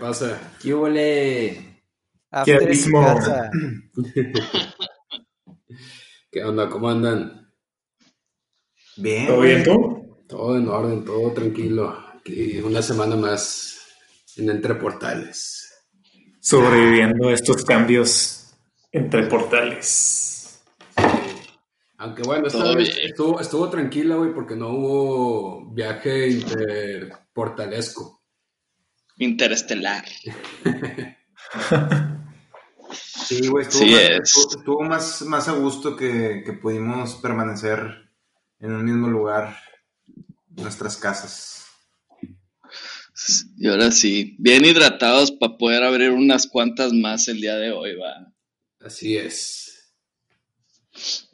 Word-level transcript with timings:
pasa? 0.00 0.26
¿Qué 0.26 0.34
pasa? 0.34 0.58
¿Qué 0.60 0.74
huele? 0.74 1.48
En 2.32 2.56
abismo. 2.56 3.18
¿Qué 6.30 6.44
onda? 6.44 6.68
¿Cómo 6.68 6.88
andan? 6.88 7.52
Bien. 8.96 9.26
¿Todo 9.26 9.40
bien 9.40 9.64
tú? 9.64 10.24
Todo 10.28 10.56
en 10.56 10.68
orden, 10.68 11.04
todo 11.04 11.32
tranquilo. 11.32 11.96
Aquí 12.14 12.58
una 12.60 12.82
semana 12.82 13.16
más 13.16 13.80
en 14.36 14.50
Entre 14.50 14.74
Portales. 14.74 15.66
Sobreviviendo 16.40 17.28
a 17.28 17.34
estos 17.34 17.64
cambios 17.64 18.40
entre 18.92 19.24
portales. 19.24 20.62
Aunque 21.98 22.22
bueno, 22.22 22.46
esta 22.46 22.74
vez 22.74 22.98
estuvo, 23.02 23.40
estuvo 23.40 23.68
tranquila, 23.68 24.16
güey, 24.16 24.32
porque 24.32 24.56
no 24.56 24.70
hubo 24.70 25.70
viaje 25.72 26.28
interportalesco. 26.30 28.19
Interestelar. 29.20 30.04
Sí, 32.92 33.46
güey, 33.46 33.64
estuvo, 33.64 33.84
Sí 33.84 33.90
más, 33.92 34.00
es. 34.02 34.20
estuvo- 34.36 34.58
estuvo 34.58 34.80
más, 34.82 35.22
más 35.22 35.48
a 35.48 35.52
gusto 35.52 35.94
que, 35.96 36.42
que 36.44 36.52
pudimos 36.54 37.14
permanecer 37.16 38.10
en 38.58 38.72
un 38.72 38.84
mismo 38.84 39.06
lugar, 39.06 39.56
nuestras 40.48 40.96
casas. 40.96 41.66
Y 43.56 43.68
ahora 43.68 43.92
sí, 43.92 44.34
bien 44.40 44.64
hidratados 44.64 45.30
para 45.30 45.56
poder 45.56 45.84
abrir 45.84 46.10
unas 46.10 46.48
cuantas 46.48 46.92
más 46.92 47.28
el 47.28 47.40
día 47.40 47.54
de 47.56 47.70
hoy, 47.70 47.94
va. 47.94 48.32
Así 48.84 49.16
es. 49.16 49.92
Pues, 50.90 51.28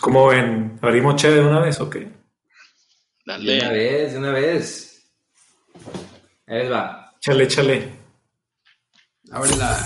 ¿Cómo 0.00 0.26
ven? 0.26 0.78
¿Abrimos 0.82 1.14
chévere 1.16 1.42
de 1.42 1.46
una 1.48 1.60
vez 1.60 1.78
o 1.80 1.88
qué? 1.88 2.00
De 2.00 2.08
una 3.26 3.34
Dale. 3.38 3.68
vez, 3.68 4.12
de 4.12 4.18
una 4.18 4.32
vez. 4.32 5.12
Ahí 6.48 6.66
va. 6.68 7.07
Chale, 7.20 7.48
chale. 7.48 7.88
Ábrela. 9.30 9.76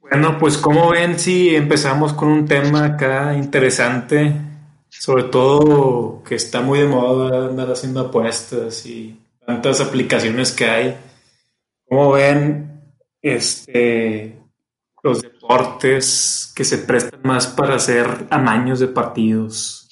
Bueno, 0.00 0.38
pues 0.38 0.56
como 0.56 0.90
ven 0.90 1.18
si 1.18 1.54
empezamos 1.54 2.12
con 2.12 2.28
un 2.28 2.46
tema 2.46 2.84
acá 2.84 3.34
interesante, 3.34 4.34
sobre 4.88 5.24
todo 5.24 6.22
que 6.22 6.34
está 6.34 6.60
muy 6.60 6.80
de 6.80 6.86
moda 6.86 7.48
andar 7.48 7.70
haciendo 7.70 8.00
apuestas 8.00 8.84
y 8.86 9.20
tantas 9.46 9.80
aplicaciones 9.80 10.52
que 10.52 10.64
hay. 10.64 10.96
Como 11.88 12.12
ven, 12.12 12.82
este, 13.22 14.38
los 15.02 15.22
deportes 15.22 16.52
que 16.54 16.64
se 16.64 16.78
prestan 16.78 17.20
más 17.22 17.46
para 17.46 17.76
hacer 17.76 18.26
amaños 18.30 18.80
de 18.80 18.88
partidos. 18.88 19.88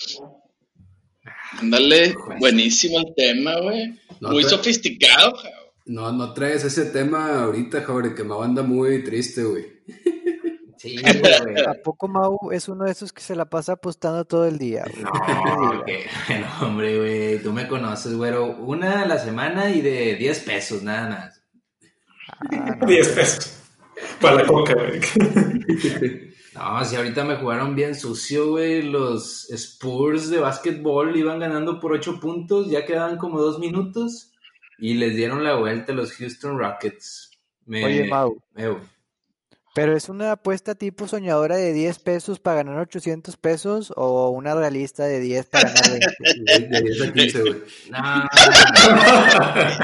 Ándale, 1.61 2.15
buenísimo 2.39 2.99
el 2.99 3.15
tema, 3.15 3.61
güey. 3.61 3.99
No 4.21 4.31
Muy 4.31 4.45
sofisticado, 4.45 5.35
cabrón. 5.35 5.53
No, 5.87 6.13
no 6.13 6.33
traes 6.33 6.65
ese 6.65 6.87
tema 6.87 7.45
ahorita, 7.45 7.85
joder, 7.85 8.15
que 8.15 8.25
me 8.25 8.35
anda 8.43 8.63
muy 8.63 9.05
triste, 9.05 9.45
güey. 9.45 9.65
Sí, 10.79 10.97
güey. 11.01 11.65
¿A 11.67 11.75
poco 11.83 12.09
Mau 12.09 12.51
es 12.51 12.69
uno 12.69 12.85
de 12.85 12.93
esos 12.93 13.13
que 13.13 13.23
se 13.23 13.37
la 13.37 13.45
pasa 13.47 13.73
apostando 13.73 14.25
todo 14.25 14.47
el 14.47 14.59
día? 14.59 14.85
güey? 14.85 15.05
No, 16.41 16.67
hombre, 16.67 16.99
güey. 16.99 17.43
Tú 17.43 17.53
me 17.53 17.69
conoces, 17.69 18.15
güero. 18.15 18.57
Una 18.57 19.03
a 19.03 19.07
la 19.07 19.19
semana 19.19 19.71
y 19.71 19.81
de 19.81 20.17
10 20.17 20.41
pesos, 20.41 20.83
nada 20.83 21.09
más. 21.09 21.43
Ah, 22.29 22.77
no. 22.81 22.87
10 22.87 23.09
pesos. 23.09 23.63
Para 24.21 24.37
la 24.37 24.47
coca, 24.47 24.75
güey. 24.75 25.01
No, 26.57 26.85
si 26.85 26.97
ahorita 26.97 27.25
me 27.25 27.37
jugaron 27.37 27.75
bien 27.75 27.95
sucio, 27.95 28.51
güey. 28.51 28.83
Los 28.83 29.49
Spurs 29.51 30.31
de 30.31 30.39
básquetbol 30.41 31.17
iban 31.17 31.39
ganando 31.39 31.79
por 31.81 31.93
8 31.93 32.19
puntos, 32.21 32.71
ya 32.71 32.85
quedaban 32.87 33.19
como 33.19 33.41
2 33.41 33.59
minutos 33.59 34.33
y 34.79 34.95
les 34.95 35.15
dieron 35.17 35.45
la 35.45 35.57
vuelta 35.57 35.93
a 35.93 35.95
los 35.95 36.13
Houston 36.13 36.59
Rockets. 36.59 37.31
Me- 37.67 37.85
Oye, 37.85 38.09
Mau, 38.09 38.41
me- 38.55 38.77
¿pero 39.77 39.95
es 39.95 40.09
una 40.09 40.33
apuesta 40.33 40.75
tipo 40.75 41.07
soñadora 41.07 41.57
de 41.57 41.75
10 41.75 41.99
pesos 41.99 42.41
para 42.41 42.65
ganar 42.65 42.79
800 42.79 43.37
pesos 43.37 43.93
o 43.95 44.31
una 44.31 44.55
realista 44.55 45.05
de 45.05 45.21
10 45.21 45.47
para 45.49 45.69
ganar 45.69 46.01
20? 46.49 46.69
De, 46.71 46.81
de 46.81 46.81
10 46.81 47.03
a 47.03 47.13
15, 47.13 47.41
güey. 47.43 47.55
No, 47.91 48.01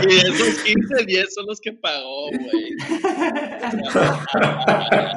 Y 0.08 0.14
esos 0.16 0.62
15 0.62 1.04
10 1.04 1.34
son 1.34 1.44
los 1.44 1.60
que 1.60 1.74
pagó, 1.74 2.30
güey. 2.30 2.70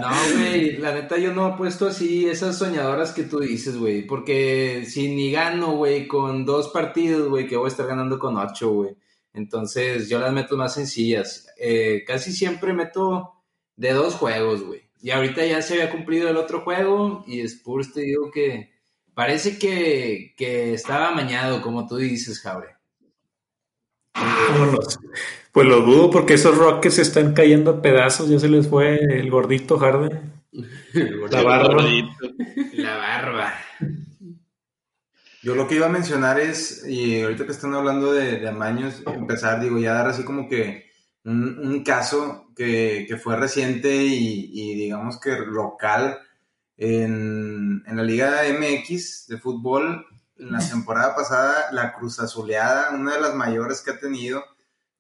no, 0.01 0.11
güey. 0.37 0.75
La 0.75 0.93
neta, 0.93 1.17
yo 1.19 1.33
no 1.33 1.45
apuesto 1.45 1.87
así 1.87 2.27
esas 2.27 2.57
soñadoras 2.57 3.13
que 3.13 3.23
tú 3.23 3.39
dices, 3.39 3.77
güey. 3.77 4.05
Porque 4.05 4.83
si 4.85 5.07
ni 5.07 5.31
gano, 5.31 5.77
güey, 5.77 6.05
con 6.05 6.43
dos 6.43 6.67
partidos, 6.67 7.29
güey, 7.29 7.47
que 7.47 7.55
voy 7.55 7.67
a 7.67 7.69
estar 7.69 7.87
ganando 7.87 8.19
con 8.19 8.35
ocho, 8.35 8.71
güey. 8.71 8.97
Entonces, 9.33 10.09
yo 10.09 10.19
las 10.19 10.33
meto 10.33 10.57
más 10.57 10.73
sencillas. 10.73 11.47
Eh, 11.57 12.03
casi 12.05 12.33
siempre 12.33 12.73
meto 12.73 13.34
de 13.75 13.93
dos 13.93 14.15
juegos, 14.15 14.63
güey. 14.63 14.81
Y 15.01 15.11
ahorita 15.11 15.45
ya 15.45 15.61
se 15.61 15.75
había 15.75 15.91
cumplido 15.91 16.29
el 16.29 16.37
otro 16.37 16.61
juego 16.61 17.23
y 17.27 17.41
Spurs 17.41 17.93
te 17.93 18.01
digo 18.01 18.31
que 18.31 18.71
parece 19.13 19.59
que, 19.59 20.33
que 20.37 20.73
estaba 20.73 21.09
amañado, 21.09 21.61
como 21.61 21.87
tú 21.87 21.97
dices. 21.97 22.41
Vámonos. 24.13 24.99
Pues 25.51 25.67
lo 25.67 25.81
dudo 25.81 26.09
porque 26.09 26.33
esos 26.33 26.57
Rockets 26.57 26.99
están 26.99 27.33
cayendo 27.33 27.71
a 27.71 27.81
pedazos. 27.81 28.29
Ya 28.29 28.39
se 28.39 28.49
les 28.49 28.67
fue 28.67 28.95
el 28.95 29.29
gordito 29.29 29.77
Harden. 29.77 30.33
La 31.29 31.43
barba. 31.43 31.85
La 32.73 32.97
barba. 32.97 33.53
Yo 35.43 35.53
lo 35.53 35.67
que 35.67 35.75
iba 35.75 35.85
a 35.85 35.89
mencionar 35.89 36.39
es, 36.39 36.83
y 36.87 37.21
ahorita 37.21 37.45
que 37.45 37.51
están 37.51 37.75
hablando 37.75 38.11
de, 38.11 38.39
de 38.39 38.49
amaños, 38.49 39.03
empezar, 39.05 39.61
digo, 39.61 39.77
ya 39.77 39.93
dar 39.93 40.07
así 40.07 40.23
como 40.23 40.49
que 40.49 40.84
un, 41.25 41.59
un 41.59 41.83
caso 41.83 42.51
que, 42.55 43.05
que 43.07 43.17
fue 43.17 43.35
reciente 43.35 43.93
y, 44.05 44.49
y 44.53 44.75
digamos 44.75 45.19
que 45.19 45.31
local 45.37 46.19
en, 46.77 47.83
en 47.85 47.95
la 47.97 48.03
Liga 48.03 48.41
MX 48.57 49.27
de 49.27 49.37
fútbol. 49.37 50.05
En 50.37 50.51
la 50.51 50.59
temporada 50.59 51.16
pasada, 51.16 51.67
la 51.72 51.93
Cruz 51.93 52.19
Azuleada, 52.19 52.91
una 52.91 53.13
de 53.16 53.22
las 53.22 53.33
mayores 53.35 53.81
que 53.81 53.91
ha 53.91 53.99
tenido, 53.99 54.43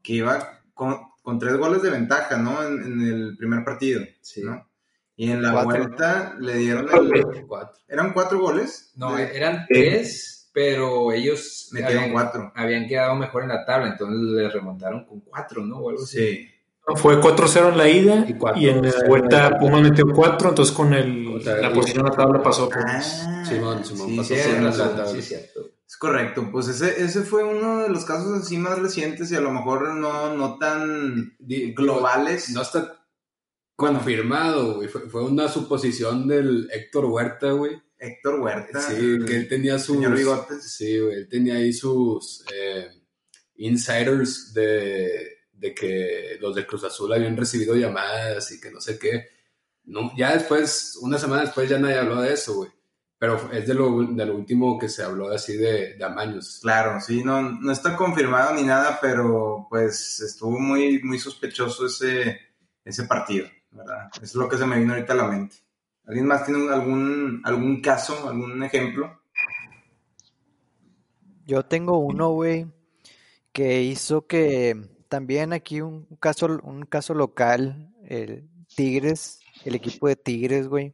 que 0.01 0.13
iba 0.13 0.61
con, 0.73 0.97
con 1.21 1.39
tres 1.39 1.57
goles 1.57 1.81
de 1.81 1.89
ventaja, 1.89 2.37
¿no? 2.37 2.63
En, 2.63 2.81
en 2.81 3.01
el 3.01 3.35
primer 3.37 3.65
partido, 3.65 4.01
Sí. 4.21 4.43
¿no? 4.43 4.65
Y 5.17 5.31
en 5.31 5.41
la 5.41 5.51
Cuatro, 5.51 5.69
vuelta 5.87 6.35
le 6.39 6.55
dieron 6.55 6.87
el... 6.89 7.45
Cuatro. 7.47 7.81
¿Eran 7.87 8.13
cuatro 8.13 8.39
goles? 8.39 8.91
No, 8.95 9.15
De- 9.15 9.35
eran 9.35 9.65
tres, 9.67 10.34
pero 10.55 11.11
ellos 11.11 11.67
Metieron 11.73 11.97
habían, 11.97 12.13
cuatro. 12.13 12.51
habían 12.55 12.87
quedado 12.87 13.13
mejor 13.15 13.43
en 13.43 13.49
la 13.49 13.65
tabla, 13.65 13.89
entonces 13.89 14.17
les 14.17 14.53
remontaron 14.53 15.05
con 15.05 15.19
cuatro, 15.19 15.65
¿no? 15.65 15.79
O 15.79 15.89
algo 15.89 16.01
así. 16.01 16.17
Sí. 16.17 16.51
Fue 16.95 17.19
4-0 17.19 17.71
en 17.71 17.77
la 17.77 17.89
ida 17.89 18.25
Y 18.27 18.35
cuatro, 18.35 18.61
y 18.61 18.69
en 18.69 18.83
la 18.83 18.93
vuelta 19.07 19.47
en 19.47 19.53
la 19.53 19.59
Puma 19.59 19.81
metió 19.81 20.05
4, 20.07 20.49
entonces 20.49 20.73
con 20.73 20.93
el, 20.93 21.43
la 21.43 21.73
posición 21.73 22.05
en 22.05 22.11
la 22.11 22.15
tabla 22.17 22.41
pasó. 22.41 22.69
Pues. 22.69 22.85
Ah, 23.25 23.43
Simón, 23.45 23.83
Simón, 23.83 24.09
sí, 24.11 24.17
pasó 24.17 24.33
sí, 24.35 24.39
sí, 24.39 24.61
la 24.61 24.71
tabla. 24.71 25.07
sí, 25.07 25.21
cierto. 25.21 25.71
es 25.85 25.97
correcto. 25.97 26.47
Pues 26.49 26.69
ese, 26.69 27.03
ese 27.03 27.23
fue 27.23 27.43
uno 27.43 27.79
de 27.79 27.89
los 27.89 28.05
casos 28.05 28.39
así 28.39 28.57
más 28.57 28.79
recientes 28.79 29.29
y 29.31 29.35
a 29.35 29.41
lo 29.41 29.51
mejor 29.51 29.93
no, 29.95 30.37
no 30.37 30.57
tan 30.57 31.35
globales. 31.75 32.51
No 32.51 32.61
está 32.61 32.97
confirmado, 33.75 34.75
güey. 34.75 34.87
Fue, 34.87 35.01
fue 35.09 35.25
una 35.25 35.49
suposición 35.49 36.29
del 36.29 36.69
Héctor 36.71 37.05
Huerta, 37.05 37.51
güey. 37.51 37.81
Héctor 37.97 38.39
Huerta. 38.39 38.81
Sí, 38.81 39.19
que 39.25 39.35
él 39.35 39.47
tenía 39.47 39.79
sus. 39.79 39.95
Señor 39.95 40.15
Bigotes. 40.15 40.63
Sí. 40.63 40.95
Él 40.95 41.27
tenía 41.29 41.55
ahí 41.55 41.73
sus 41.73 42.45
eh, 42.53 42.89
insiders 43.55 44.53
de, 44.53 45.39
de 45.53 45.73
que 45.73 46.37
los 46.39 46.55
de 46.55 46.65
Cruz 46.65 46.83
Azul 46.83 47.13
habían 47.13 47.37
recibido 47.37 47.75
llamadas 47.75 48.51
y 48.51 48.59
que 48.59 48.71
no 48.71 48.81
sé 48.81 48.99
qué. 48.99 49.27
No, 49.85 50.11
ya 50.17 50.33
después, 50.33 50.97
una 51.01 51.17
semana 51.17 51.43
después, 51.43 51.69
ya 51.69 51.77
nadie 51.77 51.99
habló 51.99 52.21
de 52.21 52.33
eso, 52.33 52.55
güey. 52.55 52.71
Pero 53.17 53.49
es 53.53 53.65
de 53.65 53.73
lo, 53.73 54.03
de 54.03 54.25
lo 54.25 54.35
último 54.35 54.77
que 54.77 54.89
se 54.89 55.01
habló 55.01 55.31
así 55.31 55.55
de, 55.55 55.93
de 55.93 56.03
amaños. 56.03 56.59
Claro, 56.61 56.99
sí, 56.99 57.23
no, 57.23 57.41
no 57.41 57.71
está 57.71 57.95
confirmado 57.95 58.53
ni 58.53 58.63
nada, 58.63 58.99
pero 59.01 59.67
pues 59.69 60.19
estuvo 60.19 60.59
muy, 60.59 61.01
muy 61.01 61.17
sospechoso 61.17 61.85
ese, 61.85 62.39
ese 62.83 63.03
partido, 63.05 63.47
¿verdad? 63.71 64.09
Es 64.21 64.35
lo 64.35 64.49
que 64.49 64.57
se 64.57 64.65
me 64.65 64.77
vino 64.77 64.93
ahorita 64.93 65.13
a 65.13 65.15
la 65.15 65.27
mente. 65.27 65.55
¿Alguien 66.07 66.27
más 66.27 66.45
tiene 66.45 66.71
algún, 66.71 67.41
algún 67.43 67.81
caso, 67.81 68.29
algún 68.29 68.63
ejemplo? 68.63 69.21
Yo 71.47 71.63
tengo 71.63 71.97
uno, 71.97 72.31
güey, 72.31 72.67
que 73.51 73.81
hizo 73.81 74.27
que 74.27 74.75
también 75.09 75.53
aquí 75.53 75.81
un 75.81 76.05
caso, 76.19 76.59
un 76.63 76.85
caso 76.85 77.13
local, 77.13 77.91
el 78.07 78.47
Tigres, 78.75 79.39
el 79.63 79.75
equipo 79.75 80.07
de 80.07 80.15
Tigres, 80.15 80.67
güey, 80.67 80.93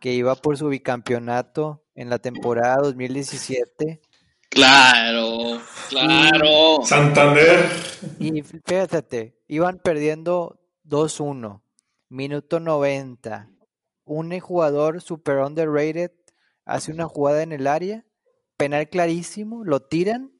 que 0.00 0.12
iba 0.14 0.34
por 0.34 0.56
su 0.56 0.68
bicampeonato 0.68 1.84
en 1.94 2.10
la 2.10 2.18
temporada 2.18 2.78
2017. 2.82 4.00
Claro, 4.48 5.60
claro. 5.88 6.82
Santander. 6.84 7.68
Y 8.18 8.42
fíjate, 8.42 9.38
iban 9.46 9.78
perdiendo 9.78 10.60
2-1, 10.84 11.62
minuto 12.08 12.58
90. 12.58 13.48
Un 14.12 14.36
jugador 14.40 15.00
super 15.00 15.36
underrated 15.38 16.10
hace 16.64 16.90
una 16.90 17.06
jugada 17.06 17.44
en 17.44 17.52
el 17.52 17.68
área, 17.68 18.04
penal 18.56 18.88
clarísimo, 18.88 19.64
lo 19.64 19.78
tiran 19.80 20.32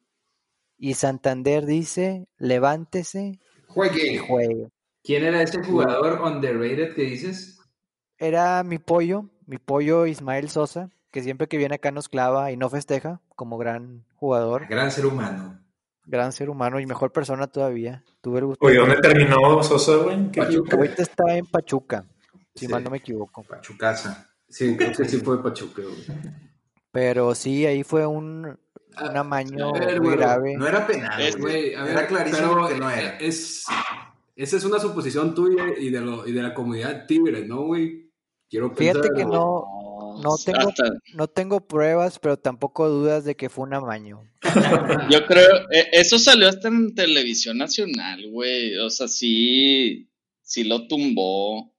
y 0.76 0.94
Santander 0.94 1.66
dice, 1.66 2.26
levántese 2.36 3.20
y 3.20 3.40
Juegue. 3.68 4.18
juegue. 4.18 4.68
¿Quién 5.04 5.22
era 5.22 5.40
ese 5.40 5.62
jugador 5.62 6.20
underrated 6.20 6.96
que 6.96 7.02
dices? 7.02 7.60
Era 8.18 8.64
mi 8.64 8.78
pollo, 8.78 9.30
mi 9.46 9.58
pollo 9.58 10.04
Ismael 10.06 10.50
Sosa, 10.50 10.90
que 11.12 11.22
siempre 11.22 11.46
que 11.46 11.56
viene 11.56 11.76
acá 11.76 11.92
nos 11.92 12.08
clava 12.08 12.50
y 12.50 12.56
no 12.56 12.68
festeja 12.70 13.20
como 13.36 13.56
gran 13.56 14.04
jugador, 14.16 14.66
Gran 14.68 14.90
ser 14.90 15.06
humano. 15.06 15.60
gran 16.06 16.32
ser 16.32 16.50
humano 16.50 16.80
y 16.80 16.86
mejor 16.86 17.12
persona 17.12 17.46
todavía. 17.46 18.02
Tuve 18.20 18.40
el 18.40 18.46
gusto. 18.46 18.66
Oye, 18.66 18.78
¿dónde 18.78 18.96
terminó 18.96 19.62
Sosa, 19.62 19.94
güey? 20.02 20.28
¿Qué- 20.32 20.40
Pachuca. 20.42 20.76
Ahorita 20.76 21.02
está 21.02 21.36
en 21.36 21.46
Pachuca, 21.46 22.04
si 22.54 22.66
Sí. 22.66 22.72
mal 22.72 22.82
no 22.84 22.90
me 22.90 22.98
equivoco. 22.98 23.42
Pachucasa. 23.44 24.28
Sí, 24.48 24.76
creo 24.76 24.92
que 24.92 25.04
sí 25.04 25.18
fue 25.18 25.42
Pachuca. 25.42 25.82
Pero 26.92 27.34
sí, 27.34 27.66
ahí 27.66 27.84
fue 27.84 28.06
un, 28.06 28.46
un 28.46 28.58
Ah, 28.96 29.20
amaño 29.20 29.68
a 29.74 29.78
ver, 29.78 30.00
muy 30.00 30.16
grave. 30.16 30.56
No 30.56 30.66
era 30.66 30.86
penal, 30.86 31.20
Es- 31.20 31.36
güey. 31.36 31.74
A 31.74 31.84
ver, 31.84 31.92
Era 31.92 32.06
clarísimo 32.08 32.54
pero 32.54 32.68
que 32.68 32.74
no 32.78 32.90
era. 32.90 33.16
Es, 33.18 33.64
esa 34.34 34.56
es 34.56 34.64
una 34.64 34.80
suposición 34.80 35.34
tuya 35.34 35.66
y 35.78 35.90
de, 35.90 36.00
lo, 36.00 36.26
y 36.26 36.32
de 36.32 36.42
la 36.42 36.52
comunidad 36.54 37.06
tigre, 37.06 37.46
¿no, 37.46 37.62
güey? 37.62 38.10
Quiero 38.48 38.74
Fíjate 38.74 38.98
pensar, 38.98 39.16
que 39.16 39.22
güey. 39.24 39.36
no, 39.38 40.20
no 40.24 40.36
tengo, 40.44 40.68
Hasta- 40.68 40.92
no 41.14 41.28
tengo 41.28 41.60
pruebas, 41.68 42.18
pero 42.18 42.36
tampoco 42.36 42.88
dudas 42.88 43.24
de 43.24 43.36
que 43.36 43.48
fue 43.48 43.62
un 43.64 43.74
amaño. 43.74 44.24
yo 45.10 45.24
creo, 45.26 45.70
eh, 45.70 45.86
eso 45.92 46.18
salió 46.18 46.48
hasta 46.48 46.66
en 46.66 46.92
televisión 46.96 47.58
nacional, 47.58 48.28
güey. 48.32 48.76
O 48.78 48.90
sea, 48.90 49.06
sí, 49.06 50.10
sí 50.42 50.64
lo 50.64 50.88
tumbó. 50.88 51.69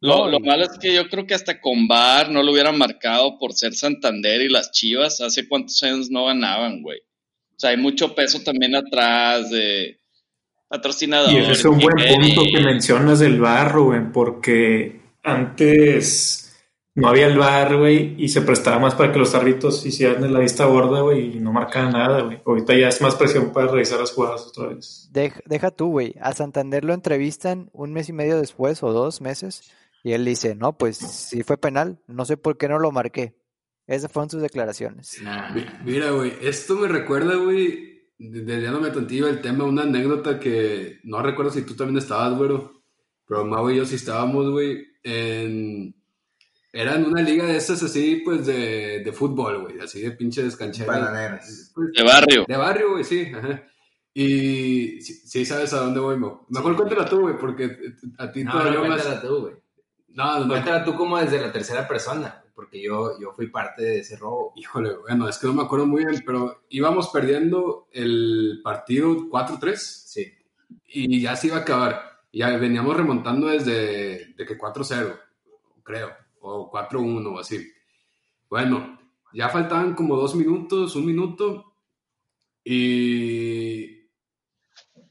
Lo, 0.00 0.24
No, 0.26 0.30
lo 0.30 0.40
malo 0.40 0.64
es 0.64 0.78
que 0.78 0.94
yo 0.94 1.08
creo 1.08 1.26
que 1.26 1.34
hasta 1.34 1.60
con 1.60 1.86
VAR 1.86 2.30
no 2.30 2.42
lo 2.42 2.52
hubieran 2.52 2.78
marcado 2.78 3.38
por 3.38 3.52
ser 3.52 3.74
Santander 3.74 4.40
y 4.40 4.48
las 4.48 4.70
Chivas. 4.72 5.20
Hace 5.20 5.46
cuántos 5.48 5.82
años 5.82 6.10
no 6.10 6.26
ganaban, 6.26 6.82
güey. 6.82 6.98
O 6.98 7.58
sea, 7.60 7.70
hay 7.70 7.76
mucho 7.76 8.14
peso 8.14 8.40
también 8.42 8.74
atrás 8.74 9.50
de 9.50 10.00
patrocinadores. 10.68 11.34
Y 11.34 11.38
ese 11.38 11.52
es 11.52 11.64
un 11.64 11.78
buen 11.78 11.96
punto 11.96 12.42
que 12.54 12.60
mencionas 12.62 13.18
del 13.18 13.40
bar, 13.40 13.72
Rubén, 13.72 14.12
porque 14.12 15.00
antes 15.22 16.46
no 16.94 17.08
había 17.08 17.26
el 17.26 17.38
bar, 17.38 17.76
güey, 17.76 18.14
y 18.18 18.28
se 18.28 18.40
prestaba 18.42 18.78
más 18.78 18.94
para 18.94 19.12
que 19.12 19.18
los 19.18 19.34
árbitros 19.34 19.84
hicieran 19.86 20.22
de 20.22 20.28
la 20.30 20.40
vista 20.40 20.64
gorda, 20.64 21.00
güey, 21.02 21.36
y 21.36 21.40
no 21.40 21.52
marcaban 21.52 21.92
nada, 21.92 22.22
güey. 22.22 22.38
Ahorita 22.44 22.74
ya 22.74 22.88
es 22.88 23.00
más 23.00 23.14
presión 23.14 23.52
para 23.52 23.68
revisar 23.68 24.00
las 24.00 24.12
jugadas 24.12 24.42
otra 24.48 24.68
vez. 24.68 25.08
Dej- 25.12 25.42
deja 25.46 25.70
tú, 25.70 25.88
güey. 25.90 26.14
A 26.20 26.32
Santander 26.32 26.84
lo 26.84 26.94
entrevistan 26.94 27.70
un 27.72 27.92
mes 27.92 28.08
y 28.08 28.12
medio 28.12 28.38
después 28.40 28.82
o 28.82 28.92
dos 28.92 29.20
meses 29.20 29.70
y 30.02 30.12
él 30.12 30.24
dice, 30.24 30.54
no, 30.54 30.76
pues 30.78 30.96
sí 30.96 31.42
fue 31.42 31.58
penal, 31.58 32.00
no 32.06 32.24
sé 32.24 32.36
por 32.36 32.56
qué 32.58 32.68
no 32.68 32.78
lo 32.78 32.90
marqué. 32.92 33.36
Esas 33.86 34.12
fueron 34.12 34.30
sus 34.30 34.40
declaraciones. 34.42 35.20
Mi- 35.54 35.66
Mira, 35.84 36.10
güey, 36.12 36.32
esto 36.42 36.76
me 36.76 36.86
recuerda, 36.88 37.34
güey, 37.36 38.04
de- 38.18 38.42
desviándome 38.44 38.90
tantillo 38.90 39.26
el 39.28 39.40
tema, 39.40 39.64
una 39.64 39.82
anécdota 39.82 40.38
que 40.38 41.00
no 41.04 41.20
recuerdo 41.22 41.50
si 41.50 41.62
tú 41.62 41.74
también 41.74 41.98
estabas, 41.98 42.36
güero, 42.38 42.82
pero 43.26 43.44
Mau 43.44 43.68
y 43.70 43.76
yo 43.76 43.84
sí 43.86 43.96
estábamos, 43.96 44.50
güey, 44.50 44.86
en... 45.02 45.94
Era 46.72 46.94
en 46.94 47.04
una 47.06 47.20
liga 47.20 47.46
de 47.46 47.56
esas 47.56 47.82
así, 47.82 48.22
pues, 48.24 48.46
de, 48.46 49.00
de 49.04 49.12
fútbol, 49.12 49.62
güey, 49.62 49.80
así 49.80 50.00
de 50.02 50.12
pinches 50.12 50.56
cancheras. 50.56 51.00
Bananeras. 51.00 51.72
Pues, 51.74 51.88
De 51.96 52.02
barrio. 52.04 52.44
de 52.46 52.56
barrio, 52.56 52.92
güey, 52.92 53.02
sí, 53.02 53.32
ajá. 53.34 53.64
Y 54.14 55.00
sí, 55.00 55.14
sí 55.26 55.44
sabes 55.44 55.72
a 55.72 55.78
dónde 55.80 55.98
voy, 55.98 56.16
Mau. 56.16 56.46
Mejor 56.48 56.76
cuéntala 56.76 57.08
tú, 57.08 57.22
güey, 57.22 57.36
porque 57.38 57.76
a 58.18 58.30
ti 58.30 58.44
No, 58.44 58.52
todavía 58.52 58.72
no, 58.74 58.84
más... 58.86 59.02
cuéntala 59.02 59.20
tú, 59.20 59.40
güey. 59.40 59.54
No, 60.14 60.44
no, 60.44 60.84
tú 60.84 60.94
como 60.94 61.18
desde 61.18 61.40
la 61.40 61.52
tercera 61.52 61.86
persona, 61.86 62.42
porque 62.54 62.82
yo, 62.82 63.18
yo 63.20 63.32
fui 63.32 63.48
parte 63.48 63.82
de 63.82 63.98
ese 64.00 64.16
robo. 64.16 64.52
Híjole, 64.56 64.96
bueno, 64.96 65.28
es 65.28 65.38
que 65.38 65.46
no 65.46 65.54
me 65.54 65.62
acuerdo 65.62 65.86
muy 65.86 66.04
bien, 66.04 66.22
pero 66.26 66.64
íbamos 66.68 67.08
perdiendo 67.08 67.88
el 67.92 68.60
partido 68.62 69.28
4-3 69.30 69.76
Sí. 69.76 70.32
y 70.86 71.20
ya 71.20 71.36
se 71.36 71.48
iba 71.48 71.58
a 71.58 71.60
acabar. 71.60 72.20
Ya 72.32 72.56
veníamos 72.56 72.96
remontando 72.96 73.48
desde 73.48 74.34
de 74.34 74.46
que 74.46 74.58
4-0, 74.58 75.18
creo, 75.82 76.10
o 76.40 76.70
4-1 76.70 77.34
o 77.34 77.38
así. 77.38 77.72
Bueno, 78.48 78.98
ya 79.32 79.48
faltaban 79.48 79.94
como 79.94 80.16
dos 80.16 80.34
minutos, 80.34 80.96
un 80.96 81.06
minuto, 81.06 81.70
y 82.64 84.08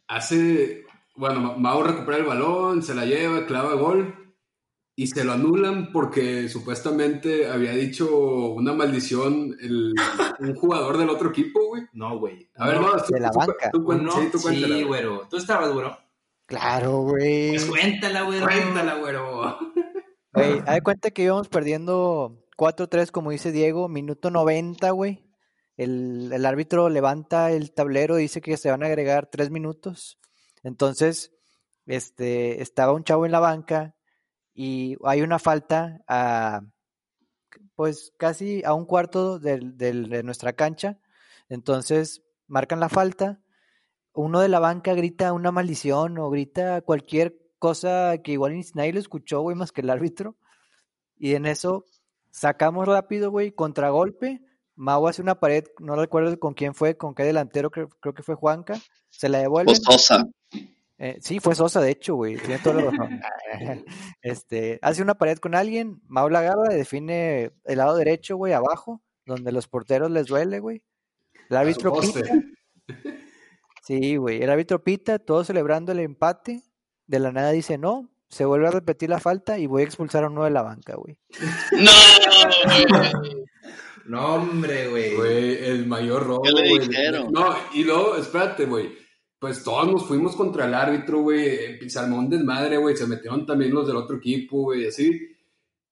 hace, 0.07 0.85
bueno, 1.15 1.55
Mau 1.57 1.83
recupera 1.83 2.17
el 2.17 2.25
balón, 2.25 2.83
se 2.83 2.93
la 2.93 3.05
lleva, 3.05 3.45
clava 3.45 3.73
gol, 3.73 4.28
y 5.03 5.07
se 5.07 5.23
lo 5.23 5.31
anulan 5.33 5.91
porque 5.93 6.49
supuestamente 6.49 7.47
había 7.47 7.71
dicho 7.71 8.07
una 8.51 8.73
maldición 8.73 9.55
el, 9.61 9.93
un 10.39 10.55
jugador 10.55 10.97
del 10.97 11.09
otro 11.09 11.29
equipo, 11.29 11.67
güey. 11.69 11.83
No, 11.93 12.19
güey. 12.19 12.49
A 12.55 12.67
ver, 12.67 12.81
no, 12.81 12.91
tú, 12.97 13.13
de 13.13 13.19
la 13.21 13.31
tú- 13.31 13.39
banca. 13.39 13.69
tú 13.71 13.79
No, 13.93 14.11
sí, 14.11 14.27
tú 14.31 14.41
cuéntala, 14.41 14.67
sí, 14.67 14.83
güey. 14.83 14.83
güero. 14.83 15.27
Tú 15.29 15.37
estabas, 15.37 15.71
güero. 15.71 15.97
Claro, 16.45 16.97
güey. 17.03 17.49
Pues 17.51 17.65
cuéntala, 17.65 18.23
güero. 18.23 18.45
Cuéntala, 18.45 18.95
güero. 18.95 19.57
Güey, 20.33 20.59
haz 20.65 20.75
de 20.75 20.81
cuenta 20.81 21.11
que 21.11 21.23
íbamos 21.23 21.47
perdiendo 21.47 22.45
4-3, 22.57 23.09
como 23.11 23.31
dice 23.31 23.51
Diego, 23.51 23.87
minuto 23.87 24.29
90, 24.31 24.89
güey. 24.91 25.25
El, 25.77 26.29
el 26.33 26.45
árbitro 26.45 26.89
levanta 26.89 27.51
el 27.51 27.71
tablero, 27.73 28.17
dice 28.17 28.41
que 28.41 28.57
se 28.57 28.69
van 28.69 28.83
a 28.83 28.87
agregar 28.87 29.29
tres 29.31 29.49
minutos. 29.49 30.19
Entonces, 30.61 31.31
este, 31.85 32.61
estaba 32.61 32.91
un 32.91 33.05
chavo 33.05 33.25
en 33.25 33.31
la 33.31 33.39
banca 33.39 33.95
y 34.61 34.97
hay 35.05 35.21
una 35.21 35.39
falta 35.39 36.01
a, 36.05 36.59
pues 37.75 38.11
casi 38.17 38.61
a 38.65 38.73
un 38.73 38.83
cuarto 38.85 39.39
del- 39.39 39.77
de 39.77 40.21
nuestra 40.21 40.51
cancha. 40.51 40.99
Entonces, 41.47 42.23
marcan 42.47 42.81
la 42.81 42.89
falta. 42.89 43.39
Uno 44.11 44.41
de 44.41 44.49
la 44.49 44.59
banca 44.59 44.93
grita 44.95 45.31
una 45.31 45.53
maldición 45.53 46.17
o 46.17 46.29
grita 46.29 46.81
cualquier 46.81 47.39
cosa 47.57 48.17
que 48.21 48.33
igual 48.33 48.61
nadie 48.73 48.91
lo 48.91 48.99
escuchó, 48.99 49.39
güey, 49.39 49.55
más 49.55 49.71
que 49.71 49.79
el 49.79 49.89
árbitro. 49.89 50.35
Y 51.17 51.35
en 51.35 51.45
eso 51.45 51.85
sacamos 52.29 52.85
rápido, 52.85 53.31
güey, 53.31 53.53
contragolpe. 53.53 54.41
Mau 54.75 55.07
hace 55.07 55.21
una 55.21 55.39
pared, 55.39 55.63
no 55.79 55.95
recuerdo 55.95 56.37
con 56.37 56.53
quién 56.53 56.75
fue, 56.75 56.97
con 56.97 57.15
qué 57.15 57.23
delantero, 57.23 57.71
creo, 57.71 57.87
creo 58.01 58.13
que 58.13 58.23
fue 58.23 58.35
Juanca. 58.35 58.77
Se 59.09 59.29
la 59.29 59.37
devuelven. 59.37 59.73
Sosa. 59.77 60.25
Eh, 61.01 61.17
sí, 61.21 61.39
fue 61.39 61.55
Sosa, 61.55 61.79
de 61.79 61.91
hecho, 61.91 62.15
güey. 62.15 62.37
Tiene 62.37 62.59
la 62.63 62.73
razón. 62.73 63.21
Este, 64.21 64.79
hace 64.81 65.01
una 65.01 65.15
pared 65.15 65.37
con 65.37 65.55
alguien, 65.55 66.01
Mau 66.07 66.29
la 66.29 66.39
agarra, 66.39 66.73
define 66.73 67.51
el 67.63 67.77
lado 67.77 67.95
derecho, 67.95 68.35
güey, 68.35 68.51
abajo, 68.53 69.01
donde 69.25 69.51
los 69.53 69.67
porteros 69.67 70.11
les 70.11 70.27
duele, 70.27 70.59
güey. 70.59 70.83
El 71.49 71.57
árbitro 71.57 71.93
pita. 71.93 72.21
Sí, 73.83 74.17
güey. 74.17 74.43
El 74.43 74.49
árbitro 74.49 74.83
pita, 74.83 75.19
todos 75.19 75.47
celebrando 75.47 75.93
el 75.93 75.99
empate. 75.99 76.61
De 77.07 77.17
la 77.19 77.31
nada 77.31 77.51
dice 77.51 77.77
no, 77.79 78.11
se 78.27 78.45
vuelve 78.45 78.67
a 78.67 78.71
repetir 78.71 79.09
la 79.09 79.19
falta 79.19 79.57
y 79.57 79.65
voy 79.65 79.81
a 79.81 79.85
expulsar 79.85 80.23
a 80.23 80.27
uno 80.27 80.43
de 80.43 80.51
la 80.51 80.61
banca, 80.61 80.95
güey. 80.95 81.17
No, 81.71 81.91
No, 84.05 84.35
hombre, 84.35 84.89
güey. 84.89 85.15
Güey, 85.15 85.65
el 85.65 85.87
mayor 85.87 86.25
robo, 86.27 86.41
¿Qué 86.41 86.51
le 86.51 86.69
güey. 86.69 86.87
dijeron? 86.87 87.31
No, 87.31 87.55
y 87.73 87.83
luego, 87.83 88.15
espérate, 88.17 88.65
güey. 88.65 88.97
Pues 89.39 89.63
todos 89.63 89.87
nos 89.87 90.05
fuimos 90.05 90.35
contra 90.35 90.65
el 90.65 90.73
árbitro, 90.73 91.21
güey. 91.21 91.79
Un 92.11 92.29
desmadre, 92.29 92.77
güey. 92.77 92.95
Se 92.95 93.07
metieron 93.07 93.45
también 93.45 93.73
los 93.73 93.87
del 93.87 93.95
otro 93.95 94.17
equipo, 94.17 94.63
güey, 94.63 94.87
así. 94.87 95.35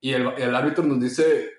Y 0.01 0.11
el, 0.11 0.27
el 0.37 0.53
árbitro 0.53 0.83
nos 0.83 0.99
dice, 0.99 1.51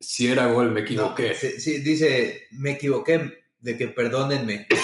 si 0.00 0.28
era 0.28 0.52
gol, 0.52 0.72
me 0.72 0.80
equivoqué. 0.80 1.28
No, 1.28 1.34
sí, 1.34 1.60
sí, 1.60 1.78
dice, 1.80 2.48
me 2.52 2.72
equivoqué, 2.72 3.44
de 3.60 3.76
que 3.76 3.88
perdónenme. 3.88 4.66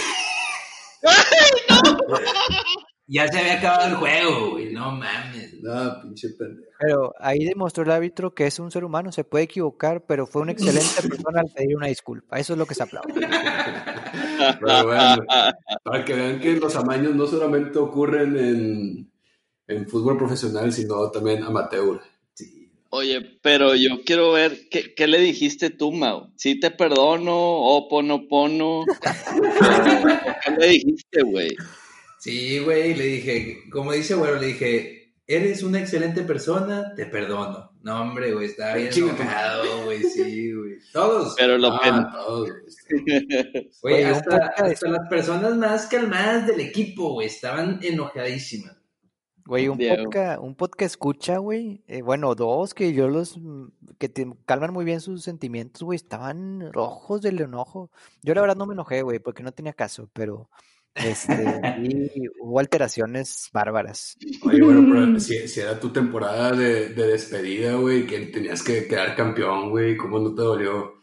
ya 3.15 3.29
se 3.29 3.39
había 3.39 3.59
acabado 3.59 3.91
el 3.91 3.95
juego, 3.95 4.51
güey, 4.51 4.73
no 4.73 4.91
mames. 4.91 5.63
No, 5.63 6.03
pinche 6.03 6.31
pendejo. 6.31 6.73
Pero 6.81 7.15
ahí 7.21 7.45
demostró 7.45 7.85
el 7.85 7.93
árbitro 7.93 8.35
que 8.35 8.47
es 8.47 8.59
un 8.59 8.73
ser 8.73 8.85
humano, 8.85 9.13
se 9.13 9.23
puede 9.23 9.45
equivocar, 9.45 10.05
pero 10.05 10.27
fue 10.27 10.43
una 10.43 10.51
excelente 10.51 10.85
persona 11.09 11.41
al 11.41 11.51
pedir 11.55 11.77
una 11.77 11.87
disculpa. 11.87 12.41
Eso 12.41 12.55
es 12.55 12.59
lo 12.59 12.67
que 12.67 12.75
se 12.75 12.83
aplaude. 12.83 13.15
Pero 13.15 14.87
bueno, 14.87 15.25
para 15.85 16.05
que 16.05 16.13
vean 16.13 16.41
que 16.41 16.57
los 16.57 16.75
amaños 16.75 17.15
no 17.15 17.27
solamente 17.29 17.79
ocurren 17.79 18.37
en, 18.37 19.13
en 19.69 19.89
fútbol 19.89 20.19
profesional, 20.19 20.73
sino 20.73 21.09
también 21.13 21.45
amateur. 21.45 22.01
Oye, 22.91 23.39
pero 23.43 23.77
yo 23.77 24.03
quiero 24.05 24.33
ver, 24.33 24.69
¿qué, 24.71 24.93
qué 24.95 25.07
le 25.07 25.21
dijiste 25.21 25.71
tú, 25.71 25.93
Mau? 25.93 26.33
¿Sí 26.37 26.59
te 26.59 26.71
perdono, 26.71 27.35
oponopono? 27.35 28.85
¿Qué 30.45 30.51
le 30.59 30.67
dijiste, 30.69 31.23
güey? 31.23 31.57
Sí, 32.25 32.59
güey, 32.59 32.95
le 32.95 33.05
dije, 33.05 33.59
como 33.71 33.93
dice, 33.93 34.15
bueno, 34.15 34.37
le 34.37 34.47
dije, 34.47 35.13
eres 35.27 35.63
una 35.63 35.79
excelente 35.79 36.23
persona, 36.23 36.95
te 36.97 37.05
perdono. 37.05 37.73
No, 37.83 38.01
hombre, 38.01 38.33
güey, 38.33 38.47
estaba 38.47 38.77
bien 38.77 38.91
enojado, 38.95 39.85
güey, 39.85 40.03
sí, 40.05 40.55
güey. 40.55 40.79
Todos. 40.91 41.35
Pero 41.37 41.59
lo. 41.59 41.75
Ah, 41.75 42.11
todos, 42.15 42.49
güey. 43.83 44.05
Hasta, 44.05 44.55
las 44.89 45.09
personas 45.11 45.55
más 45.59 45.87
calmadas 45.87 46.47
del 46.47 46.61
equipo, 46.61 47.13
güey, 47.13 47.27
estaban 47.27 47.79
enojadísimas. 47.83 48.75
Güey, 49.45 49.69
un 49.69 49.77
podcast, 49.77 50.41
un 50.41 50.55
podcast 50.55 50.93
escucha, 50.93 51.37
güey. 51.37 51.85
eh, 51.89 52.01
bueno, 52.01 52.35
dos 52.35 52.73
que 52.73 52.95
yo 52.95 53.07
los 53.07 53.39
que 53.99 54.09
te 54.09 54.27
calman 54.47 54.73
muy 54.73 54.87
bien 54.87 55.03
sus 55.03 55.23
sentimientos, 55.23 55.83
güey. 55.83 55.97
Estaban 55.97 56.73
rojos 56.73 57.21
del 57.21 57.39
enojo. 57.39 57.91
Yo 58.23 58.33
la 58.33 58.41
verdad 58.41 58.57
no 58.57 58.65
me 58.65 58.73
enojé, 58.73 59.03
güey, 59.03 59.19
porque 59.19 59.43
no 59.43 59.53
tenía 59.53 59.75
caso, 59.75 60.09
pero 60.15 60.49
este 60.95 62.11
sí, 62.13 62.23
hubo 62.41 62.61
alteraciones 62.61 63.49
bárbaras. 63.53 64.17
Oye, 64.45 64.63
bueno, 64.63 64.87
pero 64.91 65.21
si, 65.21 65.49
si 65.49 65.61
era 65.61 65.79
tu 65.81 65.91
temporada 65.93 66.53
de, 66.53 66.91
de 66.91 67.07
despedida, 67.09 67.75
güey, 67.75 68.07
que 68.07 68.27
tenías 68.27 68.63
que 68.63 68.87
quedar 68.87 69.17
campeón, 69.17 69.71
güey, 69.71 69.97
¿cómo 69.97 70.19
no 70.19 70.35
te 70.35 70.43
dolió? 70.43 70.95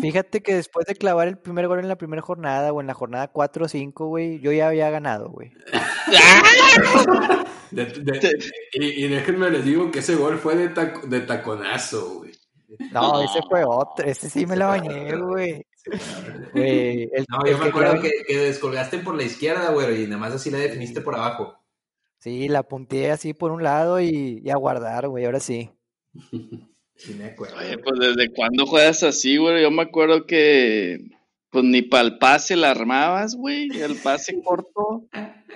Fíjate 0.00 0.42
que 0.42 0.54
después 0.54 0.86
de 0.86 0.94
clavar 0.94 1.28
el 1.28 1.38
primer 1.38 1.66
gol 1.66 1.80
en 1.80 1.88
la 1.88 1.96
primera 1.96 2.22
jornada 2.22 2.72
o 2.72 2.80
en 2.80 2.86
la 2.86 2.94
jornada 2.94 3.28
4 3.28 3.64
o 3.64 3.68
5, 3.68 4.06
güey, 4.06 4.38
yo 4.40 4.52
ya 4.52 4.68
había 4.68 4.90
ganado, 4.90 5.30
güey. 5.30 5.50
De- 7.70 7.84
de- 7.84 8.38
y, 8.72 9.04
y 9.04 9.08
déjenme 9.08 9.50
les 9.50 9.64
digo 9.64 9.90
que 9.90 9.98
ese 9.98 10.16
gol 10.16 10.38
fue 10.38 10.56
de, 10.56 10.68
taco- 10.70 11.06
de 11.06 11.20
taconazo, 11.20 12.14
güey. 12.18 12.32
No, 12.92 13.22
ese 13.22 13.40
fue 13.48 13.62
otro, 13.64 14.06
ese 14.06 14.30
sí 14.30 14.46
me 14.46 14.56
la 14.56 14.68
bañé, 14.68 15.14
güey. 15.16 15.66
El, 16.54 17.26
No, 17.28 17.44
el 17.44 17.52
yo 17.52 17.58
me 17.58 17.64
que 17.64 17.68
acuerdo 17.70 18.00
que, 18.00 18.10
que 18.26 18.36
descolgaste 18.36 18.98
por 18.98 19.14
la 19.16 19.22
izquierda, 19.22 19.70
güey, 19.70 20.04
y 20.04 20.06
nada 20.06 20.18
más 20.18 20.32
así 20.32 20.50
la 20.50 20.58
definiste 20.58 21.00
por 21.00 21.14
abajo. 21.14 21.58
Sí, 22.18 22.48
la 22.48 22.64
punteé 22.64 23.10
así 23.10 23.32
por 23.32 23.52
un 23.52 23.62
lado 23.62 24.00
y, 24.00 24.42
y 24.44 24.50
a 24.50 24.56
guardar, 24.56 25.08
güey, 25.08 25.24
ahora 25.24 25.40
sí. 25.40 25.70
Sí, 26.98 27.14
me 27.14 27.26
acuerdo. 27.26 27.56
Oye, 27.58 27.78
pues 27.78 28.00
desde 28.00 28.32
cuándo 28.32 28.66
juegas 28.66 29.04
así, 29.04 29.36
güey. 29.36 29.62
Yo 29.62 29.70
me 29.70 29.82
acuerdo 29.82 30.26
que 30.26 30.98
pues 31.50 31.64
ni 31.64 31.82
para 31.82 32.02
el 32.02 32.18
pase 32.18 32.56
la 32.56 32.72
armabas, 32.72 33.36
güey. 33.36 33.68
El 33.80 33.96
pase 33.96 34.40
corto. 34.44 35.06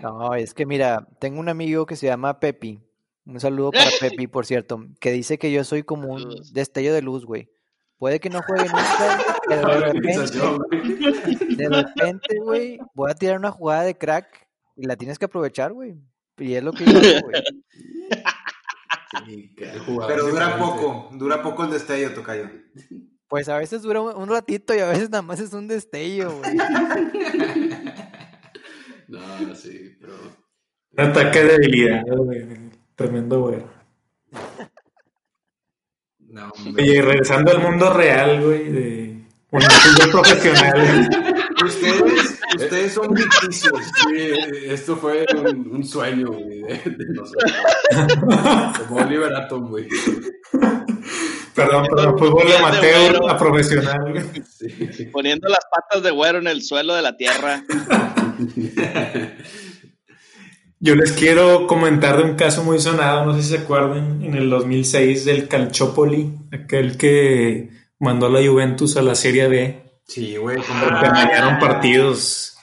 No, 0.00 0.34
es 0.34 0.54
que 0.54 0.66
mira, 0.66 1.08
tengo 1.18 1.40
un 1.40 1.48
amigo 1.48 1.84
que 1.84 1.96
se 1.96 2.06
llama 2.06 2.38
Pepi. 2.38 2.78
Un 3.26 3.40
saludo 3.40 3.72
para 3.72 3.90
Pepi, 4.00 4.28
por 4.28 4.46
cierto, 4.46 4.86
que 5.00 5.10
dice 5.10 5.36
que 5.36 5.50
yo 5.50 5.64
soy 5.64 5.82
como 5.82 6.12
un 6.12 6.24
destello 6.52 6.94
de 6.94 7.02
luz, 7.02 7.24
güey. 7.26 7.50
Puede 8.02 8.18
que 8.18 8.30
no 8.30 8.42
juegue 8.42 8.64
nunca, 8.64 9.36
pero 9.46 9.68
de 9.68 9.92
repente, 9.92 11.56
de 11.56 11.68
repente, 11.68 12.36
güey, 12.40 12.80
voy 12.94 13.08
a 13.08 13.14
tirar 13.14 13.38
una 13.38 13.52
jugada 13.52 13.84
de 13.84 13.96
crack 13.96 14.26
y 14.74 14.88
la 14.88 14.96
tienes 14.96 15.20
que 15.20 15.26
aprovechar, 15.26 15.72
güey. 15.72 15.94
Y 16.36 16.54
es 16.54 16.64
lo 16.64 16.72
que 16.72 16.84
yo 16.84 16.98
hago, 16.98 17.28
güey. 17.28 17.42
Sí, 19.24 19.54
Pero 19.56 20.26
dura 20.26 20.58
poco, 20.58 21.10
dura 21.12 21.42
poco 21.44 21.62
el 21.62 21.70
destello, 21.70 22.12
Tocayo. 22.12 22.50
Pues 23.28 23.48
a 23.48 23.58
veces 23.58 23.82
dura 23.82 24.00
un 24.00 24.16
un 24.20 24.28
ratito 24.28 24.74
y 24.74 24.80
a 24.80 24.88
veces 24.88 25.08
nada 25.08 25.22
más 25.22 25.38
es 25.38 25.52
un 25.52 25.68
destello, 25.68 26.38
güey. 26.38 26.56
No, 29.06 29.54
sí, 29.54 29.96
pero... 30.00 30.14
Un 30.96 31.04
ataque 31.04 31.44
de 31.44 31.52
debilidad, 31.52 32.02
güey. 32.16 32.48
Tremendo, 32.96 33.42
güey. 33.42 33.62
No, 36.32 36.50
hombre. 36.50 36.82
Oye, 36.82 37.02
regresando 37.02 37.52
al 37.52 37.60
mundo 37.60 37.92
real, 37.92 38.42
güey, 38.42 38.70
de 38.72 39.22
un 39.50 39.60
profesional. 40.10 41.08
Ustedes, 41.62 42.40
ustedes 42.56 42.92
son 42.94 43.14
ficticios. 43.14 43.78
Sí, 44.08 44.32
esto 44.64 44.96
fue 44.96 45.26
un, 45.36 45.68
un 45.76 45.84
sueño, 45.84 46.28
güey, 46.32 46.62
de, 46.62 46.74
de 46.86 47.04
nosotros. 47.14 47.52
Como 48.88 48.96
Oliver 49.02 49.34
Atom, 49.34 49.68
güey. 49.68 49.86
Perdón, 51.54 51.86
perdón, 51.94 52.18
fútbol 52.18 52.46
de 52.48 52.56
amateur 52.56 53.20
a 53.28 53.36
profesional. 53.36 54.10
güey. 54.10 54.24
Sí. 54.90 55.04
Poniendo 55.12 55.48
las 55.50 55.60
patas 55.70 56.02
de 56.02 56.10
güero 56.12 56.38
en 56.38 56.46
el 56.46 56.62
suelo 56.62 56.94
de 56.94 57.02
la 57.02 57.14
tierra. 57.18 57.62
Yo 60.84 60.96
les 60.96 61.12
quiero 61.12 61.66
comentar 61.68 62.16
de 62.16 62.24
un 62.24 62.34
caso 62.34 62.64
muy 62.64 62.80
sonado, 62.80 63.24
no 63.24 63.34
sé 63.34 63.42
si 63.42 63.50
se 63.50 63.58
acuerdan, 63.58 64.22
en 64.22 64.34
el 64.34 64.50
2006 64.50 65.24
del 65.24 65.46
Calciopoli, 65.46 66.32
aquel 66.52 66.98
que 66.98 67.70
mandó 68.00 68.26
a 68.26 68.30
la 68.30 68.46
Juventus 68.46 68.96
a 68.96 69.02
la 69.02 69.14
Serie 69.14 69.46
B, 69.46 69.82
Sí, 70.12 70.36
güey, 70.36 70.58
como 70.62 70.84
porque 70.84 71.06
amañaron 71.06 71.58
partidos. 71.58 72.56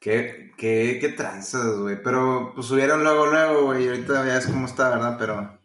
Qué, 0.00 0.52
qué, 0.56 0.98
qué 1.00 1.08
tranzas, 1.10 1.76
güey. 1.78 2.02
Pero 2.02 2.52
pues 2.54 2.66
subieron 2.66 3.02
luego, 3.02 3.26
luego, 3.26 3.66
güey. 3.66 3.84
Y 3.84 3.88
ahorita 3.88 4.26
ya 4.26 4.38
es 4.38 4.46
como 4.46 4.66
está, 4.66 4.90
¿verdad? 4.90 5.16
Pero, 5.18 5.58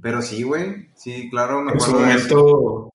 pero 0.00 0.22
sí, 0.22 0.42
güey. 0.42 0.90
Sí, 0.94 1.28
claro, 1.30 1.62
me 1.62 1.72
En 1.72 1.80
su 1.80 1.90
acuerdo 1.90 2.06
de 2.06 2.14
eso. 2.14 2.36
momento 2.36 2.92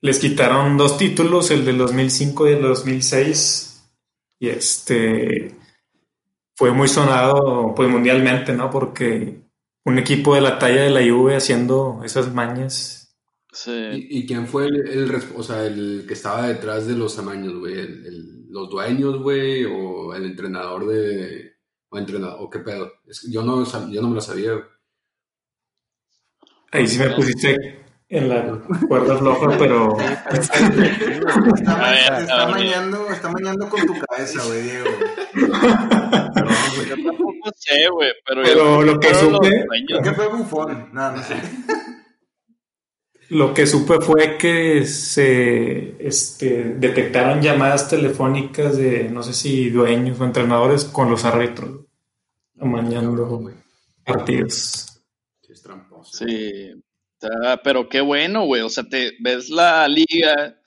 les 0.00 0.18
quitaron 0.20 0.76
dos 0.76 0.96
títulos, 0.96 1.50
el 1.50 1.64
del 1.64 1.78
2005 1.78 2.48
y 2.48 2.52
el 2.52 2.62
2006. 2.62 3.90
Y 4.38 4.48
este 4.48 5.47
fue 6.58 6.72
muy 6.72 6.88
sonado 6.88 7.72
pues 7.76 7.88
mundialmente, 7.88 8.52
¿no? 8.52 8.68
Porque 8.68 9.42
un 9.84 9.96
equipo 9.96 10.34
de 10.34 10.40
la 10.40 10.58
talla 10.58 10.82
de 10.82 10.90
la 10.90 11.00
Juve 11.08 11.36
haciendo 11.36 12.00
esas 12.04 12.34
mañas. 12.34 13.16
Sí. 13.52 13.70
¿Y, 13.70 14.18
y 14.18 14.26
quién 14.26 14.48
fue 14.48 14.66
el, 14.66 14.88
el, 14.88 15.22
o 15.36 15.42
sea, 15.44 15.64
el 15.64 16.04
que 16.08 16.14
estaba 16.14 16.48
detrás 16.48 16.88
de 16.88 16.94
los 16.96 17.16
amaños, 17.16 17.54
güey? 17.60 17.74
¿El- 17.78 18.06
el- 18.06 18.34
¿Los 18.50 18.70
dueños, 18.70 19.22
güey? 19.22 19.66
¿O 19.66 20.14
el 20.14 20.24
entrenador 20.24 20.86
de... 20.88 21.52
o 21.90 21.96
entrenador, 21.98 22.38
o 22.40 22.50
qué 22.50 22.58
pedo? 22.58 22.90
Es 23.06 23.20
que 23.20 23.30
yo 23.30 23.42
no, 23.44 23.62
yo 23.92 24.02
no 24.02 24.08
me 24.08 24.16
lo 24.16 24.20
sabía. 24.20 24.54
Ahí 26.72 26.88
sí 26.88 26.98
me 26.98 27.10
pusiste 27.10 27.84
en 28.10 28.28
la 28.28 28.58
cuerda 28.88 29.16
floja, 29.18 29.56
pero 29.58 29.96
Está, 30.32 30.58
A 31.72 31.76
ma- 31.76 31.90
ver, 31.90 32.06
te 32.06 32.14
a 32.14 32.18
está 32.20 32.46
ver. 32.46 32.54
mañando, 32.54 33.10
está 33.10 33.28
mañando 33.30 33.68
con 33.68 33.86
tu 33.86 33.94
cabeza, 33.98 34.44
güey, 34.46 34.62
Diego. 34.62 34.86
Yo 36.88 37.04
tampoco 37.04 37.50
sé, 37.56 37.88
güey. 37.90 38.10
Pero, 38.26 38.42
Pero 38.42 38.80
yo- 38.80 38.82
lo 38.82 39.00
que 39.00 39.14
supe-. 39.14 39.66
¿Qué 40.02 40.12
fue 40.12 40.28
bufón? 40.28 40.88
No, 40.92 41.12
no 41.12 41.22
sé. 41.22 41.34
Lo 43.30 43.52
que 43.52 43.66
supe 43.66 44.00
fue 44.00 44.38
que 44.38 44.86
se 44.86 45.96
este, 46.06 46.64
detectaron 46.78 47.42
llamadas 47.42 47.90
telefónicas 47.90 48.78
de 48.78 49.10
no 49.10 49.22
sé 49.22 49.34
si 49.34 49.68
dueños 49.68 50.18
o 50.18 50.24
entrenadores 50.24 50.84
con 50.86 51.10
los 51.10 51.26
árbitros 51.26 51.84
amañando 52.58 53.50
partidos. 54.02 55.02
Sí, 55.42 55.52
es 55.52 55.62
tramposo. 55.62 56.24
Sí. 56.26 56.72
Sea, 57.20 57.60
pero 57.62 57.88
qué 57.88 58.00
bueno, 58.00 58.44
güey. 58.44 58.62
O 58.62 58.68
sea, 58.68 58.84
te 58.84 59.12
ves 59.20 59.50
la 59.50 59.86
liga 59.88 60.58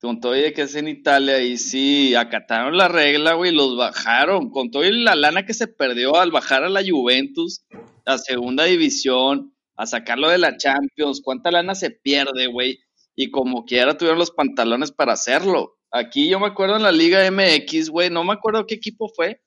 con 0.00 0.20
todo 0.20 0.36
y 0.36 0.52
que 0.52 0.62
es 0.62 0.74
en 0.76 0.88
Italia 0.88 1.40
y 1.42 1.58
sí, 1.58 2.14
acataron 2.14 2.76
la 2.76 2.88
regla, 2.88 3.34
güey, 3.34 3.52
los 3.52 3.76
bajaron. 3.76 4.50
Con 4.50 4.70
todo 4.70 4.84
la 4.84 5.14
lana 5.14 5.44
que 5.44 5.54
se 5.54 5.66
perdió 5.68 6.16
al 6.16 6.30
bajar 6.30 6.64
a 6.64 6.68
la 6.68 6.82
Juventus, 6.88 7.64
a 8.06 8.18
segunda 8.18 8.64
división, 8.64 9.54
a 9.76 9.86
sacarlo 9.86 10.28
de 10.30 10.38
la 10.38 10.56
Champions, 10.56 11.20
cuánta 11.22 11.50
lana 11.50 11.74
se 11.74 11.90
pierde, 11.90 12.46
güey. 12.46 12.78
Y 13.16 13.30
como 13.30 13.64
quiera 13.64 13.98
tuvieron 13.98 14.18
los 14.18 14.30
pantalones 14.30 14.92
para 14.92 15.12
hacerlo. 15.14 15.76
Aquí 15.90 16.28
yo 16.28 16.38
me 16.40 16.46
acuerdo 16.46 16.76
en 16.76 16.82
la 16.82 16.92
Liga 16.92 17.24
MX, 17.30 17.90
güey, 17.90 18.10
no 18.10 18.22
me 18.24 18.32
acuerdo 18.34 18.66
qué 18.66 18.74
equipo 18.76 19.08
fue. 19.08 19.42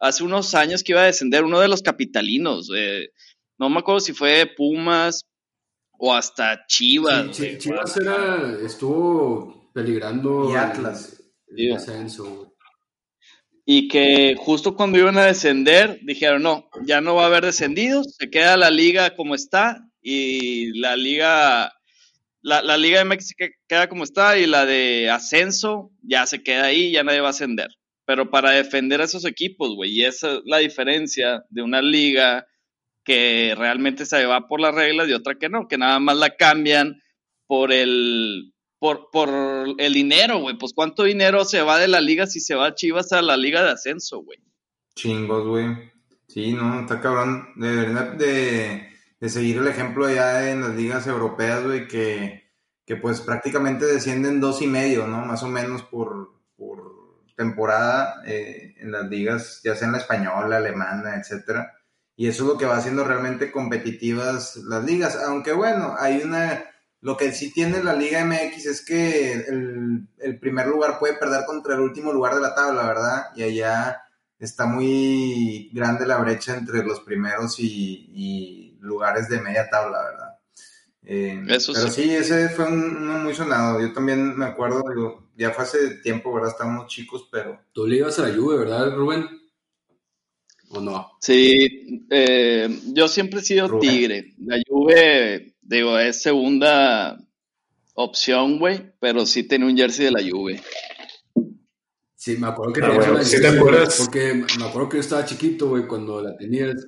Hace 0.00 0.24
unos 0.24 0.54
años 0.54 0.84
que 0.84 0.92
iba 0.92 1.02
a 1.02 1.06
descender 1.06 1.44
uno 1.44 1.60
de 1.60 1.68
los 1.68 1.82
capitalinos. 1.82 2.70
eh, 2.76 3.10
no 3.58 3.68
me 3.70 3.80
acuerdo 3.80 4.00
si 4.00 4.12
fue 4.12 4.46
Pumas 4.56 5.24
o 5.98 6.14
hasta 6.14 6.64
Chivas. 6.66 7.36
Sí, 7.36 7.42
güey, 7.42 7.52
Chi- 7.52 7.58
Chivas 7.58 7.96
era, 7.96 8.56
estuvo 8.64 9.70
peligrando 9.74 10.50
Y 10.50 10.56
Atlas. 10.56 11.22
el, 11.56 11.76
güey. 12.18 12.48
y 13.64 13.88
que 13.88 14.34
justo 14.38 14.74
cuando 14.74 14.98
iban 14.98 15.18
a 15.18 15.24
descender 15.26 15.98
dijeron, 16.02 16.42
no, 16.42 16.68
ya 16.84 17.00
no 17.00 17.14
va 17.14 17.24
a 17.24 17.26
haber 17.26 17.44
descendidos, 17.44 18.14
se 18.16 18.30
queda 18.30 18.56
la 18.56 18.70
liga 18.70 19.14
como 19.14 19.34
está 19.34 19.84
y 20.00 20.78
la 20.80 20.96
liga, 20.96 21.72
la, 22.40 22.62
la 22.62 22.76
liga 22.78 22.98
de 23.00 23.04
México 23.04 23.44
queda 23.68 23.88
como 23.88 24.04
está 24.04 24.38
y 24.38 24.46
la 24.46 24.64
de 24.64 25.10
ascenso 25.10 25.90
ya 26.02 26.24
se 26.26 26.42
queda 26.42 26.64
ahí, 26.66 26.92
ya 26.92 27.02
nadie 27.04 27.20
va 27.20 27.28
a 27.28 27.30
ascender. 27.30 27.68
Pero 28.06 28.30
para 28.30 28.52
defender 28.52 29.02
a 29.02 29.04
esos 29.04 29.26
equipos, 29.26 29.74
güey, 29.74 29.90
y 29.90 30.04
esa 30.04 30.36
es 30.36 30.40
la 30.46 30.58
diferencia 30.58 31.44
de 31.50 31.60
una 31.62 31.82
liga 31.82 32.46
que 33.08 33.54
realmente 33.56 34.04
se 34.04 34.26
va 34.26 34.46
por 34.46 34.60
las 34.60 34.74
reglas 34.74 35.08
y 35.08 35.14
otra 35.14 35.36
que 35.36 35.48
no, 35.48 35.66
que 35.66 35.78
nada 35.78 35.98
más 35.98 36.14
la 36.18 36.36
cambian 36.36 37.00
por 37.46 37.72
el, 37.72 38.52
por, 38.78 39.08
por 39.10 39.30
el 39.78 39.94
dinero, 39.94 40.40
güey. 40.40 40.58
Pues 40.58 40.74
cuánto 40.74 41.04
dinero 41.04 41.46
se 41.46 41.62
va 41.62 41.78
de 41.78 41.88
la 41.88 42.02
liga 42.02 42.26
si 42.26 42.38
se 42.38 42.54
va 42.54 42.74
Chivas 42.74 43.12
a 43.12 43.22
la 43.22 43.38
liga 43.38 43.62
de 43.62 43.70
ascenso, 43.70 44.18
güey. 44.18 44.38
Chingos, 44.94 45.46
güey. 45.46 45.90
Sí, 46.26 46.52
no, 46.52 46.80
está 46.80 47.00
cabrón. 47.00 47.48
De 47.56 47.74
verdad, 47.76 48.12
de, 48.12 48.90
de 49.18 49.28
seguir 49.30 49.56
el 49.56 49.68
ejemplo 49.68 50.10
ya 50.10 50.50
en 50.50 50.60
las 50.60 50.74
ligas 50.74 51.06
europeas, 51.06 51.64
güey, 51.64 51.88
que, 51.88 52.50
que 52.84 52.96
pues 52.96 53.22
prácticamente 53.22 53.86
descienden 53.86 54.38
dos 54.38 54.60
y 54.60 54.66
medio, 54.66 55.06
¿no? 55.06 55.24
Más 55.24 55.42
o 55.42 55.48
menos 55.48 55.82
por, 55.82 56.42
por 56.58 57.24
temporada 57.38 58.20
eh, 58.26 58.74
en 58.76 58.92
las 58.92 59.08
ligas, 59.08 59.62
ya 59.64 59.74
sea 59.74 59.86
en 59.86 59.92
la 59.92 59.98
española, 59.98 60.58
alemana, 60.58 61.16
etcétera. 61.16 61.72
Y 62.18 62.26
eso 62.26 62.42
es 62.42 62.48
lo 62.48 62.58
que 62.58 62.66
va 62.66 62.76
haciendo 62.76 63.04
realmente 63.04 63.52
competitivas 63.52 64.56
las 64.56 64.84
ligas. 64.84 65.16
Aunque 65.24 65.52
bueno, 65.52 65.94
hay 65.96 66.20
una 66.20 66.64
lo 67.00 67.16
que 67.16 67.30
sí 67.32 67.52
tiene 67.52 67.80
la 67.80 67.94
Liga 67.94 68.24
MX 68.24 68.66
es 68.66 68.84
que 68.84 69.34
el, 69.34 70.08
el, 70.18 70.40
primer 70.40 70.66
lugar 70.66 70.98
puede 70.98 71.14
perder 71.14 71.44
contra 71.46 71.76
el 71.76 71.80
último 71.80 72.12
lugar 72.12 72.34
de 72.34 72.40
la 72.40 72.56
tabla, 72.56 72.88
¿verdad? 72.88 73.26
Y 73.36 73.44
allá 73.44 74.02
está 74.36 74.66
muy 74.66 75.70
grande 75.72 76.06
la 76.06 76.18
brecha 76.18 76.56
entre 76.56 76.82
los 76.82 76.98
primeros 77.00 77.60
y, 77.60 78.10
y 78.12 78.78
lugares 78.80 79.28
de 79.28 79.40
media 79.40 79.70
tabla, 79.70 80.02
¿verdad? 80.02 80.38
Eh, 81.04 81.44
Eso 81.48 81.72
pero 81.72 81.88
sí. 81.88 82.12
ese 82.12 82.48
fue 82.48 82.66
uno 82.66 83.18
muy 83.18 83.34
sonado. 83.34 83.80
Yo 83.80 83.92
también 83.92 84.36
me 84.36 84.46
acuerdo, 84.46 84.82
digo, 84.92 85.30
ya 85.36 85.52
fue 85.52 85.62
hace 85.62 85.90
tiempo, 86.02 86.34
¿verdad? 86.34 86.50
Estábamos 86.50 86.88
chicos, 86.88 87.28
pero... 87.30 87.60
Tú 87.72 87.86
le 87.86 87.98
ibas 87.98 88.18
a 88.18 88.26
la 88.26 88.34
Juve, 88.34 88.58
¿verdad, 88.58 88.92
Rubén? 88.92 89.37
¿O 90.70 90.80
no? 90.80 91.12
Sí, 91.20 92.06
eh, 92.10 92.68
yo 92.92 93.08
siempre 93.08 93.40
he 93.40 93.42
sido 93.42 93.78
tigre. 93.78 94.34
La 94.38 94.58
Juve 94.68 95.54
Digo, 95.68 95.98
es 95.98 96.22
segunda 96.22 97.22
opción, 97.92 98.58
güey, 98.58 98.90
pero 99.00 99.26
sí 99.26 99.42
tiene 99.42 99.66
un 99.66 99.76
jersey 99.76 100.06
de 100.06 100.12
la 100.12 100.22
Juve. 100.22 100.62
Sí, 102.16 102.38
me 102.38 102.46
acuerdo 102.46 102.72
que 102.72 102.80
ah, 102.82 103.10
una 103.10 103.22
¿sí 103.22 103.38
te 103.38 103.48
acuerdas? 103.48 103.98
Porque 103.98 104.32
me 104.32 104.64
acuerdo 104.64 104.88
que 104.88 104.96
yo 104.96 105.02
estaba 105.02 105.26
chiquito, 105.26 105.68
güey, 105.68 105.86
cuando 105.86 106.22
la 106.22 106.34
tenías. 106.38 106.86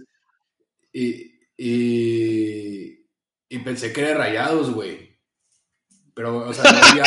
Y, 0.95 1.31
y, 1.59 3.07
y 3.51 3.59
pensé 3.59 3.93
que 3.93 4.01
era 4.01 4.17
rayados, 4.17 4.73
güey. 4.73 5.21
Pero, 6.15 6.49
o 6.49 6.55
sea, 6.55 6.73
no 6.73 6.79
había 6.79 7.05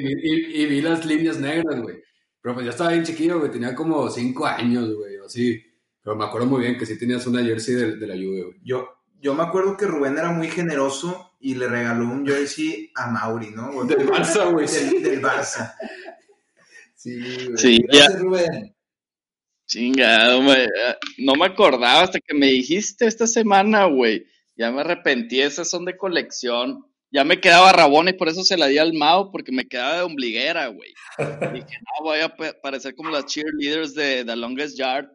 y, 0.00 0.62
y, 0.62 0.66
vi 0.66 0.80
las 0.80 1.04
líneas 1.04 1.40
negras, 1.40 1.82
güey. 1.82 1.96
Pero 2.40 2.54
pues 2.54 2.66
ya 2.66 2.70
estaba 2.70 2.92
bien 2.92 3.02
chiquito, 3.02 3.40
güey. 3.40 3.50
Tenía 3.50 3.74
como 3.74 4.08
cinco 4.08 4.46
años, 4.46 4.94
güey, 4.94 5.16
así. 5.26 5.60
Pero 6.04 6.16
me 6.16 6.24
acuerdo 6.24 6.46
muy 6.46 6.60
bien 6.60 6.76
que 6.76 6.84
sí 6.84 6.98
tenías 6.98 7.26
una 7.26 7.42
jersey 7.42 7.74
de, 7.74 7.96
de 7.96 8.06
la 8.06 8.14
Juve, 8.14 8.42
güey. 8.42 8.60
Yo, 8.62 8.88
yo 9.20 9.34
me 9.34 9.42
acuerdo 9.42 9.74
que 9.74 9.86
Rubén 9.86 10.18
era 10.18 10.30
muy 10.30 10.48
generoso 10.48 11.32
y 11.40 11.54
le 11.54 11.66
regaló 11.66 12.04
un 12.04 12.26
jersey 12.26 12.92
a 12.94 13.06
Mauri, 13.06 13.50
¿no? 13.50 13.84
Del 13.84 14.06
Barça, 14.06 14.52
güey. 14.52 14.66
Del, 15.00 15.22
Barça. 15.22 15.74
Sí, 16.94 17.18
güey. 17.46 17.56
Sí, 17.56 17.78
Gracias, 17.88 18.20
Rubén. 18.20 18.76
Chingado, 19.66 20.42
güey. 20.42 20.68
No 21.18 21.36
me 21.36 21.46
acordaba 21.46 22.02
hasta 22.02 22.20
que 22.20 22.34
me 22.34 22.48
dijiste 22.48 23.06
esta 23.06 23.26
semana, 23.26 23.86
güey. 23.86 24.26
Ya 24.56 24.70
me 24.70 24.82
arrepentí, 24.82 25.40
esas 25.40 25.70
son 25.70 25.86
de 25.86 25.96
colección. 25.96 26.84
Ya 27.10 27.24
me 27.24 27.40
quedaba 27.40 27.72
rabón 27.72 28.08
y 28.08 28.12
por 28.12 28.28
eso 28.28 28.44
se 28.44 28.58
la 28.58 28.66
di 28.66 28.76
al 28.76 28.92
Mao, 28.92 29.30
porque 29.30 29.52
me 29.52 29.66
quedaba 29.66 29.96
de 29.96 30.02
ombliguera, 30.02 30.66
güey. 30.66 30.92
Dije, 31.54 31.78
no, 31.80 32.04
voy 32.04 32.20
a 32.20 32.36
parecer 32.60 32.94
como 32.94 33.08
las 33.08 33.24
cheerleaders 33.26 33.94
de 33.94 34.24
The 34.24 34.36
Longest 34.36 34.76
Yard. 34.76 35.08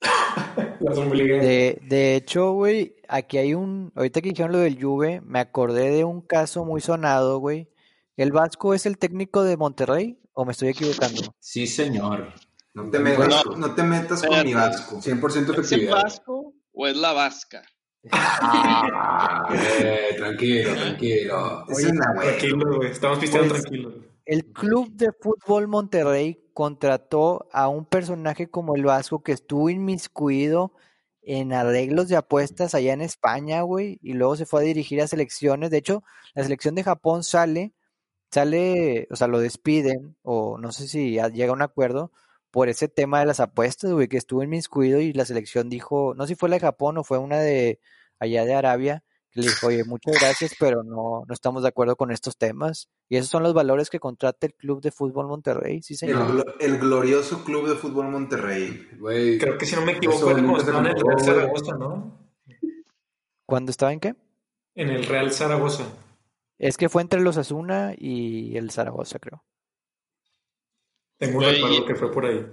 De, 0.78 1.80
de 1.82 2.16
hecho, 2.16 2.52
güey, 2.52 2.96
aquí 3.08 3.38
hay 3.38 3.54
un, 3.54 3.92
ahorita 3.94 4.20
que 4.20 4.28
dijeron 4.30 4.52
lo 4.52 4.58
del 4.58 4.82
Juve, 4.82 5.20
me 5.24 5.40
acordé 5.40 5.90
de 5.90 6.04
un 6.04 6.20
caso 6.20 6.64
muy 6.64 6.80
sonado, 6.80 7.38
güey. 7.38 7.68
¿El 8.16 8.32
Vasco 8.32 8.72
es 8.74 8.86
el 8.86 8.98
técnico 8.98 9.42
de 9.42 9.56
Monterrey 9.56 10.18
o 10.32 10.44
me 10.44 10.52
estoy 10.52 10.68
equivocando? 10.68 11.34
Sí, 11.38 11.66
señor. 11.66 12.32
No 12.74 12.90
te 12.90 12.98
metas, 12.98 13.44
no, 13.56 13.74
te 13.74 13.82
metas 13.82 14.22
con 14.22 14.44
mi 14.44 14.54
Vasco. 14.54 15.00
100% 15.00 15.60
¿Es 15.60 15.72
el 15.72 15.88
Vasco 15.88 16.54
o 16.72 16.86
es 16.86 16.96
la 16.96 17.12
Vasca? 17.12 17.62
Ah, 18.12 19.48
eh, 19.52 20.14
tranquilo, 20.16 20.74
tranquilo. 20.74 21.64
tranquilo, 21.66 22.76
güey. 22.76 22.90
Estamos 22.90 23.18
pisteando 23.18 23.50
pues, 23.50 23.62
tranquilos. 23.62 23.94
El 24.24 24.44
Club 24.52 24.90
de 24.92 25.10
Fútbol 25.20 25.68
Monterrey 25.68 26.45
contrató 26.56 27.46
a 27.52 27.68
un 27.68 27.84
personaje 27.84 28.48
como 28.48 28.76
el 28.76 28.84
Vasco 28.86 29.22
que 29.22 29.32
estuvo 29.32 29.68
inmiscuido 29.68 30.72
en 31.20 31.52
arreglos 31.52 32.08
de 32.08 32.16
apuestas 32.16 32.74
allá 32.74 32.94
en 32.94 33.02
España, 33.02 33.60
güey, 33.60 33.98
y 34.02 34.14
luego 34.14 34.36
se 34.36 34.46
fue 34.46 34.62
a 34.62 34.64
dirigir 34.64 35.02
a 35.02 35.06
selecciones. 35.06 35.70
De 35.70 35.76
hecho, 35.76 36.02
la 36.34 36.44
selección 36.44 36.74
de 36.74 36.82
Japón 36.82 37.24
sale, 37.24 37.74
sale, 38.30 39.06
o 39.10 39.16
sea, 39.16 39.28
lo 39.28 39.38
despiden, 39.40 40.16
o 40.22 40.56
no 40.58 40.72
sé 40.72 40.88
si 40.88 41.10
llega 41.34 41.50
a 41.50 41.52
un 41.52 41.60
acuerdo 41.62 42.10
por 42.50 42.70
ese 42.70 42.88
tema 42.88 43.20
de 43.20 43.26
las 43.26 43.40
apuestas, 43.40 43.92
güey, 43.92 44.08
que 44.08 44.16
estuvo 44.16 44.42
inmiscuido 44.42 45.00
y 45.00 45.12
la 45.12 45.26
selección 45.26 45.68
dijo, 45.68 46.14
no 46.16 46.24
sé 46.24 46.30
si 46.30 46.36
fue 46.36 46.48
la 46.48 46.56
de 46.56 46.60
Japón 46.60 46.96
o 46.96 47.04
fue 47.04 47.18
una 47.18 47.38
de 47.38 47.80
allá 48.18 48.46
de 48.46 48.54
Arabia, 48.54 49.04
le 49.36 49.48
dijo, 49.48 49.66
oye, 49.66 49.84
muchas 49.84 50.14
gracias, 50.20 50.54
pero 50.58 50.82
no, 50.82 51.24
no 51.26 51.34
estamos 51.34 51.62
de 51.62 51.68
acuerdo 51.68 51.96
con 51.96 52.10
estos 52.10 52.36
temas. 52.36 52.88
Y 53.08 53.16
esos 53.16 53.30
son 53.30 53.42
los 53.42 53.52
valores 53.52 53.90
que 53.90 54.00
contrata 54.00 54.46
el 54.46 54.54
Club 54.54 54.80
de 54.80 54.90
Fútbol 54.90 55.26
Monterrey, 55.26 55.82
sí 55.82 55.94
señor. 55.94 56.56
El, 56.58 56.78
glorioso 56.78 57.44
Club 57.44 57.68
de 57.68 57.76
Fútbol 57.76 58.08
Monterrey. 58.08 58.88
Creo 59.38 59.58
que 59.58 59.66
si 59.66 59.74
no 59.76 59.82
me 59.82 59.92
equivoco, 59.92 60.22
cuando 60.22 60.56
estaba 60.56 60.80
en 60.80 60.86
el 60.86 61.00
Real 61.00 61.20
Zaragoza, 61.20 61.76
¿no? 61.76 62.18
¿Cuándo 63.44 63.70
estaba 63.70 63.92
en 63.92 64.00
qué? 64.00 64.14
En 64.74 64.88
el 64.88 65.04
Real 65.04 65.30
Zaragoza. 65.30 65.84
Es 66.58 66.76
que 66.76 66.88
fue 66.88 67.02
entre 67.02 67.20
los 67.20 67.36
Asuna 67.36 67.94
y 67.96 68.56
el 68.56 68.70
Zaragoza, 68.70 69.18
creo. 69.18 69.44
Tengo 71.18 71.38
un 71.38 71.44
recuerdo 71.44 71.86
que 71.86 71.94
fue 71.94 72.12
por 72.12 72.26
ahí. 72.26 72.46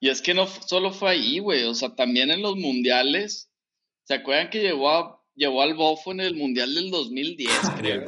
Y 0.00 0.10
es 0.10 0.22
que 0.22 0.34
no 0.34 0.46
solo 0.46 0.92
fue 0.92 1.10
ahí, 1.10 1.38
güey. 1.38 1.64
O 1.64 1.74
sea, 1.74 1.94
también 1.94 2.30
en 2.30 2.42
los 2.42 2.56
mundiales. 2.56 3.50
¿Se 4.04 4.14
acuerdan 4.14 4.48
que 4.48 4.62
llegó 4.62 4.90
a 4.90 5.17
llevó 5.38 5.62
al 5.62 5.74
Bofo 5.74 6.12
en 6.12 6.20
el 6.20 6.34
Mundial 6.34 6.74
del 6.74 6.90
2010, 6.90 7.50
creo. 7.78 8.04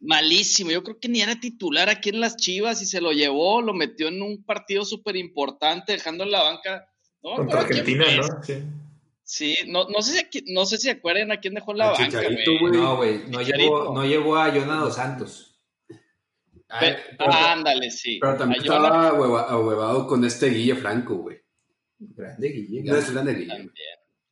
malísimo. 0.00 0.70
Yo 0.70 0.82
creo 0.82 0.98
que 0.98 1.08
ni 1.08 1.20
era 1.20 1.38
titular 1.38 1.88
aquí 1.88 2.08
en 2.08 2.20
las 2.20 2.36
Chivas 2.36 2.80
y 2.82 2.86
se 2.86 3.00
lo 3.00 3.12
llevó, 3.12 3.60
lo 3.60 3.74
metió 3.74 4.08
en 4.08 4.22
un 4.22 4.42
partido 4.44 4.84
súper 4.84 5.16
importante, 5.16 5.92
dejando 5.92 6.24
en 6.24 6.30
la 6.30 6.42
banca. 6.42 6.88
No, 7.22 7.36
Contra 7.36 7.60
Argentina, 7.60 8.04
¿no? 8.16 8.42
Sí. 8.42 8.54
Sí, 9.26 9.56
no, 9.68 9.88
no, 9.88 10.02
sé 10.02 10.28
si, 10.30 10.44
no 10.52 10.66
sé 10.66 10.76
si 10.76 10.90
acuerdan 10.90 11.32
a 11.32 11.40
quién 11.40 11.54
dejó 11.54 11.72
en 11.72 11.78
la 11.78 11.92
banca, 11.92 12.20
güey. 12.22 12.72
No, 12.72 12.96
güey, 12.96 13.26
no 13.28 13.40
llevó, 13.40 13.94
no 13.94 14.04
llevó 14.04 14.36
a 14.36 14.50
Jonado 14.50 14.90
Santos. 14.90 15.58
ah, 16.68 17.52
ándale, 17.52 17.90
sí. 17.90 18.18
Pero 18.20 18.36
también 18.36 18.62
estaba 18.62 19.08
ahuevado 19.08 20.06
con 20.06 20.24
este 20.24 20.50
Guille 20.50 20.74
Franco, 20.74 21.16
güey. 21.16 21.38
Grande 21.98 22.48
Guille. 22.48 22.82
No 22.82 22.96
es 22.96 23.10
grande 23.10 23.34
Guille. 23.34 23.70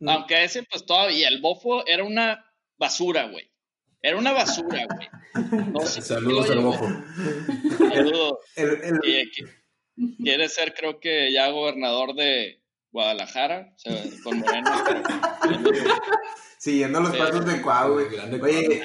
Aunque 0.07 0.45
ese, 0.45 0.63
pues 0.65 0.85
todavía, 0.85 1.29
el 1.29 1.41
bofo 1.41 1.87
era 1.87 2.05
una 2.05 2.45
basura, 2.79 3.29
güey. 3.29 3.51
Era 4.01 4.17
una 4.17 4.33
basura, 4.33 4.87
güey. 4.93 5.09
No 5.73 5.81
Saludos 5.87 6.51
al 6.51 6.61
bofo. 6.61 6.89
Saludos. 7.79 8.39
quiere 10.23 10.49
ser, 10.49 10.75
creo 10.75 10.99
que 10.99 11.33
ya 11.33 11.51
gobernador 11.51 12.15
de 12.15 12.63
Guadalajara, 12.91 13.73
o 13.75 13.79
sea, 13.79 14.03
con 14.25 14.41
Moreno. 14.41 14.71
Siguiendo 16.59 17.01
los 17.01 17.17
pasos 17.17 17.47
de 17.47 17.63
Cuau, 17.63 17.93
güey. 17.93 18.07
Oye, 18.41 18.83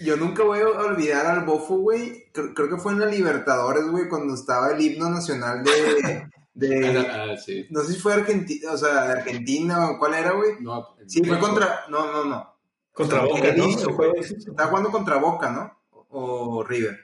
yo 0.00 0.16
nunca 0.16 0.44
voy 0.44 0.60
a 0.60 0.68
olvidar 0.68 1.26
al 1.26 1.44
bofo, 1.44 1.78
güey. 1.78 2.30
Creo, 2.32 2.54
que 2.54 2.76
fue 2.76 2.92
en 2.92 3.00
la 3.00 3.06
Libertadores, 3.06 3.84
güey, 3.86 4.08
cuando 4.08 4.34
estaba 4.34 4.70
el 4.70 4.80
himno 4.80 5.10
nacional 5.10 5.64
de, 5.64 6.28
de 6.56 6.98
ah, 6.98 7.36
no 7.68 7.82
sé 7.82 7.92
si 7.92 8.00
fue 8.00 8.14
Argentina, 8.14 8.72
o 8.72 8.78
sea, 8.78 9.04
de 9.04 9.12
Argentina 9.12 9.90
o 9.90 9.98
cuál 9.98 10.14
era, 10.14 10.32
güey. 10.32 10.52
No, 10.60 10.96
sí, 11.06 11.22
fue 11.22 11.38
contra, 11.38 11.84
no, 11.90 12.10
no, 12.10 12.24
no. 12.24 12.56
Contra 12.92 13.20
Boca, 13.24 13.52
¿no? 13.54 13.68
Estaba 13.68 14.70
jugando 14.70 14.90
contra 14.90 15.18
Boca, 15.18 15.50
¿no? 15.50 15.70
O, 16.08 16.64
River. 16.64 16.98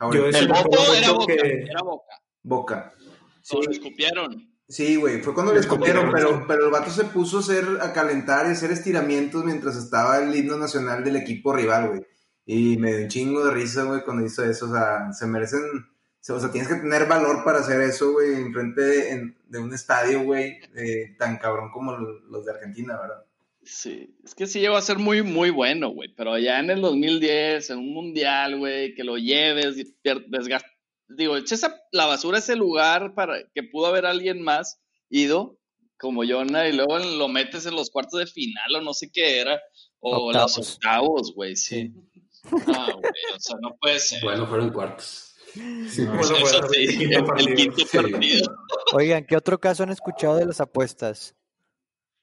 el 0.00 0.48
Boca 0.48 0.96
era 0.96 1.12
Boca, 1.12 1.32
era 1.32 1.82
Boca. 1.82 2.22
Boca. 2.42 2.94
Sí. 3.40 3.56
lo 3.64 3.70
escupieron. 3.70 4.52
Sí, 4.66 4.96
güey, 4.96 5.22
fue 5.22 5.32
cuando 5.32 5.54
le 5.54 5.60
escupieron, 5.60 6.10
pero, 6.12 6.44
pero 6.46 6.66
el 6.66 6.72
vato 6.72 6.90
se 6.90 7.04
puso 7.04 7.38
a, 7.38 7.40
hacer, 7.40 7.78
a 7.80 7.92
calentar 7.92 8.46
y 8.46 8.50
hacer 8.50 8.72
estiramientos 8.72 9.44
mientras 9.44 9.76
estaba 9.76 10.18
el 10.18 10.34
himno 10.34 10.58
nacional 10.58 11.04
del 11.04 11.16
equipo 11.16 11.52
rival, 11.52 11.88
güey. 11.88 12.06
Y 12.44 12.76
me 12.78 12.92
dio 12.92 13.02
un 13.04 13.08
chingo 13.08 13.44
de 13.44 13.52
risa, 13.52 13.84
güey, 13.84 14.02
cuando 14.02 14.26
hizo 14.26 14.44
eso. 14.44 14.66
O 14.66 14.72
sea, 14.72 15.12
se 15.12 15.26
merecen 15.26 15.60
O 16.30 16.40
sea, 16.40 16.50
tienes 16.52 16.68
que 16.68 16.74
tener 16.76 17.06
valor 17.06 17.42
para 17.42 17.60
hacer 17.60 17.80
eso, 17.80 18.12
güey, 18.12 18.34
enfrente 18.34 18.82
de, 18.82 19.10
en- 19.12 19.36
de 19.48 19.58
un 19.58 19.72
estadio, 19.72 20.22
güey, 20.24 20.58
eh, 20.76 21.14
tan 21.18 21.38
cabrón 21.38 21.70
como 21.72 21.92
los 21.96 22.44
de 22.44 22.52
Argentina, 22.52 22.98
¿verdad? 23.00 23.24
Sí, 23.62 24.14
es 24.24 24.34
que 24.34 24.46
sí 24.46 24.60
llegó 24.60 24.76
a 24.76 24.82
ser 24.82 24.98
muy, 24.98 25.22
muy 25.22 25.50
bueno, 25.50 25.90
güey, 25.90 26.14
pero 26.14 26.38
ya 26.38 26.58
en 26.60 26.70
el 26.70 26.80
2010, 26.80 27.70
en 27.70 27.78
un 27.78 27.92
mundial, 27.94 28.58
güey, 28.58 28.94
que 28.94 29.04
lo 29.04 29.16
lleves 29.16 29.78
y 29.78 29.94
Digo, 31.08 31.36
eches 31.36 31.64
a 31.64 31.74
la 31.92 32.04
basura 32.06 32.38
ese 32.38 32.56
lugar 32.56 33.14
para 33.14 33.42
que 33.54 33.62
pudo 33.62 33.86
haber 33.86 34.04
alguien 34.04 34.42
más 34.42 34.80
ido, 35.08 35.58
como 35.98 36.22
Jonah, 36.24 36.68
y 36.68 36.72
luego 36.74 36.98
lo 36.98 37.28
metes 37.28 37.64
en 37.66 37.74
los 37.74 37.90
cuartos 37.90 38.20
de 38.20 38.26
final 38.26 38.76
o 38.76 38.80
no 38.82 38.92
sé 38.92 39.10
qué 39.10 39.40
era, 39.40 39.58
o 40.00 40.30
los 40.32 40.56
Octavos. 40.58 40.74
octavos, 40.74 41.34
güey, 41.34 41.56
sí. 41.56 41.92
Ah, 42.66 42.92
güey, 42.92 43.12
o 43.34 43.40
sea, 43.40 43.56
no 43.60 43.76
puede 43.80 43.98
ser. 43.98 44.22
Bueno, 44.22 44.46
fueron 44.46 44.70
cuartos. 44.70 45.27
Sí, 45.90 46.04
Bueno, 46.04 46.20
Eso 46.20 46.36
bueno, 46.40 46.68
sí, 46.72 46.84
el 46.84 46.98
quinto 46.98 47.18
el 47.18 47.24
partido. 47.24 47.54
quinto 47.56 47.76
Sí. 47.86 47.98
partido. 47.98 48.56
Oigan, 48.92 49.24
¿qué 49.24 49.36
otro 49.36 49.58
caso 49.58 49.82
han 49.82 49.90
escuchado 49.90 50.36
de 50.36 50.46
las 50.46 50.60
apuestas? 50.60 51.34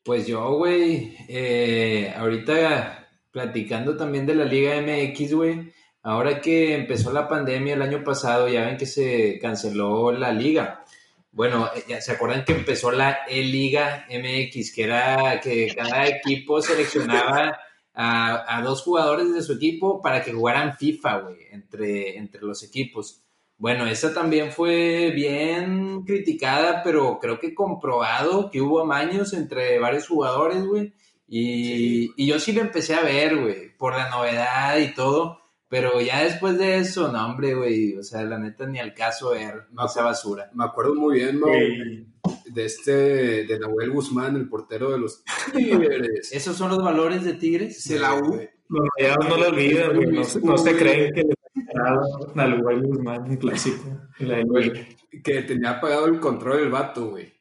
Pues 0.03 0.27
yo, 0.27 0.57
güey, 0.57 1.15
eh, 1.27 2.13
ahorita 2.15 3.07
platicando 3.31 3.97
también 3.97 4.25
de 4.25 4.35
la 4.35 4.45
Liga 4.45 4.75
MX, 4.81 5.33
güey, 5.33 5.73
ahora 6.03 6.39
que 6.41 6.75
empezó 6.75 7.11
la 7.11 7.27
pandemia 7.27 7.73
el 7.73 7.81
año 7.81 8.03
pasado, 8.03 8.47
ya 8.47 8.65
ven 8.65 8.77
que 8.77 8.85
se 8.85 9.39
canceló 9.41 10.11
la 10.11 10.31
liga. 10.31 10.85
Bueno, 11.31 11.69
eh, 11.75 11.83
ya 11.89 11.99
se 12.01 12.13
acuerdan 12.13 12.45
que 12.45 12.53
empezó 12.53 12.91
la 12.91 13.19
E-Liga 13.27 14.05
MX, 14.09 14.73
que 14.73 14.83
era 14.83 15.41
que 15.41 15.73
cada 15.75 16.07
equipo 16.07 16.61
seleccionaba 16.61 17.59
a, 17.93 18.57
a 18.57 18.61
dos 18.61 18.83
jugadores 18.83 19.33
de 19.33 19.41
su 19.41 19.53
equipo 19.53 20.01
para 20.01 20.23
que 20.23 20.31
jugaran 20.31 20.77
FIFA, 20.77 21.17
güey, 21.19 21.37
entre, 21.51 22.17
entre 22.17 22.41
los 22.41 22.63
equipos. 22.63 23.21
Bueno, 23.57 23.85
esa 23.87 24.13
también 24.13 24.51
fue 24.51 25.11
bien 25.15 26.03
criticada, 26.03 26.81
pero 26.83 27.19
creo 27.19 27.39
que 27.39 27.53
comprobado 27.55 28.49
que 28.51 28.61
hubo 28.61 28.81
amaños 28.81 29.33
entre 29.33 29.79
varios 29.79 30.07
jugadores, 30.07 30.65
güey. 30.65 30.93
Y, 31.27 32.11
y 32.21 32.27
yo 32.27 32.39
sí 32.39 32.51
lo 32.51 32.61
empecé 32.61 32.93
a 32.95 33.01
ver, 33.01 33.37
güey, 33.41 33.75
por 33.77 33.93
la 33.95 34.09
novedad 34.09 34.77
y 34.77 34.93
todo. 34.93 35.39
Pero 35.67 35.99
ya 35.99 36.23
después 36.23 36.57
de 36.59 36.77
eso, 36.77 37.11
no, 37.11 37.25
hombre, 37.25 37.55
güey, 37.55 37.97
o 37.97 38.03
sea, 38.03 38.21
la 38.23 38.37
neta 38.37 38.67
ni 38.67 38.77
al 38.77 38.93
caso 38.93 39.31
ver 39.31 39.63
No, 39.71 39.87
esa 39.87 40.03
basura. 40.03 40.49
Me 40.53 40.63
acuerdo 40.63 40.93
muy 40.93 41.15
bien, 41.15 41.39
¿no? 41.39 41.47
De 41.47 42.65
este, 42.65 42.91
de 43.45 43.59
Nahuel 43.59 43.89
Guzmán, 43.91 44.35
el 44.35 44.47
portero 44.47 44.91
de 44.91 44.99
los 44.99 45.23
Tigres. 45.53 46.31
¿Esos 46.33 46.55
son 46.55 46.69
los 46.69 46.83
valores 46.83 47.23
de 47.23 47.33
Tigres? 47.33 47.81
Se 47.83 47.97
la 47.99 48.13
U. 48.13 48.39
Los 48.69 48.87
rayados 48.97 49.27
no 49.27 49.37
lo 49.37 49.47
olvidan, 49.47 49.95
güey. 49.95 50.07
No, 50.11 50.23
se- 50.23 50.41
no 50.41 50.57
se 50.57 50.75
creen 50.77 51.13
que 51.13 51.23
Güey 52.61 52.81
Guzmán 52.81 53.29
un 53.29 53.37
clásico. 53.37 53.83
la 54.19 54.41
Güey, 54.43 54.97
que 55.23 55.41
tenía 55.43 55.79
pagado 55.79 56.05
el 56.07 56.19
control 56.19 56.57
del 56.59 56.69
vato, 56.69 57.09
güey. 57.09 57.33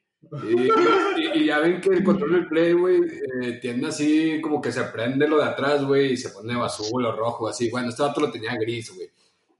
Y, 0.49 0.63
y- 0.63 1.31
y 1.41 1.45
ya 1.45 1.59
ven 1.59 1.79
que 1.79 1.89
el 1.89 2.03
control 2.03 2.31
del 2.33 2.47
play, 2.47 2.73
güey, 2.73 2.99
eh, 3.43 3.59
tiene 3.61 3.87
así 3.87 4.41
como 4.41 4.59
que 4.61 4.71
se 4.71 4.83
prende 4.85 5.27
lo 5.27 5.37
de 5.37 5.43
atrás, 5.45 5.85
güey, 5.85 6.13
y 6.13 6.17
se 6.17 6.29
pone 6.29 6.53
azul 6.61 7.05
o 7.05 7.11
rojo, 7.15 7.47
así. 7.47 7.69
Bueno, 7.69 7.89
este 7.89 8.01
vato 8.03 8.21
lo 8.21 8.31
tenía 8.31 8.55
gris, 8.55 8.91
güey. 8.95 9.09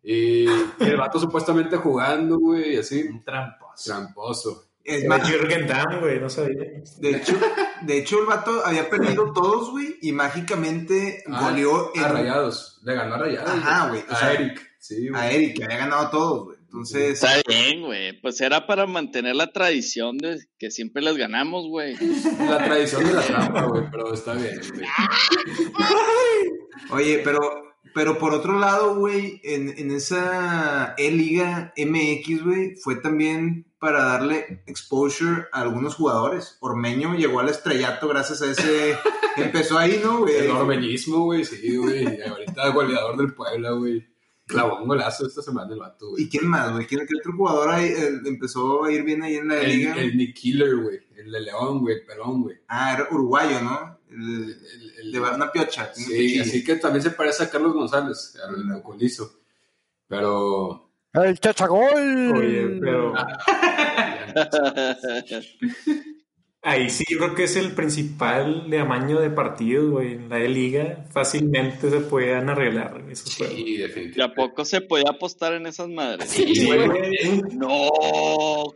Y 0.04 0.46
el 0.80 0.98
vato 0.98 1.20
supuestamente 1.20 1.78
jugando, 1.78 2.38
güey, 2.40 2.74
y 2.76 2.78
así. 2.78 3.04
Un 3.04 3.24
tramposo. 3.24 3.84
Tramposo. 3.86 4.66
Es 4.86 5.06
más, 5.06 5.28
Jürgen 5.28 5.66
Damm, 5.68 6.00
güey, 6.00 6.20
no 6.20 6.30
sabía. 6.30 6.58
de 7.00 7.10
hecho, 7.10 7.38
de 7.82 7.98
hecho, 7.98 8.20
el 8.20 8.26
vato 8.28 8.62
había 8.66 8.88
perdido 8.90 9.34
todos, 9.34 9.72
güey, 9.72 9.98
y 10.02 10.12
mágicamente 10.12 11.24
Ah, 11.28 11.50
goleó 11.50 11.92
A 11.98 12.08
rayados. 12.10 12.80
Le 12.84 12.94
ganó 12.94 13.16
a 13.16 13.18
rayados. 13.18 13.50
Ajá, 13.50 13.90
güey, 13.90 14.04
A 14.08 14.16
sea, 14.16 14.34
Eric. 14.34 14.62
Sí, 14.80 15.10
güey. 15.10 15.20
a 15.22 15.32
Eric, 15.32 15.58
que 15.58 15.64
había 15.64 15.78
ganado 15.78 16.10
todos, 16.12 16.44
güey. 16.46 16.58
Entonces, 16.66 17.24
Está 17.24 17.42
bien, 17.48 17.82
güey. 17.82 18.20
Pues 18.22 18.40
era 18.42 18.68
para 18.68 18.86
mantener 18.86 19.36
la 19.36 19.52
tradición 19.52 20.18
de 20.18 20.38
que 20.60 20.70
siempre 20.70 21.02
les 21.02 21.16
ganamos, 21.18 21.68
güey. 21.68 21.96
La 22.48 22.64
tradición 22.64 23.06
de 23.06 23.14
la 23.14 23.22
trampa, 23.22 23.64
güey, 23.64 23.84
pero 23.90 24.14
está 24.14 24.34
bien, 24.34 24.60
güey. 24.76 24.86
Oye, 26.92 27.22
pero, 27.24 27.40
pero 27.96 28.20
por 28.20 28.34
otro 28.34 28.60
lado, 28.60 28.96
güey, 28.98 29.40
en, 29.46 29.70
en 29.78 29.90
esa 29.90 30.96
E-Liga 30.98 31.74
MX, 31.78 32.44
güey, 32.44 32.76
fue 32.76 32.98
también 32.98 33.74
para 33.80 34.04
darle 34.04 34.64
exposure 34.68 35.46
a 35.54 35.62
algunos 35.62 35.96
jugadores. 35.96 36.58
Ormeño 36.60 37.16
llegó 37.16 37.40
al 37.40 37.48
estrellato 37.48 38.10
gracias 38.10 38.42
a 38.42 38.52
ese... 38.52 38.98
Empezó 39.38 39.78
ahí, 39.78 40.02
¿no, 40.04 40.20
güey? 40.20 40.36
El 40.36 40.52
orbeñismo, 40.52 41.24
güey, 41.24 41.46
sí, 41.46 41.78
güey. 41.78 42.22
Ahorita 42.22 42.68
goleador 42.72 43.16
del 43.16 43.34
Puebla, 43.34 43.72
güey. 43.72 44.06
Clavó 44.46 44.82
un 44.82 44.90
golazo 44.90 45.26
esta 45.26 45.42
semana 45.42 45.74
el 45.74 45.80
vato, 45.80 46.10
güey. 46.10 46.24
¿Y 46.24 46.30
quién 46.30 46.48
más, 46.48 46.74
güey? 46.74 46.86
¿Quién, 46.86 47.08
qué 47.08 47.16
otro 47.18 47.32
jugador 47.32 47.70
ahí, 47.70 47.86
eh, 47.86 48.20
empezó 48.26 48.84
a 48.84 48.92
ir 48.92 49.04
bien 49.04 49.24
ahí 49.24 49.36
en 49.36 49.48
la 49.48 49.62
El, 49.62 49.70
liga? 49.70 49.96
el 49.96 50.18
Nick 50.18 50.36
Killer, 50.36 50.76
güey. 50.76 51.00
El 51.18 51.32
de 51.32 51.40
León, 51.42 51.80
güey, 51.80 51.96
el 51.98 52.06
pelón, 52.06 52.44
güey. 52.44 52.58
Ah, 52.68 52.94
era 52.94 53.08
uruguayo, 53.12 53.62
¿no? 53.62 54.00
El, 54.10 54.18
El- 54.52 54.94
el- 55.00 55.12
de 55.12 55.20
una 55.20 55.52
piocha. 55.52 55.92
Sí, 55.94 56.40
así 56.40 56.64
que 56.64 56.76
también 56.76 57.02
se 57.04 57.12
parece 57.12 57.44
a 57.44 57.50
Carlos 57.50 57.74
González, 57.74 58.38
al 58.46 58.72
ocolizo. 58.74 59.40
Pero. 60.08 60.90
¡El 61.14 61.40
chachagol! 61.40 62.34
Oye, 62.36 62.78
pero 62.82 63.14
ahí 66.66 66.90
sí 66.90 67.04
yo 67.08 67.20
creo 67.20 67.36
que 67.36 67.44
es 67.44 67.56
el 67.56 67.74
principal 67.74 68.70
de 68.70 68.80
amaño 68.80 69.20
de 69.22 69.30
partidos, 69.30 69.92
güey. 69.92 70.14
En 70.14 70.30
la 70.30 70.40
E-Liga 70.40 71.06
fácilmente 71.12 71.90
se 71.90 72.00
pueden 72.02 72.50
arreglar 72.50 73.04
esos 73.10 73.36
juegos. 73.36 73.56
Sí, 73.56 73.64
¿Y 73.66 73.82
a 73.84 73.88
definitivamente. 73.88 74.36
poco 74.36 74.66
se 74.66 74.82
podía 74.82 75.12
apostar 75.12 75.54
en 75.54 75.68
esas 75.68 75.88
madres? 75.90 76.30
Sí, 76.30 76.66
güey. 76.66 77.42
No, 77.54 77.90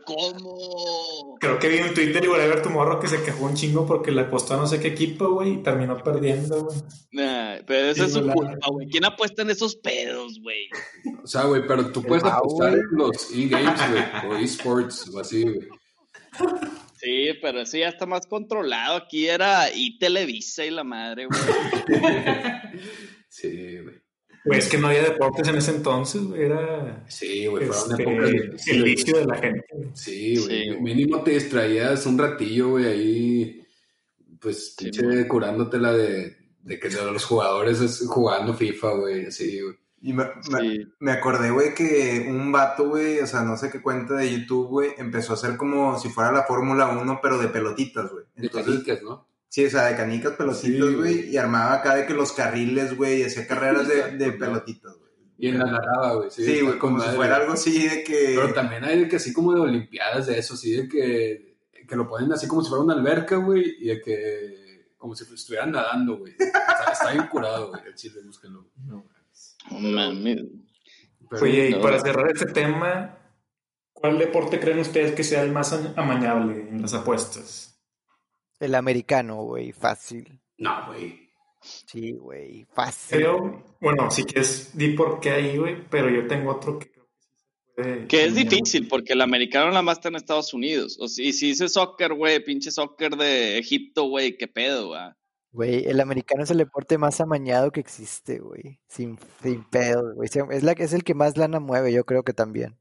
¿cómo? 0.04 1.36
Creo 1.40 1.58
que 1.58 1.68
vi 1.68 1.78
un 1.80 1.92
Twitter 1.92 2.24
y 2.24 2.28
Whatever 2.28 2.62
Tomorrow 2.62 3.00
que 3.00 3.08
se 3.08 3.22
quejó 3.22 3.46
un 3.46 3.54
chingo 3.54 3.84
porque 3.84 4.12
le 4.12 4.22
apostó 4.22 4.54
a 4.54 4.58
no 4.58 4.66
sé 4.66 4.78
qué 4.78 4.88
equipo, 4.88 5.28
güey, 5.30 5.54
y 5.54 5.62
terminó 5.62 5.98
perdiendo, 5.98 6.64
güey. 6.64 6.78
Nah, 7.12 7.56
pero 7.66 7.88
eso 7.88 8.04
es 8.04 8.12
su 8.12 8.22
culpa, 8.22 8.68
güey. 8.70 8.88
¿Quién 8.88 9.04
apuesta 9.04 9.42
en 9.42 9.50
esos 9.50 9.74
pedos, 9.76 10.38
güey? 10.40 10.68
O 11.24 11.26
sea, 11.26 11.42
güey, 11.44 11.66
pero 11.66 11.90
tú 11.90 12.02
puedes 12.02 12.24
apostar 12.24 12.74
en 12.74 12.84
los 12.92 13.30
e-games, 13.34 13.80
güey, 13.90 14.32
o 14.32 14.36
esports, 14.36 15.08
o 15.12 15.18
así, 15.18 15.42
güey. 15.42 15.68
Sí, 17.00 17.30
pero 17.40 17.62
eso 17.62 17.78
ya 17.78 17.88
está 17.88 18.04
más 18.04 18.26
controlado. 18.26 18.96
Aquí 18.96 19.26
era 19.26 19.74
y 19.74 19.98
Televisa 19.98 20.64
y 20.64 20.70
la 20.70 20.84
madre, 20.84 21.26
güey. 21.26 21.40
Sí, 23.28 23.78
güey. 23.78 23.94
Güey, 24.44 24.58
es 24.58 24.68
que 24.68 24.78
no 24.78 24.88
había 24.88 25.02
deportes 25.04 25.46
en 25.48 25.56
ese 25.56 25.70
entonces, 25.70 26.22
güey, 26.22 26.42
era 26.44 27.04
Sí, 27.08 27.46
güey, 27.46 27.66
fueron 27.66 27.90
este, 28.00 28.02
épocas 28.42 28.68
el 28.68 28.82
vicio 28.82 29.18
de 29.18 29.24
la 29.26 29.36
gente. 29.36 29.64
Sí, 29.94 30.36
güey. 30.36 30.62
Sí. 30.72 30.80
Mínimo 30.80 31.22
te 31.22 31.32
distraías 31.32 32.06
un 32.06 32.18
ratillo, 32.18 32.70
güey, 32.70 32.86
ahí, 32.86 33.62
pues, 34.40 34.74
Sí, 34.76 34.84
pinche 34.84 35.02
güey. 35.02 35.28
curándotela 35.28 35.92
de, 35.92 36.36
de 36.62 36.80
que 36.80 36.88
de 36.88 37.12
los 37.12 37.24
jugadores 37.24 37.80
es 37.80 38.02
jugando 38.06 38.54
FIFA, 38.54 38.94
güey, 38.94 39.26
así, 39.26 39.60
güey. 39.60 39.76
Y 40.02 40.12
me, 40.14 40.24
me- 40.24 40.60
Sí. 40.60 40.92
me 40.98 41.12
acordé, 41.12 41.50
güey, 41.50 41.74
que 41.74 42.26
un 42.28 42.50
vato, 42.52 42.88
güey, 42.88 43.20
o 43.20 43.26
sea, 43.26 43.42
no 43.42 43.56
sé 43.58 43.70
qué 43.70 43.82
cuenta 43.82 44.14
de 44.14 44.30
YouTube, 44.32 44.68
güey, 44.68 44.90
empezó 44.96 45.32
a 45.32 45.36
hacer 45.36 45.56
como 45.58 45.98
si 45.98 46.08
fuera 46.08 46.32
la 46.32 46.44
Fórmula 46.44 46.88
1, 46.88 47.20
pero 47.22 47.36
de 47.38 47.48
pelotitas, 47.48 48.10
güey. 48.10 48.24
De 48.34 48.48
canicas, 48.48 49.02
¿no? 49.02 49.28
sí, 49.48 49.66
o 49.66 49.70
sea, 49.70 49.86
de 49.86 49.96
canicas, 49.96 50.32
pelotitas, 50.36 50.80
güey, 50.80 50.94
güey. 50.94 51.30
y 51.30 51.36
armaba 51.36 51.74
acá 51.74 51.96
de 51.96 52.06
que 52.06 52.14
los 52.14 52.32
carriles, 52.32 52.96
güey, 52.96 53.20
y 53.20 53.24
hacía 53.24 53.46
carreras 53.46 53.88
de, 53.88 54.12
de 54.16 54.32
pelotitas, 54.32 54.96
güey. 54.96 55.10
Y 55.36 55.48
en 55.48 55.58
la 55.58 55.64
narrada, 55.66 56.14
güey. 56.14 56.30
Sí, 56.30 56.60
güey, 56.60 56.78
como 56.78 56.98
si 57.00 57.08
fuera 57.16 57.34
güey. 57.36 57.40
algo 57.42 57.52
así 57.54 57.88
de 57.88 58.04
que... 58.04 58.32
Pero 58.36 58.52
también 58.54 58.84
hay 58.84 59.00
de 59.00 59.08
que 59.08 59.16
así 59.16 59.32
como 59.32 59.52
de 59.54 59.60
olimpiadas 59.60 60.26
de 60.28 60.38
eso, 60.38 60.54
así 60.54 60.70
de 60.72 60.88
que, 60.88 61.56
que 61.88 61.96
lo 61.96 62.06
ponen 62.08 62.30
así 62.32 62.46
como 62.46 62.62
si 62.62 62.68
fuera 62.68 62.84
una 62.84 62.94
alberca, 62.94 63.36
güey, 63.36 63.74
y 63.80 63.86
de 63.88 64.00
que 64.00 64.86
como 64.98 65.14
si 65.16 65.24
estuvieran 65.32 65.72
nadando, 65.72 66.18
güey. 66.18 66.34
Está, 66.38 66.92
está 66.92 67.12
bien 67.12 67.26
curado, 67.26 67.68
güey, 67.70 67.82
el 67.86 67.94
chile, 67.94 68.20
búsquenlo. 68.24 68.66
No 68.86 69.04
mames. 69.70 70.42
Pero- 71.28 71.42
Oye, 71.42 71.68
y 71.68 71.72
no. 71.72 71.80
para 71.80 72.00
cerrar 72.00 72.30
este 72.30 72.46
tema, 72.46 73.18
¿cuál 73.92 74.18
deporte 74.18 74.58
creen 74.58 74.80
ustedes 74.80 75.12
que 75.12 75.22
sea 75.24 75.42
el 75.42 75.52
más 75.52 75.72
amañable 75.96 76.68
en 76.68 76.82
las 76.82 76.94
apuestas? 76.94 77.80
El 78.58 78.74
americano, 78.74 79.42
güey, 79.44 79.72
fácil. 79.72 80.40
No, 80.58 80.86
güey. 80.86 81.30
Sí, 81.62 82.12
güey, 82.12 82.66
fácil. 82.74 83.18
Creo, 83.18 83.64
bueno, 83.80 84.10
si 84.10 84.24
quieres, 84.24 84.70
di 84.76 84.90
por 84.94 85.20
qué 85.20 85.30
ahí, 85.30 85.56
güey, 85.58 85.86
pero 85.88 86.08
yo 86.10 86.26
tengo 86.26 86.52
otro 86.52 86.78
que 86.78 86.90
creo 86.90 87.06
que 87.06 87.20
sí 87.20 87.28
se 87.36 87.82
puede. 87.82 88.06
Que 88.06 88.24
es 88.24 88.34
difícil, 88.34 88.88
porque 88.88 89.12
el 89.12 89.20
americano 89.20 89.68
nada 89.70 89.82
más 89.82 89.98
está 89.98 90.08
en 90.08 90.16
Estados 90.16 90.52
Unidos. 90.54 90.96
O 91.00 91.06
sea, 91.06 91.24
y 91.24 91.32
si 91.32 91.48
dice 91.48 91.68
soccer, 91.68 92.14
güey, 92.14 92.42
pinche 92.42 92.70
soccer 92.70 93.14
de 93.16 93.58
Egipto, 93.58 94.04
güey, 94.08 94.36
qué 94.38 94.48
pedo, 94.48 94.88
güey. 94.88 95.00
Güey, 95.52 95.84
el 95.88 96.00
americano 96.00 96.44
es 96.44 96.50
el 96.50 96.58
deporte 96.58 96.96
más 96.96 97.20
amañado 97.20 97.72
que 97.72 97.80
existe, 97.80 98.38
güey. 98.38 98.78
Sin, 98.86 99.18
sin 99.42 99.64
pedo, 99.64 100.14
güey. 100.14 100.28
Es, 100.50 100.62
la, 100.62 100.72
es 100.72 100.92
el 100.92 101.02
que 101.02 101.14
más 101.14 101.36
lana 101.36 101.58
mueve, 101.58 101.92
yo 101.92 102.04
creo 102.04 102.22
que 102.22 102.32
también. 102.32 102.78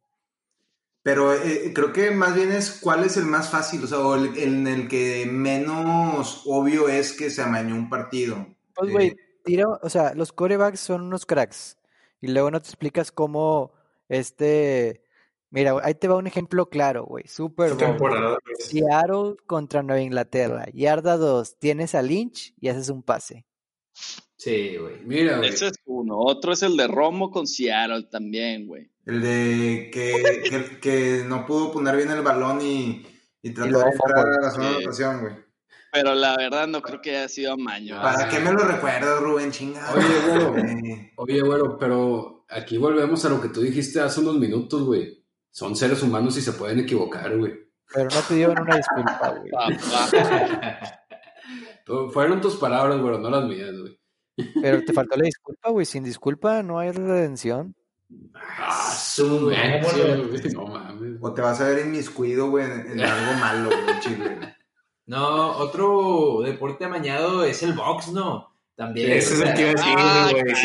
Pero 1.01 1.33
eh, 1.33 1.71
creo 1.73 1.93
que 1.93 2.11
más 2.11 2.35
bien 2.35 2.51
es 2.51 2.79
cuál 2.81 3.03
es 3.03 3.17
el 3.17 3.25
más 3.25 3.49
fácil, 3.49 3.83
o 3.83 3.87
sea, 3.87 3.99
o 3.99 4.15
el, 4.15 4.37
en 4.37 4.67
el 4.67 4.87
que 4.87 5.25
menos 5.25 6.43
obvio 6.45 6.89
es 6.89 7.13
que 7.13 7.29
se 7.31 7.41
amañó 7.41 7.75
un 7.75 7.89
partido. 7.89 8.45
Pues, 8.75 8.89
Eh, 8.89 8.93
güey, 8.93 9.17
tira, 9.43 9.67
o 9.67 9.89
sea, 9.89 10.13
los 10.13 10.31
corebacks 10.33 10.79
son 10.79 11.01
unos 11.01 11.25
cracks. 11.25 11.77
Y 12.21 12.27
luego 12.27 12.51
no 12.51 12.61
te 12.61 12.67
explicas 12.67 13.11
cómo 13.11 13.73
este 14.09 15.03
Mira, 15.51 15.75
ahí 15.83 15.95
te 15.95 16.07
va 16.07 16.15
un 16.17 16.27
ejemplo 16.27 16.69
claro, 16.69 17.05
güey. 17.05 17.27
Super 17.27 17.73
güey. 17.73 17.95
Seattle 18.59 19.35
contra 19.47 19.81
Nueva 19.81 20.01
Inglaterra. 20.01 20.65
Yarda 20.73 21.17
2. 21.17 21.57
Tienes 21.57 21.95
a 21.95 22.01
Lynch 22.01 22.53
y 22.59 22.67
haces 22.69 22.89
un 22.89 23.01
pase. 23.03 23.45
Sí, 24.37 24.77
güey. 24.77 25.01
Mira, 25.05 25.37
güey. 25.37 25.49
Ese 25.49 25.67
es 25.67 25.73
uno. 25.85 26.17
Otro 26.19 26.53
es 26.53 26.61
el 26.63 26.77
de 26.77 26.87
Romo 26.87 27.31
con 27.31 27.47
Seattle 27.47 28.03
también, 28.03 28.67
güey. 28.67 28.89
El 29.05 29.21
de 29.21 29.89
que, 29.91 30.43
que, 30.49 30.79
que 30.79 31.23
no 31.27 31.45
pudo 31.45 31.71
poner 31.71 31.97
bien 31.97 32.11
el 32.11 32.21
balón 32.21 32.61
y, 32.61 33.05
y 33.41 33.49
trató 33.51 33.79
de 33.79 33.85
entrar 33.89 34.27
a 34.27 34.41
la 34.41 34.51
zona 34.51 34.65
de 34.67 34.71
Sí. 34.71 34.77
anotación, 34.77 35.21
güey. 35.21 35.33
Pero 35.91 36.13
la 36.13 36.37
verdad 36.37 36.67
no 36.67 36.83
creo 36.83 37.01
que 37.01 37.17
haya 37.17 37.27
sido 37.27 37.53
amaño. 37.53 37.95
Ah, 37.97 38.03
¿Para 38.13 38.29
qué 38.29 38.39
me 38.39 38.51
lo 38.51 38.59
recuerdo, 38.59 39.19
Rubén? 39.21 39.51
Chingado. 39.51 39.97
Oye, 39.97 40.05
güero. 40.29 40.51
güey. 40.51 41.11
Oye, 41.15 41.41
güero, 41.41 41.77
pero 41.79 42.45
aquí 42.47 42.77
volvemos 42.77 43.25
a 43.25 43.29
lo 43.29 43.41
que 43.41 43.49
tú 43.49 43.61
dijiste 43.61 43.99
hace 43.99 44.19
unos 44.21 44.35
minutos, 44.37 44.83
güey. 44.83 45.18
Son 45.51 45.75
seres 45.75 46.01
humanos 46.03 46.37
y 46.37 46.41
se 46.41 46.53
pueden 46.53 46.79
equivocar, 46.79 47.35
güey. 47.37 47.53
Pero 47.93 48.09
no 48.09 48.21
te 48.21 48.35
dieron 48.35 48.59
una 48.61 48.77
disculpa, 48.77 49.35
güey. 49.39 49.51
Fueron 52.13 52.41
tus 52.41 52.55
palabras, 52.57 52.99
güero, 52.99 53.17
no 53.17 53.29
las 53.29 53.45
mías, 53.45 53.71
güey. 53.79 53.99
Pero 54.61 54.81
te 54.85 54.93
faltó 54.93 55.17
la 55.17 55.23
disculpa, 55.25 55.69
güey. 55.71 55.85
Sin 55.85 56.03
disculpa 56.03 56.63
no 56.63 56.79
hay 56.79 56.91
redención. 56.91 57.75
Ah, 58.33 58.91
su 58.97 59.41
mecha, 59.41 59.91
güey. 60.17 60.53
No 60.53 60.67
mames. 60.67 61.17
O 61.21 61.33
te 61.33 61.41
vas 61.41 61.59
a 61.61 61.67
ver 61.67 61.85
inmiscuido, 61.85 62.49
güey, 62.49 62.65
en, 62.65 62.91
en 62.91 63.01
algo 63.01 63.33
malo, 63.39 63.69
güey, 63.69 63.99
Chile. 63.99 64.35
güey. 64.35 64.49
No, 65.07 65.51
otro 65.57 66.41
deporte 66.43 66.85
amañado 66.85 67.43
es 67.43 67.63
el 67.63 67.73
box, 67.73 68.09
¿no? 68.11 68.55
También. 68.75 69.11
Ese 69.11 69.33
es 69.33 69.41
el 69.41 69.53
que 69.55 69.61
iba 69.61 69.69
a 69.71 69.73
decir, 69.73 69.93
Ah, 69.97 70.29
güey. 70.31 70.43
claro, 70.43 70.57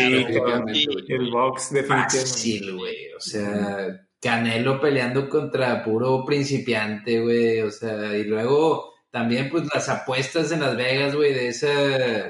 sí, 0.68 0.86
güey. 0.86 1.04
el 1.08 1.30
box, 1.30 1.70
definitivamente. 1.72 2.18
Fácil, 2.20 2.76
güey. 2.76 3.12
O 3.16 3.20
sea, 3.20 4.03
Canelo 4.24 4.80
peleando 4.80 5.28
contra 5.28 5.84
puro 5.84 6.24
principiante, 6.24 7.20
güey. 7.20 7.60
O 7.60 7.70
sea, 7.70 8.16
y 8.16 8.24
luego 8.24 8.94
también, 9.10 9.48
pues, 9.50 9.64
las 9.72 9.88
apuestas 9.88 10.50
en 10.50 10.60
Las 10.60 10.76
Vegas, 10.76 11.14
güey, 11.14 11.32
de 11.32 11.48
ese, 11.48 11.68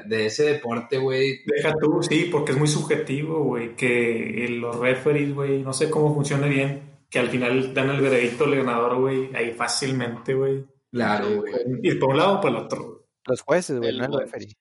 de 0.05 0.25
ese 0.27 0.43
deporte, 0.43 0.97
güey. 0.99 1.39
Deja 1.45 1.73
tú, 1.79 2.03
sí, 2.03 2.27
porque 2.31 2.51
es 2.51 2.57
muy 2.59 2.67
subjetivo, 2.67 3.43
güey, 3.43 3.75
que 3.75 4.45
el- 4.45 4.59
los 4.59 4.75
referees, 4.77 5.33
güey, 5.33 5.63
no 5.63 5.73
sé 5.73 5.89
cómo 5.89 6.13
funciona 6.13 6.45
bien, 6.47 6.99
que 7.09 7.17
al 7.19 7.29
final 7.29 7.73
dan 7.73 7.89
el 7.89 8.01
veredicto 8.01 8.43
al 8.43 8.55
ganador, 8.55 8.99
güey, 8.99 9.33
ahí 9.35 9.51
fácilmente, 9.53 10.33
güey. 10.35 10.63
Claro, 10.91 11.27
güey. 11.41 11.53
Ir 11.81 11.97
por 11.99 12.09
un 12.11 12.17
lado 12.17 12.37
o 12.37 12.41
por 12.41 12.51
el 12.51 12.57
otro. 12.57 13.07
Los 13.25 13.41
jueces, 13.41 13.79
güey, 13.79 13.97
no 13.97 14.05
el 14.05 14.19
referee. 14.19 14.53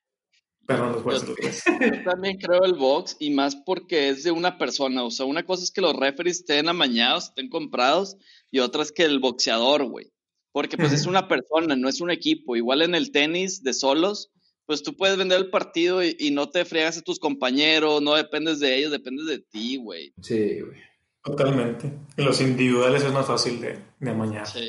Perdón, 0.67 0.93
los 0.93 1.03
jueces, 1.03 1.29
los 1.29 1.39
jueces. 1.39 1.65
Yo 2.05 2.11
también 2.11 2.39
creo 2.39 2.65
el 2.65 2.75
box 2.75 3.17
y 3.19 3.31
más 3.31 3.57
porque 3.57 4.09
es 4.09 4.23
de 4.23 4.31
una 4.31 4.59
persona. 4.59 5.05
O 5.05 5.11
sea, 5.11 5.27
una 5.27 5.45
cosa 5.45 5.63
es 5.63 5.71
que 5.71 5.81
los 5.81 5.95
referees 5.95 6.41
estén 6.41 6.69
amañados, 6.69 7.29
estén 7.29 7.49
comprados 7.49 8.17
y 8.51 8.61
otra 8.61 8.83
es 8.83 8.93
que 8.93 9.05
el 9.05 9.19
boxeador, 9.19 9.85
güey. 9.85 10.13
Porque 10.53 10.77
pues 10.77 10.93
es 10.93 11.07
una 11.07 11.29
persona, 11.29 11.77
no 11.77 11.89
es 11.89 12.01
un 12.01 12.11
equipo. 12.11 12.57
Igual 12.57 12.83
en 12.83 12.95
el 12.95 13.13
tenis 13.13 13.63
de 13.63 13.75
solos, 13.75 14.31
pues 14.67 14.83
tú 14.83 14.97
puedes 14.97 15.17
vender 15.17 15.39
el 15.39 15.51
partido 15.51 16.03
y, 16.03 16.17
y 16.19 16.31
no 16.31 16.49
te 16.49 16.65
fregas 16.65 16.99
a 16.99 17.03
tus 17.03 17.19
compañeros, 17.19 18.01
no 18.01 18.15
dependes 18.15 18.61
de 18.61 18.77
ellos, 18.79 18.91
dependes 18.91 19.27
de 19.27 19.39
ti, 19.41 19.77
güey. 19.77 20.15
Sí, 20.23 20.61
güey. 20.61 20.81
Totalmente. 21.23 21.91
En 22.17 22.25
los 22.25 22.41
individuales 22.41 23.03
es 23.03 23.13
más 23.13 23.27
fácil 23.27 23.61
de, 23.61 23.79
de 23.99 24.11
amañar. 24.11 24.47
Sí. 24.47 24.69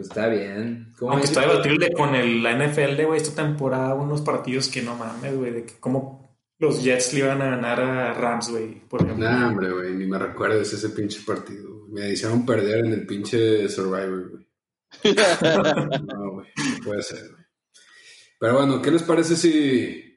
Pues 0.00 0.08
está 0.08 0.28
bien. 0.28 0.94
¿Cómo 0.98 1.12
Aunque 1.12 1.26
está 1.26 1.42
debatible 1.42 1.92
con 1.92 2.14
el, 2.14 2.42
la 2.42 2.56
NFL, 2.56 3.04
güey, 3.04 3.20
esta 3.20 3.42
temporada, 3.42 3.92
unos 3.94 4.22
partidos 4.22 4.68
que 4.68 4.80
no 4.80 4.96
mames, 4.96 5.36
güey, 5.36 5.50
de 5.50 5.66
que 5.66 5.74
cómo 5.78 6.38
los 6.58 6.82
Jets 6.82 7.12
le 7.12 7.20
iban 7.20 7.42
a 7.42 7.50
ganar 7.50 7.80
a 7.82 8.14
Rams, 8.14 8.48
güey, 8.48 8.80
por 8.88 9.02
ejemplo. 9.02 9.28
Nah, 9.28 9.48
hombre, 9.48 9.70
güey, 9.70 9.92
ni 9.92 10.06
me 10.06 10.18
recuerdes 10.18 10.72
ese 10.72 10.88
pinche 10.88 11.20
partido. 11.26 11.86
Me 11.90 12.08
hicieron 12.08 12.46
perder 12.46 12.86
en 12.86 12.94
el 12.94 13.06
pinche 13.06 13.68
Survivor, 13.68 14.30
güey. 14.30 14.48
No, 16.06 16.32
güey, 16.32 16.48
no 16.56 16.82
puede 16.82 17.02
ser, 17.02 17.30
güey. 17.30 17.44
Pero 18.38 18.56
bueno, 18.56 18.80
¿qué 18.80 18.90
les 18.90 19.02
parece 19.02 19.36
si 19.36 20.16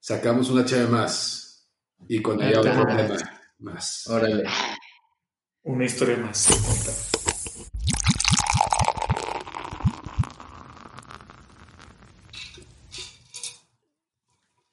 sacamos 0.00 0.50
una 0.50 0.64
chave 0.64 0.88
más? 0.88 1.70
Y 2.08 2.20
con 2.20 2.42
ella 2.42 2.58
otro 2.58 2.84
tema 2.84 3.16
más. 3.60 4.08
Órale. 4.08 4.42
Una 5.62 5.84
historia 5.84 6.16
más. 6.16 6.48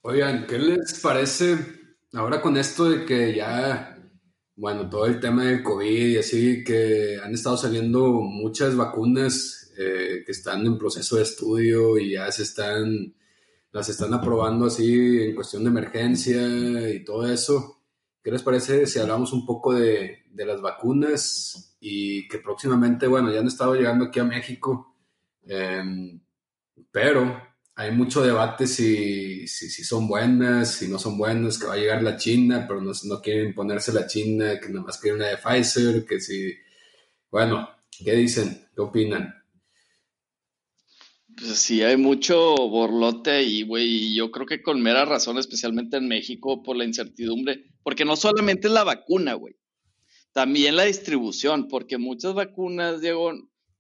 Oigan, 0.10 0.48
¿qué 0.48 0.58
les 0.58 1.02
parece 1.02 1.58
ahora 2.14 2.42
con 2.42 2.56
esto 2.56 2.90
de 2.90 3.04
que 3.04 3.36
ya, 3.36 4.02
bueno, 4.56 4.90
todo 4.90 5.06
el 5.06 5.20
tema 5.20 5.44
del 5.44 5.62
COVID 5.62 6.08
y 6.08 6.18
así, 6.18 6.64
que 6.64 7.20
han 7.22 7.34
estado 7.34 7.58
saliendo 7.58 8.14
muchas 8.22 8.74
vacunas 8.78 9.70
eh, 9.78 10.24
que 10.26 10.32
están 10.32 10.66
en 10.66 10.78
proceso 10.78 11.18
de 11.18 11.24
estudio 11.24 11.98
y 11.98 12.14
ya 12.14 12.32
se 12.32 12.44
están, 12.44 13.16
las 13.74 13.90
están 13.90 14.14
aprobando 14.14 14.68
así 14.68 15.24
en 15.24 15.36
cuestión 15.36 15.66
de 15.66 15.72
emergencia 15.72 16.90
y 16.90 17.04
todo 17.04 17.30
eso? 17.30 17.84
¿Qué 18.24 18.32
les 18.32 18.44
parece 18.44 18.88
si 18.88 19.00
hablamos 19.00 19.34
un 19.34 19.46
poco 19.46 19.74
de, 19.74 20.20
de 20.32 20.46
las 20.46 20.62
vacunas 20.62 21.76
y 21.82 22.30
que 22.30 22.38
próximamente, 22.38 23.08
bueno, 23.08 23.30
ya 23.30 23.42
han 23.42 23.48
estado 23.48 23.76
llegando 23.76 24.06
aquí 24.06 24.22
a 24.22 24.24
México, 24.24 24.96
em, 25.44 26.22
pero 26.92 27.57
hay 27.80 27.92
mucho 27.92 28.24
debate 28.24 28.66
si, 28.66 29.48
si, 29.48 29.84
son 29.84 30.08
buenas, 30.08 30.72
si 30.74 30.88
no 30.88 30.98
son 30.98 31.16
buenas, 31.16 31.60
que 31.60 31.68
va 31.68 31.76
a 31.76 31.78
llegar 31.78 32.02
la 32.02 32.18
China, 32.18 32.66
pero 32.68 32.82
no, 32.82 32.92
no 33.04 33.22
quieren 33.22 33.54
ponerse 33.54 33.94
la 33.94 34.08
China, 34.08 34.60
que 34.60 34.70
nada 34.70 34.84
más 34.84 34.98
quieren 34.98 35.22
una 35.22 35.30
de 35.30 35.38
Pfizer, 35.38 36.04
que 36.04 36.20
si... 36.20 36.56
Bueno, 37.30 37.70
¿qué 38.04 38.14
dicen? 38.14 38.68
¿Qué 38.74 38.82
opinan? 38.82 39.32
Pues 41.38 41.60
sí, 41.60 41.84
hay 41.84 41.98
mucho 41.98 42.56
borlote 42.56 43.30
ahí, 43.30 43.62
güey, 43.62 43.86
y 43.86 44.16
yo 44.16 44.32
creo 44.32 44.48
que 44.48 44.64
con 44.64 44.82
mera 44.82 45.06
razón, 45.06 45.38
especialmente 45.38 45.98
en 45.98 46.08
México, 46.08 46.64
por 46.64 46.78
la 46.78 46.84
incertidumbre, 46.84 47.70
porque 47.84 48.06
no 48.06 48.16
solamente 48.16 48.70
es 48.70 48.74
la 48.74 48.86
vacuna, 48.86 49.36
güey, 49.36 49.56
también 50.34 50.78
la 50.78 50.86
distribución, 50.86 51.68
porque 51.68 52.00
muchas 52.00 52.34
vacunas, 52.34 53.02
Diego, 53.02 53.34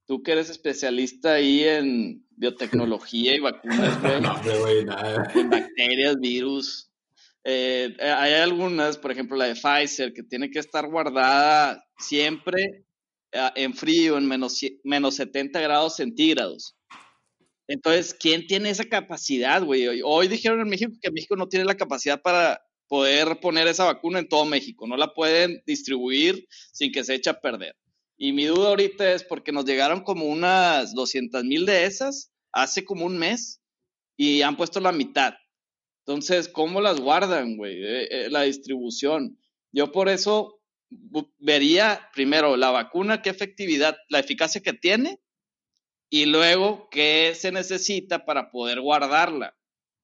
tú 0.06 0.22
que 0.22 0.34
eres 0.34 0.52
especialista 0.52 1.34
ahí 1.34 1.64
en 1.64 2.27
biotecnología 2.38 3.36
y 3.36 3.40
vacunas, 3.40 4.02
güey, 4.02 4.22
No, 4.22 4.34
hombre, 4.34 4.60
güey, 4.60 4.86
nada. 4.86 5.30
en 5.36 5.50
bacterias, 5.50 6.16
virus. 6.20 6.90
Eh, 7.44 7.96
hay 8.00 8.34
algunas, 8.34 8.98
por 8.98 9.12
ejemplo, 9.12 9.38
la 9.38 9.46
de 9.46 9.56
Pfizer, 9.56 10.14
que 10.14 10.24
tiene 10.24 10.50
que 10.50 10.60
estar 10.60 10.88
guardada 10.88 11.84
siempre 11.98 12.86
eh, 13.32 13.50
en 13.56 13.74
frío, 13.74 14.18
en 14.18 14.28
menos 14.28 15.16
70 15.16 15.60
grados 15.60 15.96
centígrados. 15.96 16.76
Entonces, 17.68 18.14
¿quién 18.14 18.48
tiene 18.48 18.70
esa 18.70 18.86
capacidad, 18.86 19.62
güey? 19.64 19.88
Hoy, 19.88 20.02
hoy 20.04 20.28
dijeron 20.28 20.62
en 20.62 20.70
México 20.70 20.94
que 21.02 21.12
México 21.12 21.36
no 21.36 21.48
tiene 21.50 21.66
la 21.66 21.76
capacidad 21.76 22.22
para 22.22 22.62
poder 22.88 23.40
poner 23.42 23.68
esa 23.68 23.84
vacuna 23.84 24.20
en 24.20 24.30
todo 24.30 24.46
México. 24.46 24.88
No 24.88 24.96
la 24.96 25.14
pueden 25.14 25.62
distribuir 25.66 26.48
sin 26.72 26.92
que 26.92 27.04
se 27.04 27.16
eche 27.16 27.30
a 27.30 27.40
perder. 27.40 27.76
Y 28.18 28.34
mi 28.34 28.46
duda 28.46 28.70
ahorita 28.70 29.14
es 29.14 29.24
porque 29.24 29.52
nos 29.52 29.66
llegaron 29.66 30.02
como 30.02 30.26
unas 30.26 30.94
200 30.96 31.44
mil 31.44 31.66
de 31.66 31.86
esas 31.86 32.32
hace 32.52 32.84
como 32.84 33.06
un 33.06 33.18
mes 33.18 33.62
y 34.18 34.42
han 34.42 34.58
puesto 34.58 34.80
la 34.80 34.92
mitad. 34.92 35.36
Entonces, 36.00 36.48
¿cómo 36.48 36.82
las 36.82 37.00
guardan, 37.00 37.58
güey? 37.58 37.76
Eh, 37.84 38.08
eh, 38.10 38.30
la 38.32 38.44
distribución. 38.44 39.38
Yo 39.72 39.92
por 39.92 40.10
eso 40.10 40.60
vería 41.38 42.10
primero 42.14 42.58
la 42.58 42.72
vacuna, 42.72 43.22
qué 43.22 43.30
efectividad, 43.30 43.98
la 44.10 44.20
eficacia 44.20 44.62
que 44.62 44.74
tiene 44.74 45.20
y 46.10 46.26
luego 46.26 46.90
qué 46.90 47.34
se 47.36 47.52
necesita 47.52 48.26
para 48.26 48.50
poder 48.50 48.82
guardarla 48.82 49.56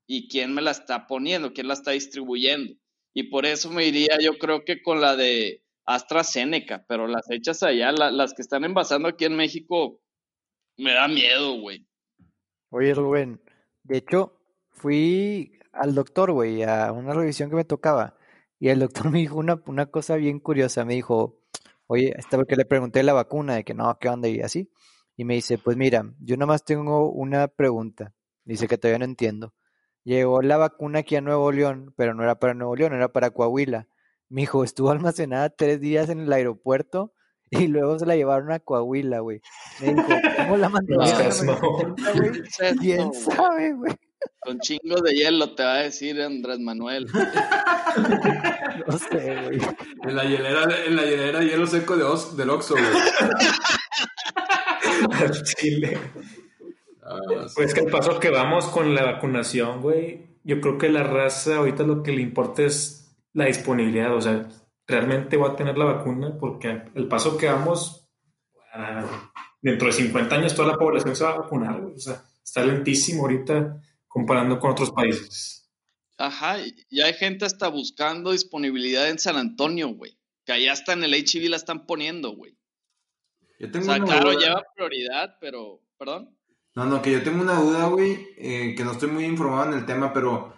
y 0.05 0.27
quién 0.27 0.53
me 0.53 0.61
la 0.61 0.71
está 0.71 1.07
poniendo, 1.07 1.53
quién 1.53 1.67
la 1.67 1.73
está 1.73 1.91
distribuyendo. 1.91 2.75
Y 3.13 3.23
por 3.23 3.45
eso 3.45 3.71
me 3.71 3.87
iría 3.87 4.17
yo 4.21 4.37
creo 4.37 4.65
que 4.65 4.81
con 4.81 4.99
la 5.01 5.15
de 5.15 5.62
AstraZeneca, 5.85 6.85
pero 6.87 7.07
las 7.07 7.29
hechas 7.29 7.63
allá, 7.63 7.91
la- 7.91 8.11
las 8.11 8.33
que 8.33 8.41
están 8.41 8.63
envasando 8.63 9.07
aquí 9.07 9.25
en 9.25 9.35
México, 9.35 9.99
me 10.77 10.93
da 10.93 11.07
miedo, 11.07 11.59
güey. 11.59 11.87
Oye, 12.69 12.93
Rubén, 12.93 13.41
de 13.83 13.97
hecho, 13.97 14.39
fui 14.71 15.59
al 15.71 15.93
doctor, 15.95 16.31
güey, 16.31 16.63
a 16.63 16.91
una 16.91 17.13
revisión 17.13 17.49
que 17.49 17.55
me 17.55 17.65
tocaba. 17.65 18.17
Y 18.59 18.69
el 18.69 18.79
doctor 18.79 19.03
me 19.11 19.19
dijo 19.19 19.37
una, 19.37 19.61
una 19.65 19.87
cosa 19.87 20.15
bien 20.15 20.39
curiosa. 20.39 20.85
Me 20.85 20.93
dijo, 20.95 21.39
oye, 21.87 22.13
esta 22.17 22.37
porque 22.37 22.55
le 22.55 22.65
pregunté 22.65 23.03
la 23.03 23.13
vacuna, 23.13 23.55
de 23.55 23.63
que 23.63 23.73
no, 23.73 23.97
¿qué 23.99 24.09
onda? 24.09 24.27
Y 24.27 24.41
así. 24.41 24.71
Y 25.15 25.25
me 25.25 25.35
dice, 25.35 25.57
pues 25.57 25.77
mira, 25.77 26.11
yo 26.19 26.37
nomás 26.37 26.65
tengo 26.65 27.11
una 27.11 27.47
pregunta. 27.47 28.13
Dice 28.45 28.67
que 28.67 28.77
todavía 28.77 28.99
no 28.99 29.05
entiendo. 29.05 29.53
Llegó 30.03 30.41
la 30.41 30.57
vacuna 30.57 30.99
aquí 30.99 31.15
a 31.15 31.21
Nuevo 31.21 31.51
León, 31.51 31.93
pero 31.95 32.13
no 32.13 32.23
era 32.23 32.39
para 32.39 32.53
Nuevo 32.55 32.75
León, 32.75 32.93
era 32.93 33.09
para 33.13 33.29
Coahuila. 33.29 33.87
Me 34.33 34.41
dijo, 34.41 34.63
estuvo 34.63 34.89
almacenada 34.89 35.49
tres 35.49 35.79
días 35.79 36.09
en 36.09 36.21
el 36.21 36.33
aeropuerto 36.33 37.13
y 37.51 37.67
luego 37.67 37.99
se 37.99 38.05
la 38.07 38.15
llevaron 38.15 38.51
a 38.51 38.59
Coahuila, 38.59 39.19
güey. 39.19 39.41
Me 39.79 39.93
dijo, 39.93 40.07
¿cómo 40.37 40.57
la 40.57 40.69
mantuvieron? 40.69 41.45
no. 41.45 41.59
güey? 41.61 42.31
¿Quién 42.79 43.13
sabe, 43.13 43.73
güey? 43.73 43.93
Con 44.39 44.57
chingos 44.59 45.03
de 45.03 45.13
hielo 45.13 45.53
te 45.53 45.63
va 45.63 45.73
a 45.75 45.81
decir 45.83 46.19
Andrés 46.21 46.59
Manuel. 46.59 47.05
No 48.87 48.97
sé, 48.97 49.37
güey. 49.45 49.59
En 50.03 50.15
la 50.15 50.23
hielera, 50.23 50.63
en 50.87 50.95
la 50.95 51.03
hielera 51.03 51.41
hielo 51.43 51.67
seco 51.67 51.95
de 51.97 52.03
Os- 52.03 52.35
del 52.35 52.49
Oxxo, 52.49 52.73
güey. 52.73 52.85
Al 55.21 55.43
Chile. 55.43 55.97
Ah, 57.05 57.17
Pues 57.55 57.73
que 57.73 57.81
el 57.81 57.91
paso 57.91 58.19
que 58.19 58.29
vamos 58.29 58.65
con 58.67 58.95
la 58.95 59.03
vacunación, 59.03 59.81
güey, 59.81 60.21
yo 60.43 60.59
creo 60.61 60.77
que 60.77 60.89
la 60.89 61.03
raza 61.03 61.57
ahorita 61.57 61.83
lo 61.83 62.01
que 62.01 62.13
le 62.13 62.21
importa 62.21 62.63
es 62.63 63.02
la 63.33 63.45
disponibilidad, 63.45 64.15
o 64.15 64.21
sea, 64.21 64.47
realmente 64.87 65.37
va 65.37 65.49
a 65.49 65.55
tener 65.55 65.77
la 65.77 65.85
vacuna 65.85 66.37
porque 66.39 66.83
el 66.95 67.07
paso 67.07 67.37
que 67.37 67.47
vamos, 67.47 68.07
dentro 69.61 69.87
de 69.87 69.93
50 69.93 70.35
años 70.35 70.55
toda 70.55 70.69
la 70.69 70.77
población 70.77 71.15
se 71.15 71.23
va 71.23 71.31
a 71.31 71.39
vacunar, 71.39 71.81
güey, 71.81 71.95
o 71.95 71.99
sea, 71.99 72.23
está 72.43 72.63
lentísimo 72.63 73.23
ahorita 73.23 73.81
comparando 74.07 74.59
con 74.59 74.71
otros 74.71 74.91
países. 74.91 75.71
Ajá, 76.17 76.57
y 76.89 77.01
hay 77.01 77.13
gente 77.13 77.45
hasta 77.45 77.67
buscando 77.69 78.31
disponibilidad 78.31 79.09
en 79.09 79.17
San 79.17 79.35
Antonio, 79.35 79.89
güey. 79.89 80.15
Que 80.45 80.53
allá 80.53 80.73
hasta 80.73 80.93
en 80.93 81.03
el 81.03 81.13
HIV 81.15 81.49
la 81.49 81.57
están 81.57 81.85
poniendo, 81.85 82.35
güey. 82.35 82.55
Yo 83.59 83.67
O 83.67 83.71
tengo 83.71 83.85
sea, 83.85 83.95
una 83.95 84.05
claro, 84.05 84.31
duda. 84.31 84.39
lleva 84.39 84.63
prioridad, 84.75 85.37
pero, 85.41 85.81
perdón. 85.97 86.37
No, 86.75 86.85
no, 86.85 87.01
que 87.01 87.11
yo 87.11 87.23
tengo 87.23 87.41
una 87.41 87.59
duda, 87.59 87.87
güey, 87.87 88.27
eh, 88.37 88.75
que 88.75 88.83
no 88.83 88.91
estoy 88.91 89.09
muy 89.09 89.25
informado 89.25 89.71
en 89.71 89.79
el 89.79 89.85
tema, 89.85 90.13
pero 90.13 90.53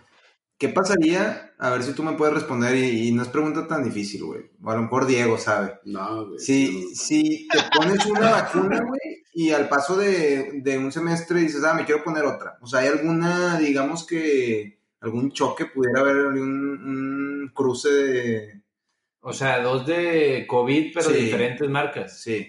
¿qué 0.58 0.70
pasaría? 0.70 1.54
A 1.58 1.70
ver 1.70 1.84
si 1.84 1.94
tú 1.94 2.04
me 2.04 2.14
puedes 2.14 2.34
responder 2.34 2.76
y, 2.76 3.08
y 3.08 3.12
no 3.12 3.22
es 3.24 3.30
pregunta 3.30 3.68
tan 3.68 3.84
difícil, 3.84 4.24
güey. 4.24 4.42
O 4.64 4.72
a 4.72 4.76
lo 4.76 4.84
mejor 4.84 5.06
Diego 5.08 5.38
sabe. 5.38 5.80
No, 5.86 6.28
güey. 6.28 6.40
Si, 6.40 6.96
si 6.96 7.48
te 7.48 7.60
pones 7.78 8.06
una 8.06 8.32
vacuna, 8.32 8.82
güey, 8.82 9.24
y 9.34 9.52
al 9.52 9.68
paso 9.70 9.98
de, 9.98 10.62
de 10.64 10.78
un 10.78 10.92
semestre 10.92 11.42
dices, 11.42 11.64
ah, 11.64 11.74
me 11.74 11.86
quiero 11.86 12.04
poner 12.04 12.24
otra. 12.26 12.58
O 12.62 12.68
sea, 12.68 12.80
¿hay 12.82 12.88
alguna, 12.88 13.58
digamos 13.60 14.06
que, 14.06 14.80
algún 15.02 15.32
choque, 15.32 15.66
pudiera 15.66 16.00
haber 16.02 16.18
un, 16.18 16.40
un 16.40 17.52
cruce 17.54 17.90
de... 17.90 18.62
O 19.28 19.34
sea, 19.34 19.60
dos 19.62 19.86
de 19.88 20.46
COVID, 20.48 20.92
pero 20.94 21.10
Sí. 21.10 21.16
diferentes 21.16 21.68
marcas. 21.70 22.22
Sí. 22.22 22.48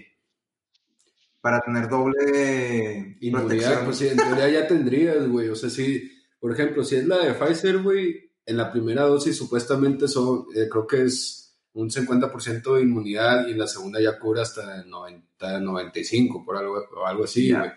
Para 1.40 1.60
tener 1.60 1.88
doble 1.88 3.16
Inmunidad, 3.20 3.46
protección. 3.48 3.84
pues 3.84 3.96
sí, 3.98 4.08
en 4.08 4.16
teoría 4.16 4.48
ya 4.48 4.66
tendrías, 4.66 5.28
güey. 5.28 5.48
O 5.48 5.54
sea, 5.56 5.70
si, 5.70 6.10
por 6.38 6.52
ejemplo, 6.52 6.84
si 6.84 6.96
es 6.96 7.06
la 7.06 7.18
de 7.18 7.34
Pfizer, 7.34 7.78
güey, 7.78 8.30
en 8.44 8.56
la 8.56 8.70
primera 8.70 9.02
dosis 9.02 9.36
supuestamente 9.36 10.08
son, 10.08 10.46
eh, 10.54 10.68
creo 10.70 10.86
que 10.86 11.02
es 11.02 11.58
un 11.72 11.90
50% 11.90 12.74
de 12.74 12.82
inmunidad 12.82 13.46
y 13.48 13.52
en 13.52 13.58
la 13.58 13.66
segunda 13.66 14.00
ya 14.00 14.18
cubre 14.18 14.40
hasta 14.40 14.80
el 14.80 14.88
90, 14.88 15.60
95, 15.60 16.44
por 16.44 16.56
algo, 16.56 16.82
o 16.96 17.06
algo 17.06 17.24
así, 17.24 17.52
güey. 17.52 17.70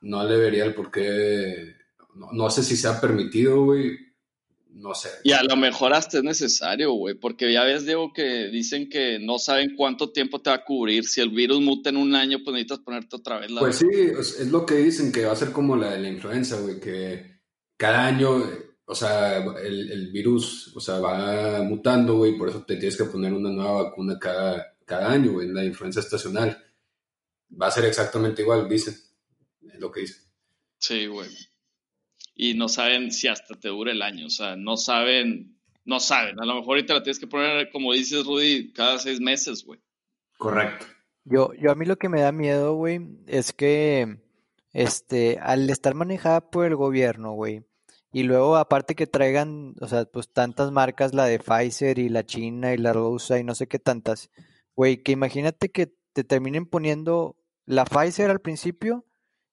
No 0.00 0.24
le 0.24 0.36
vería 0.36 0.64
el 0.64 0.74
por 0.74 0.90
qué, 0.90 1.74
no, 2.14 2.32
no 2.32 2.50
sé 2.50 2.62
si 2.62 2.76
sea 2.76 3.00
permitido, 3.00 3.64
güey, 3.64 3.98
no 4.70 4.94
sé. 4.94 5.08
Y 5.24 5.32
a 5.32 5.42
lo 5.42 5.56
mejor 5.56 5.92
hasta 5.92 6.18
es 6.18 6.24
necesario, 6.24 6.92
güey, 6.92 7.14
porque 7.14 7.52
ya 7.52 7.64
ves, 7.64 7.84
Diego, 7.84 8.12
que 8.12 8.48
dicen 8.48 8.88
que 8.88 9.18
no 9.18 9.38
saben 9.38 9.74
cuánto 9.76 10.12
tiempo 10.12 10.40
te 10.40 10.50
va 10.50 10.56
a 10.56 10.64
cubrir. 10.64 11.04
Si 11.04 11.20
el 11.20 11.30
virus 11.30 11.60
muta 11.60 11.90
en 11.90 11.96
un 11.96 12.14
año, 12.14 12.38
pues 12.44 12.54
necesitas 12.54 12.78
ponerte 12.78 13.16
otra 13.16 13.40
vez 13.40 13.50
la 13.50 13.60
Pues 13.60 13.76
sí, 13.76 13.86
es 13.90 14.38
es 14.38 14.48
lo 14.48 14.64
que 14.64 14.76
dicen 14.76 15.10
que 15.10 15.24
va 15.24 15.32
a 15.32 15.36
ser 15.36 15.50
como 15.50 15.76
la 15.76 15.90
de 15.90 16.00
la 16.00 16.08
influenza, 16.08 16.60
güey, 16.60 16.78
que 16.78 17.37
cada 17.78 18.08
año, 18.08 18.44
o 18.84 18.94
sea, 18.94 19.38
el, 19.38 19.90
el 19.90 20.12
virus, 20.12 20.76
o 20.76 20.80
sea, 20.80 20.98
va 20.98 21.62
mutando, 21.62 22.16
güey, 22.16 22.36
por 22.36 22.50
eso 22.50 22.62
te 22.64 22.76
tienes 22.76 22.98
que 22.98 23.04
poner 23.04 23.32
una 23.32 23.50
nueva 23.50 23.84
vacuna 23.84 24.18
cada, 24.18 24.76
cada 24.84 25.12
año, 25.12 25.32
güey, 25.32 25.48
la 25.48 25.64
influenza 25.64 26.00
estacional. 26.00 26.62
Va 27.50 27.68
a 27.68 27.70
ser 27.70 27.86
exactamente 27.86 28.42
igual, 28.42 28.68
dicen, 28.68 28.94
es 29.72 29.80
lo 29.80 29.90
que 29.90 30.00
dicen. 30.00 30.22
Sí, 30.78 31.06
güey. 31.06 31.30
Y 32.34 32.54
no 32.54 32.68
saben 32.68 33.10
si 33.10 33.28
hasta 33.28 33.54
te 33.54 33.68
dura 33.68 33.92
el 33.92 34.02
año, 34.02 34.26
o 34.26 34.30
sea, 34.30 34.56
no 34.56 34.76
saben, 34.76 35.58
no 35.84 36.00
saben. 36.00 36.40
A 36.40 36.44
lo 36.44 36.56
mejor 36.56 36.76
ahorita 36.76 36.94
la 36.94 37.02
tienes 37.02 37.18
que 37.18 37.26
poner, 37.26 37.70
como 37.70 37.92
dices, 37.92 38.24
Rudy, 38.24 38.72
cada 38.72 38.98
seis 38.98 39.20
meses, 39.20 39.64
güey. 39.64 39.80
Correcto. 40.36 40.86
Yo, 41.24 41.52
yo 41.54 41.70
a 41.70 41.74
mí 41.74 41.84
lo 41.84 41.96
que 41.96 42.08
me 42.08 42.20
da 42.20 42.32
miedo, 42.32 42.74
güey, 42.74 43.00
es 43.26 43.52
que, 43.52 44.18
este, 44.72 45.38
al 45.40 45.68
estar 45.68 45.94
manejada 45.94 46.50
por 46.50 46.66
el 46.66 46.76
gobierno, 46.76 47.32
güey, 47.32 47.64
y 48.12 48.22
luego 48.22 48.56
aparte 48.56 48.94
que 48.94 49.06
traigan, 49.06 49.74
o 49.80 49.88
sea, 49.88 50.04
pues 50.06 50.32
tantas 50.32 50.72
marcas, 50.72 51.14
la 51.14 51.26
de 51.26 51.38
Pfizer 51.38 51.98
y 51.98 52.08
la 52.08 52.24
China 52.24 52.72
y 52.72 52.78
la 52.78 52.92
rusa 52.92 53.38
y 53.38 53.44
no 53.44 53.54
sé 53.54 53.66
qué 53.68 53.78
tantas, 53.78 54.30
güey, 54.74 55.02
que 55.02 55.12
imagínate 55.12 55.70
que 55.70 55.92
te 56.12 56.24
terminen 56.24 56.66
poniendo 56.66 57.36
la 57.66 57.84
Pfizer 57.84 58.30
al 58.30 58.40
principio 58.40 59.04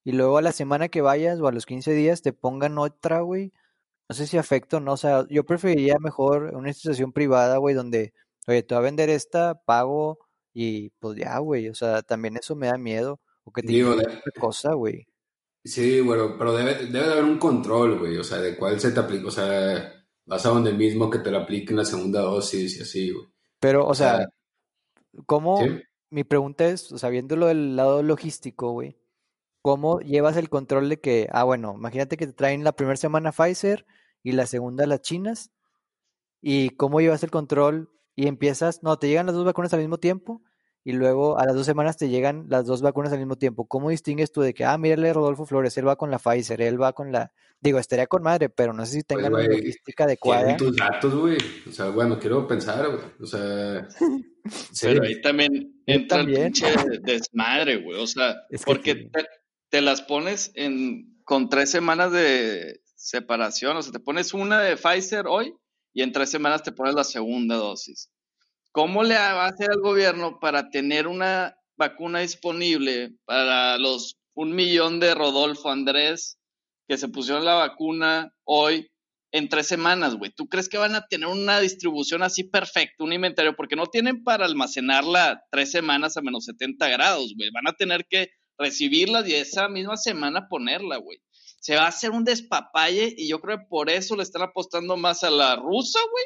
y 0.04 0.14
luego 0.14 0.38
a 0.38 0.42
la 0.42 0.52
semana 0.52 0.88
que 0.88 1.02
vayas 1.02 1.40
o 1.40 1.48
a 1.48 1.52
los 1.52 1.66
15 1.66 1.94
días 1.94 2.22
te 2.22 2.34
pongan 2.34 2.78
otra, 2.78 3.22
güey. 3.22 3.52
No 4.08 4.16
sé 4.16 4.28
si 4.28 4.38
afecta 4.38 4.78
o 4.78 4.80
no, 4.80 4.94
o 4.94 4.98
sea, 4.98 5.26
yo 5.30 5.46
preferiría 5.46 5.98
mejor 6.00 6.56
una 6.56 6.70
institución 6.70 7.12
privada, 7.12 7.58
güey, 7.58 7.76
donde, 7.76 8.14
oye, 8.48 8.64
te 8.64 8.76
voy 8.76 8.84
a 8.84 8.86
vender 8.86 9.10
esta, 9.10 9.56
pago 9.66 10.20
y 10.54 10.92
pues 11.00 11.18
ya, 11.18 11.38
güey, 11.40 11.70
o 11.70 11.76
sea, 11.76 12.04
también 12.04 12.38
eso 12.38 12.56
me 12.56 12.68
da 12.68 12.78
miedo. 12.78 13.20
O 13.44 13.52
que 13.52 13.62
te 13.62 13.74
Digo, 13.74 13.92
otra 13.92 14.22
cosa, 14.40 14.74
güey. 14.74 15.08
Sí, 15.66 16.00
bueno, 16.00 16.36
pero 16.38 16.56
debe, 16.56 16.86
debe 16.86 17.08
de 17.08 17.12
haber 17.14 17.24
un 17.24 17.40
control, 17.40 17.98
güey, 17.98 18.18
o 18.18 18.24
sea, 18.24 18.38
de 18.38 18.56
cuál 18.56 18.80
se 18.80 18.92
te 18.92 19.00
aplica, 19.00 19.28
o 19.28 19.32
sea, 19.32 19.94
vas 20.26 20.46
a 20.46 20.50
donde 20.50 20.72
mismo 20.72 21.10
que 21.10 21.18
te 21.18 21.32
lo 21.32 21.40
apliquen 21.40 21.76
la 21.76 21.86
segunda 21.86 22.22
dosis 22.22 22.78
y 22.78 22.82
así, 22.84 23.12
güey. 23.12 23.26
Pero, 23.60 23.88
o 23.88 23.96
sea, 23.96 24.18
sea, 24.18 24.28
¿cómo? 25.26 25.58
¿sí? 25.58 25.82
Mi 26.12 26.24
pregunta 26.24 26.68
es, 26.68 26.92
o 26.92 27.00
sea, 27.00 27.10
viéndolo 27.10 27.48
del 27.48 27.76
lado 27.76 28.04
logístico, 28.04 28.74
güey, 28.74 29.00
¿cómo 29.64 30.02
llevas 30.02 30.38
el 30.38 30.50
control 30.50 30.88
de 30.88 31.02
que, 31.02 31.28
ah, 31.32 31.44
bueno, 31.44 31.74
imagínate 31.76 32.16
que 32.16 32.28
te 32.28 32.34
traen 32.34 32.64
la 32.64 32.76
primera 32.76 32.96
semana 32.96 33.32
Pfizer 33.32 33.88
y 34.22 34.34
la 34.34 34.46
segunda 34.46 34.86
las 34.86 35.02
chinas, 35.02 35.52
y 36.42 36.70
cómo 36.72 37.02
llevas 37.02 37.24
el 37.24 37.32
control 37.32 37.90
y 38.16 38.28
empiezas, 38.28 38.84
no, 38.84 39.00
te 39.00 39.08
llegan 39.08 39.26
las 39.26 39.34
dos 39.34 39.46
vacunas 39.46 39.74
al 39.74 39.80
mismo 39.80 39.98
tiempo 39.98 40.44
y 40.88 40.92
luego 40.92 41.40
a 41.40 41.46
las 41.46 41.56
dos 41.56 41.66
semanas 41.66 41.98
te 41.98 42.10
llegan 42.10 42.46
las 42.48 42.68
dos 42.68 42.84
vacunas 42.84 43.12
al 43.12 43.18
mismo 43.18 43.38
tiempo. 43.38 43.66
¿Cómo 43.66 43.90
distingues 43.90 44.32
tú 44.32 44.42
de 44.42 44.54
que, 44.54 44.66
ah, 44.66 44.78
mírale 44.78 45.12
Rodolfo 45.12 45.48
Flores, 45.48 45.76
él 45.80 45.88
va 45.88 45.96
con 45.96 46.12
la 46.12 46.20
Pfizer, 46.20 46.62
él 46.62 46.80
va 46.80 46.94
con 46.94 47.12
la, 47.12 47.34
digo, 47.60 47.80
estaría 47.80 48.06
con 48.06 48.22
madre, 48.22 48.50
pero 48.50 48.72
no 48.72 48.86
sé 48.86 48.92
si 48.94 49.04
tengan 49.04 49.32
la 49.34 49.40
Pues, 49.40 49.48
güey, 49.48 49.58
logística 49.58 50.04
adecuada. 50.04 50.56
Tus 50.58 50.76
datos, 50.76 51.16
güey. 51.16 51.38
O 51.68 51.72
sea, 51.72 51.90
bueno, 51.90 52.20
quiero 52.20 52.48
pensar, 52.48 52.88
güey. 52.88 53.04
O 53.20 53.26
sea, 53.26 53.88
sí. 54.72 54.86
Pero 54.86 55.04
ahí 55.04 55.20
también 55.22 55.82
entra 55.88 56.20
también. 56.20 56.44
el 56.44 56.52
pinche 56.52 56.68
desmadre, 57.02 57.78
güey. 57.78 58.00
O 58.00 58.06
sea, 58.06 58.36
Es 58.52 58.64
que 58.64 58.66
porque 58.66 58.94
sí. 58.94 59.10
te, 59.12 59.26
te 59.70 59.82
las 59.82 60.04
pones 60.04 60.52
en, 60.54 61.20
con 61.24 61.50
tres 61.50 61.72
semanas 61.72 62.12
de 62.12 62.80
separación. 62.96 63.76
O 63.76 63.82
sea, 63.82 63.92
te 63.92 64.00
pones 64.00 64.36
una 64.36 64.62
de 64.62 64.78
Pfizer 64.78 65.26
hoy 65.28 65.52
y 65.94 66.04
en 66.04 66.12
tres 66.12 66.30
semanas 66.30 66.62
te 66.62 66.74
pones 66.74 66.94
la 66.94 67.04
segunda 67.04 67.56
dosis. 67.56 68.12
¿Cómo 68.76 69.06
le 69.06 69.16
va 69.16 69.46
a 69.46 69.48
hacer 69.48 69.72
el 69.72 69.80
gobierno 69.80 70.38
para 70.42 70.70
tener 70.70 71.08
una 71.08 71.58
vacuna 71.78 72.20
disponible 72.20 73.16
para 73.24 73.78
los 73.78 74.18
un 74.34 74.54
millón 74.54 75.00
de 75.00 75.16
Rodolfo 75.16 75.70
Andrés 75.70 76.38
que 76.86 76.98
se 76.98 77.08
pusieron 77.08 77.46
la 77.46 77.54
vacuna 77.54 78.36
hoy 78.44 78.92
en 79.32 79.48
tres 79.48 79.68
semanas, 79.68 80.16
güey? 80.16 80.32
¿Tú 80.36 80.50
crees 80.50 80.68
que 80.68 80.78
van 80.78 80.94
a 80.94 81.08
tener 81.08 81.30
una 81.30 81.62
distribución 81.62 82.22
así 82.22 82.44
perfecta, 82.44 83.06
un 83.06 83.14
inventario? 83.14 83.56
Porque 83.56 83.78
no 83.78 83.86
tienen 83.86 84.26
para 84.26 84.46
almacenarla 84.46 85.42
tres 85.52 85.72
semanas 85.72 86.18
a 86.18 86.22
menos 86.22 86.44
70 86.44 86.90
grados, 86.90 87.34
güey. 87.38 87.52
Van 87.52 87.70
a 87.70 87.78
tener 87.78 88.06
que 88.10 88.28
recibirla 88.58 89.26
y 89.26 89.36
esa 89.36 89.70
misma 89.70 89.96
semana 89.96 90.50
ponerla, 90.50 90.98
güey. 90.98 91.20
Se 91.62 91.78
va 91.78 91.84
a 91.84 91.88
hacer 91.88 92.12
un 92.12 92.26
despapalle 92.26 93.16
y 93.18 93.30
yo 93.30 93.40
creo 93.40 93.58
que 93.58 93.68
por 93.70 93.90
eso 93.90 94.18
le 94.18 94.24
están 94.24 94.42
apostando 94.42 94.98
más 94.98 95.24
a 95.24 95.30
la 95.30 95.56
rusa, 95.56 96.00
güey, 96.12 96.26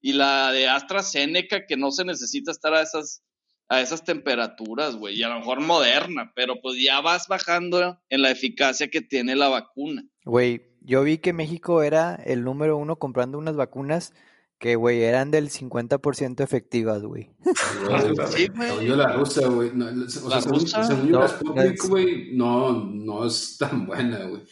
y 0.00 0.12
la 0.14 0.50
de 0.52 0.68
AstraZeneca, 0.68 1.66
que 1.66 1.76
no 1.76 1.90
se 1.90 2.04
necesita 2.04 2.50
estar 2.50 2.74
a 2.74 2.82
esas, 2.82 3.22
a 3.68 3.80
esas 3.80 4.04
temperaturas, 4.04 4.96
güey, 4.96 5.18
y 5.18 5.22
a 5.22 5.28
lo 5.28 5.38
mejor 5.38 5.60
moderna, 5.60 6.32
pero 6.34 6.60
pues 6.60 6.82
ya 6.82 7.00
vas 7.00 7.28
bajando 7.28 8.00
en 8.08 8.22
la 8.22 8.30
eficacia 8.30 8.88
que 8.88 9.00
tiene 9.00 9.36
la 9.36 9.48
vacuna. 9.48 10.04
Güey, 10.24 10.62
yo 10.80 11.02
vi 11.02 11.18
que 11.18 11.32
México 11.32 11.82
era 11.82 12.14
el 12.14 12.42
número 12.44 12.76
uno 12.76 12.96
comprando 12.96 13.38
unas 13.38 13.56
vacunas 13.56 14.12
que, 14.58 14.74
güey, 14.76 15.02
eran 15.02 15.30
del 15.30 15.48
50% 15.50 16.42
efectivas, 16.42 17.02
güey. 17.02 17.30
Sí, 18.34 18.48
güey. 18.48 18.68
Según 18.70 18.84
yo, 18.84 18.96
la 18.96 19.12
rusa, 19.12 19.46
güey. 19.48 19.70
no, 19.72 19.86
o 19.86 20.08
sea, 20.08 20.28
¿La 20.28 20.40
según, 20.42 20.60
rusa? 20.60 20.84
según 20.84 21.06
yo, 21.06 21.12
No, 21.12 21.20
la 21.20 21.28
Sputnik, 21.28 21.72
es- 21.82 21.88
güey, 21.88 22.36
no, 22.36 22.72
no 22.84 23.26
es 23.26 23.56
tan 23.58 23.86
buena, 23.86 24.24
güey. 24.24 24.42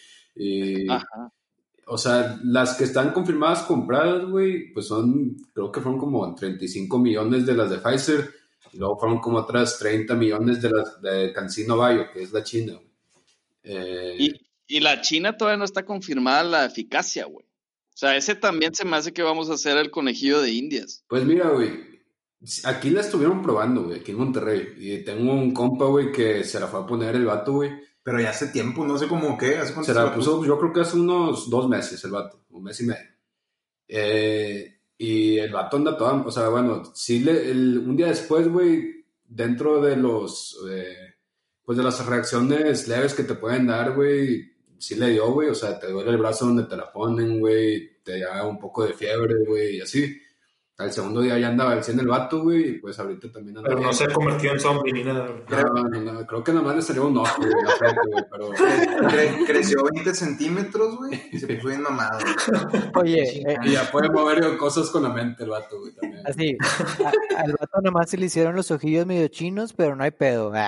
Ajá. 0.88 1.32
O 1.88 1.98
sea, 1.98 2.38
las 2.44 2.76
que 2.76 2.84
están 2.84 3.12
confirmadas 3.12 3.62
compradas, 3.62 4.24
güey, 4.26 4.72
pues 4.72 4.86
son, 4.86 5.36
creo 5.52 5.72
que 5.72 5.80
fueron 5.80 5.98
como 5.98 6.34
35 6.34 6.98
millones 6.98 7.46
de 7.46 7.54
las 7.54 7.70
de 7.70 7.78
Pfizer. 7.78 8.30
Y 8.72 8.78
luego 8.78 8.98
fueron 8.98 9.18
como 9.20 9.38
otras 9.38 9.78
30 9.78 10.14
millones 10.14 10.60
de 10.60 10.70
las 10.70 11.00
de 11.00 11.32
Cancino 11.32 11.76
Bio, 11.76 12.10
que 12.12 12.22
es 12.22 12.32
la 12.32 12.44
China, 12.44 12.74
güey. 12.74 12.88
Eh, 13.62 14.16
Y, 14.18 14.34
y 14.66 14.80
la 14.80 15.00
China 15.00 15.36
todavía 15.36 15.56
no 15.58 15.64
está 15.64 15.84
confirmada 15.84 16.44
la 16.44 16.64
eficacia, 16.66 17.24
güey. 17.24 17.46
O 17.46 17.96
sea, 17.98 18.16
ese 18.16 18.34
también 18.34 18.74
se 18.74 18.84
me 18.84 18.96
hace 18.96 19.12
que 19.12 19.22
vamos 19.22 19.50
a 19.50 19.54
hacer 19.54 19.76
el 19.78 19.90
conejillo 19.90 20.40
de 20.40 20.52
Indias. 20.52 21.04
Pues 21.08 21.24
mira, 21.24 21.48
güey. 21.48 21.88
Aquí 22.64 22.90
la 22.90 23.00
estuvieron 23.00 23.42
probando, 23.42 23.84
güey, 23.84 24.00
aquí 24.00 24.12
en 24.12 24.18
Monterrey. 24.18 24.74
Y 24.76 24.98
tengo 25.04 25.32
un 25.32 25.52
compa, 25.52 25.86
güey, 25.86 26.12
que 26.12 26.44
se 26.44 26.60
la 26.60 26.68
fue 26.68 26.80
a 26.80 26.86
poner 26.86 27.16
el 27.16 27.24
vato, 27.24 27.54
güey. 27.54 27.72
Pero 28.02 28.20
ya 28.20 28.30
hace 28.30 28.48
tiempo, 28.48 28.86
no 28.86 28.96
sé 28.98 29.06
cómo 29.06 29.36
qué, 29.36 29.58
hace 29.58 29.74
cuánto 29.74 29.92
Se 29.92 29.94
la 29.98 30.14
puso, 30.14 30.44
yo 30.44 30.58
creo 30.58 30.72
que 30.72 30.80
hace 30.80 30.96
unos 30.96 31.50
dos 31.50 31.68
meses 31.68 32.02
el 32.04 32.10
vato, 32.10 32.44
un 32.50 32.62
mes 32.64 32.80
y 32.80 32.86
medio. 32.86 33.08
Eh, 33.86 34.80
y 34.98 35.38
el 35.38 35.52
vato 35.52 35.76
anda 35.76 35.96
todo, 35.96 36.24
o 36.26 36.30
sea, 36.30 36.48
bueno, 36.48 36.82
sí, 36.94 37.20
le, 37.20 37.50
el- 37.50 37.78
un 37.78 37.96
día 37.96 38.08
después, 38.08 38.48
güey, 38.48 39.04
dentro 39.24 39.80
de 39.80 39.96
los, 39.96 40.58
eh, 40.70 41.14
pues 41.64 41.78
de 41.78 41.84
las 41.84 42.04
reacciones 42.06 42.88
leves 42.88 43.14
que 43.14 43.22
te 43.24 43.34
pueden 43.34 43.66
dar, 43.66 43.94
güey, 43.94 44.52
sí 44.78 44.94
le 44.96 45.10
dio, 45.10 45.30
güey, 45.32 45.48
o 45.50 45.54
sea, 45.54 45.78
te 45.78 45.88
duele 45.90 46.10
el 46.10 46.16
brazo 46.18 46.46
donde 46.46 46.64
te 46.64 46.76
la 46.76 46.90
ponen, 46.92 47.40
güey, 47.40 48.02
te 48.02 48.20
da 48.20 48.46
un 48.46 48.58
poco 48.58 48.84
de 48.86 48.94
fiebre, 48.94 49.34
güey, 49.46 49.76
y 49.76 49.80
así. 49.80 50.18
Al 50.80 50.92
segundo 50.92 51.20
día 51.22 51.36
ya 51.36 51.48
andaba 51.48 51.72
al 51.72 51.82
100 51.82 51.98
el 51.98 52.06
vato, 52.06 52.40
güey, 52.40 52.68
y 52.68 52.72
pues 52.78 52.96
ahorita 53.00 53.32
también 53.32 53.58
anda 53.58 53.68
Pero 53.68 53.80
no 53.82 53.92
se 53.92 54.06
convirtió 54.12 54.52
en 54.52 54.60
zombie 54.60 54.92
ni 54.92 55.02
nada. 55.02 55.26
güey. 55.26 55.42
No, 55.64 55.82
no, 55.82 56.12
no, 56.12 56.24
creo 56.24 56.44
que 56.44 56.52
nada 56.52 56.64
más 56.64 56.76
le 56.76 56.82
salió 56.82 57.08
un 57.08 57.16
ojo, 57.18 57.36
güey, 57.36 57.50
la 57.64 57.70
frente, 57.72 58.00
güey, 58.12 58.24
pero... 58.30 58.48
Cre- 59.10 59.44
creció 59.44 59.82
20 59.92 60.14
centímetros, 60.14 60.96
güey, 60.98 61.20
y 61.32 61.38
se 61.40 61.48
puso 61.48 61.66
bien 61.70 61.82
mamado. 61.82 62.20
Oye, 62.94 63.22
eh, 63.44 63.56
Y 63.64 63.72
ya 63.72 63.90
puede 63.90 64.08
mover 64.08 64.56
cosas 64.56 64.88
con 64.90 65.02
la 65.02 65.08
mente 65.08 65.42
el 65.42 65.50
vato, 65.50 65.80
güey, 65.80 65.92
también. 65.96 66.24
así, 66.24 66.56
a- 67.04 67.40
al 67.40 67.52
vato 67.58 67.80
nomás 67.82 68.08
se 68.08 68.16
le 68.16 68.26
hicieron 68.26 68.54
los 68.54 68.70
ojillos 68.70 69.04
medio 69.04 69.26
chinos, 69.26 69.72
pero 69.72 69.96
no 69.96 70.04
hay 70.04 70.12
pedo. 70.12 70.52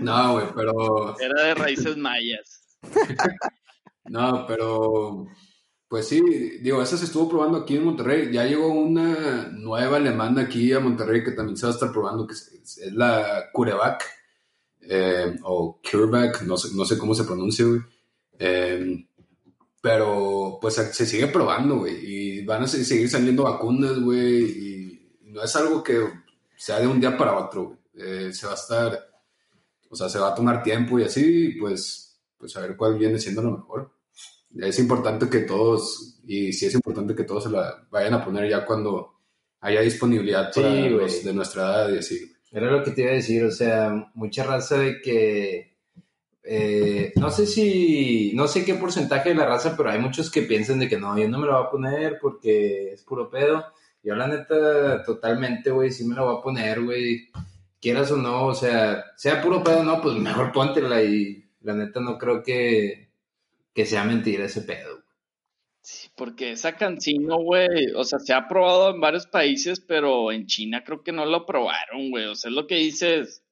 No, 0.00 0.32
güey, 0.34 0.46
pero... 0.54 1.18
Era 1.18 1.42
de 1.42 1.54
raíces 1.54 1.96
mayas. 1.96 2.62
No, 4.04 4.46
pero... 4.48 5.26
Pues 5.92 6.08
sí, 6.08 6.22
digo, 6.62 6.80
esa 6.80 6.96
se 6.96 7.04
estuvo 7.04 7.28
probando 7.28 7.58
aquí 7.58 7.76
en 7.76 7.84
Monterrey. 7.84 8.32
Ya 8.32 8.46
llegó 8.46 8.68
una 8.68 9.48
nueva 9.52 9.98
alemana 9.98 10.40
aquí 10.40 10.72
a 10.72 10.80
Monterrey 10.80 11.22
que 11.22 11.32
también 11.32 11.54
se 11.58 11.66
va 11.66 11.72
a 11.72 11.74
estar 11.74 11.92
probando, 11.92 12.26
que 12.26 12.32
es, 12.32 12.80
la 12.94 13.50
Curevac, 13.52 14.02
eh, 14.80 15.38
o 15.42 15.82
CureVac, 15.82 16.44
no 16.44 16.56
sé, 16.56 16.74
no 16.74 16.86
sé 16.86 16.96
cómo 16.96 17.14
se 17.14 17.24
pronuncia, 17.24 17.66
güey. 17.66 17.80
Eh, 18.38 19.06
pero 19.82 20.56
pues 20.62 20.76
se 20.76 21.04
sigue 21.04 21.26
probando, 21.26 21.80
güey, 21.80 21.94
y 22.40 22.44
van 22.46 22.62
a 22.62 22.68
se- 22.68 22.86
seguir 22.86 23.10
saliendo 23.10 23.42
vacunas, 23.42 24.00
güey, 24.00 24.44
y 24.44 25.18
no 25.24 25.42
es 25.42 25.54
algo 25.56 25.82
que 25.82 26.08
sea 26.56 26.80
de 26.80 26.86
un 26.86 27.00
día 27.00 27.18
para 27.18 27.36
otro. 27.36 27.76
Eh, 27.92 28.30
se 28.32 28.46
va 28.46 28.52
a 28.52 28.56
estar, 28.56 28.98
o 29.90 29.94
sea, 29.94 30.08
se 30.08 30.18
va 30.18 30.28
a 30.30 30.34
tomar 30.34 30.62
tiempo 30.62 30.98
y 30.98 31.02
así, 31.04 31.50
pues, 31.60 32.18
pues 32.38 32.56
a 32.56 32.62
ver 32.62 32.78
cuál 32.78 32.96
viene 32.96 33.18
siendo 33.18 33.42
lo 33.42 33.50
mejor. 33.58 33.92
Es 34.58 34.78
importante 34.78 35.28
que 35.28 35.40
todos, 35.40 36.20
y 36.26 36.52
sí 36.52 36.66
es 36.66 36.74
importante 36.74 37.14
que 37.14 37.24
todos 37.24 37.44
se 37.44 37.50
la 37.50 37.86
vayan 37.90 38.14
a 38.14 38.24
poner 38.24 38.48
ya 38.48 38.64
cuando 38.64 39.14
haya 39.60 39.80
disponibilidad 39.80 40.52
para 40.52 40.72
Sí, 40.72 40.88
los 40.88 41.24
de 41.24 41.32
nuestra 41.32 41.62
edad 41.62 41.94
y 41.94 41.98
así. 41.98 42.32
Era 42.50 42.70
lo 42.70 42.84
que 42.84 42.90
te 42.90 43.02
iba 43.02 43.12
a 43.12 43.14
decir, 43.14 43.44
o 43.44 43.50
sea, 43.50 44.10
mucha 44.14 44.44
raza 44.44 44.78
de 44.78 45.00
que, 45.00 45.76
eh, 46.42 47.12
no 47.16 47.30
sé 47.30 47.46
si, 47.46 48.32
no 48.34 48.46
sé 48.46 48.64
qué 48.64 48.74
porcentaje 48.74 49.30
de 49.30 49.34
la 49.36 49.46
raza, 49.46 49.74
pero 49.76 49.90
hay 49.90 49.98
muchos 49.98 50.30
que 50.30 50.42
piensan 50.42 50.80
de 50.80 50.88
que 50.88 50.98
no, 50.98 51.16
yo 51.18 51.28
no 51.28 51.38
me 51.38 51.46
lo 51.46 51.54
voy 51.54 51.66
a 51.66 51.70
poner 51.70 52.18
porque 52.20 52.92
es 52.92 53.02
puro 53.04 53.30
pedo. 53.30 53.64
Yo 54.02 54.16
la 54.16 54.26
neta, 54.26 55.02
totalmente, 55.04 55.70
güey, 55.70 55.92
sí 55.92 56.04
me 56.04 56.16
la 56.16 56.22
voy 56.22 56.36
a 56.36 56.42
poner, 56.42 56.82
güey, 56.82 57.30
quieras 57.80 58.10
o 58.10 58.16
no, 58.16 58.46
o 58.46 58.54
sea, 58.54 59.04
sea 59.16 59.40
puro 59.40 59.62
pedo 59.62 59.80
o 59.80 59.84
no, 59.84 60.02
pues 60.02 60.16
mejor 60.16 60.52
póntela 60.52 61.02
y 61.02 61.44
la 61.62 61.74
neta 61.74 62.00
no 62.00 62.18
creo 62.18 62.42
que, 62.42 63.11
que 63.74 63.86
sea 63.86 64.04
mentira 64.04 64.44
ese 64.44 64.62
pedo. 64.62 65.02
Sí, 65.82 66.08
porque 66.16 66.52
esa 66.52 66.76
cancino, 66.76 67.38
güey, 67.38 67.90
o 67.96 68.04
sea, 68.04 68.20
se 68.20 68.32
ha 68.32 68.46
probado 68.46 68.94
en 68.94 69.00
varios 69.00 69.26
países, 69.26 69.80
pero 69.80 70.30
en 70.30 70.46
China 70.46 70.84
creo 70.84 71.02
que 71.02 71.10
no 71.10 71.26
lo 71.26 71.44
probaron, 71.44 72.10
güey. 72.10 72.26
O 72.26 72.36
sea, 72.36 72.50
es 72.50 72.54
lo 72.54 72.68
que 72.68 72.76
dices, 72.76 73.42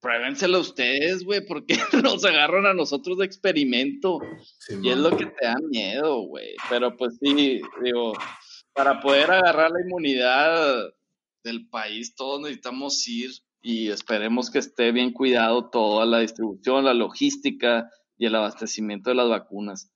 pruébenselo 0.00 0.58
ustedes, 0.58 1.24
güey, 1.24 1.46
porque 1.46 1.76
nos 2.02 2.24
agarran 2.24 2.66
a 2.66 2.74
nosotros 2.74 3.18
de 3.18 3.26
experimento. 3.26 4.18
Sí, 4.58 4.74
Y 4.82 4.90
es 4.90 4.96
lo 4.96 5.16
que 5.16 5.26
te 5.26 5.46
da 5.46 5.56
miedo, 5.70 6.22
güey. 6.22 6.56
Pero 6.68 6.96
pues 6.96 7.16
sí, 7.20 7.60
digo, 7.82 8.14
para 8.72 9.00
poder 9.00 9.30
agarrar 9.30 9.70
la 9.70 9.80
inmunidad 9.80 10.90
del 11.44 11.68
país, 11.68 12.16
todos 12.16 12.40
necesitamos 12.40 13.06
ir 13.06 13.30
y 13.60 13.90
esperemos 13.90 14.50
que 14.50 14.58
esté 14.58 14.92
bien 14.92 15.12
cuidado 15.12 15.70
toda 15.70 16.06
la 16.06 16.20
distribución, 16.20 16.84
la 16.84 16.94
logística 16.94 17.90
y 18.18 18.26
el 18.26 18.34
abastecimiento 18.34 19.10
de 19.10 19.16
las 19.16 19.28
vacunas. 19.28 19.90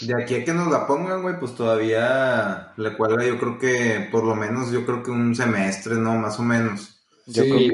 De 0.00 0.14
aquí 0.22 0.34
a 0.34 0.44
que 0.44 0.52
nos 0.52 0.70
la 0.70 0.86
pongan, 0.86 1.22
güey, 1.22 1.38
pues 1.38 1.54
todavía 1.54 2.72
le 2.76 2.96
cuelga, 2.96 3.24
yo 3.24 3.38
creo 3.38 3.58
que, 3.58 4.08
por 4.10 4.24
lo 4.24 4.34
menos, 4.34 4.70
yo 4.70 4.84
creo 4.84 5.02
que 5.02 5.10
un 5.10 5.34
semestre, 5.34 5.94
¿no? 5.94 6.18
Más 6.18 6.38
o 6.38 6.42
menos. 6.42 6.96
Yo 7.26 7.42
Sí, 7.42 7.48
creo 7.48 7.58
que 7.58 7.70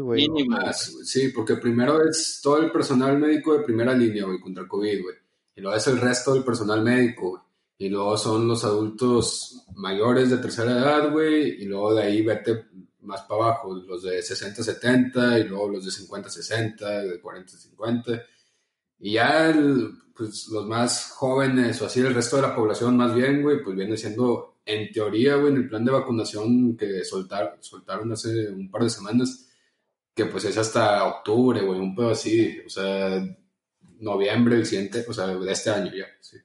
güey. 0.00 0.48
Más, 0.48 0.90
güey, 0.90 1.04
sí, 1.04 1.28
porque 1.28 1.56
primero 1.56 2.02
es 2.08 2.40
todo 2.42 2.58
el 2.58 2.70
personal 2.70 3.18
médico 3.18 3.52
de 3.52 3.64
primera 3.64 3.92
línea, 3.94 4.24
güey, 4.24 4.40
contra 4.40 4.62
el 4.62 4.68
COVID, 4.68 5.02
güey. 5.02 5.16
Y 5.56 5.60
luego 5.60 5.76
es 5.76 5.86
el 5.88 6.00
resto 6.00 6.34
del 6.34 6.44
personal 6.44 6.82
médico, 6.82 7.30
güey. 7.30 7.42
Y 7.80 7.88
luego 7.90 8.16
son 8.16 8.48
los 8.48 8.64
adultos 8.64 9.64
mayores 9.76 10.30
de 10.30 10.38
tercera 10.38 10.72
edad, 10.72 11.12
güey. 11.12 11.62
Y 11.62 11.66
luego 11.66 11.94
de 11.94 12.02
ahí 12.02 12.22
vete 12.22 12.64
más 13.02 13.22
para 13.22 13.44
abajo, 13.44 13.74
los 13.74 14.02
de 14.02 14.20
60, 14.20 14.62
70, 14.62 15.38
y 15.38 15.44
luego 15.44 15.68
los 15.68 15.84
de 15.84 15.90
50, 15.92 16.28
60, 16.28 17.02
de 17.02 17.20
40, 17.20 17.56
50. 17.56 18.22
Y 19.00 19.12
ya 19.12 19.50
el- 19.50 19.92
pues, 20.16 20.48
los 20.48 20.66
más 20.66 21.12
jóvenes, 21.12 21.80
o 21.80 21.86
así 21.86 22.00
el 22.00 22.14
resto 22.14 22.36
de 22.36 22.42
la 22.42 22.56
población 22.56 22.96
más 22.96 23.14
bien, 23.14 23.42
güey, 23.42 23.62
pues 23.62 23.76
viene 23.76 23.96
siendo, 23.96 24.56
en 24.66 24.90
teoría, 24.92 25.36
güey, 25.36 25.52
en 25.52 25.58
el 25.58 25.68
plan 25.68 25.84
de 25.84 25.92
vacunación 25.92 26.76
que 26.76 27.04
soltar, 27.04 27.56
soltaron 27.60 28.10
hace 28.12 28.48
un 28.50 28.68
par 28.70 28.82
de 28.82 28.90
semanas, 28.90 29.48
que 30.14 30.26
pues 30.26 30.44
es 30.44 30.58
hasta 30.58 31.04
octubre, 31.04 31.60
güey, 31.60 31.78
un 31.78 31.94
pedo 31.94 32.10
así, 32.10 32.58
o 32.66 32.68
sea, 32.68 33.24
noviembre 34.00 34.56
el 34.56 34.66
siguiente, 34.66 35.04
o 35.08 35.12
sea, 35.12 35.28
de 35.28 35.52
este 35.52 35.70
año 35.70 35.92
ya, 35.94 36.06
sí. 36.20 36.36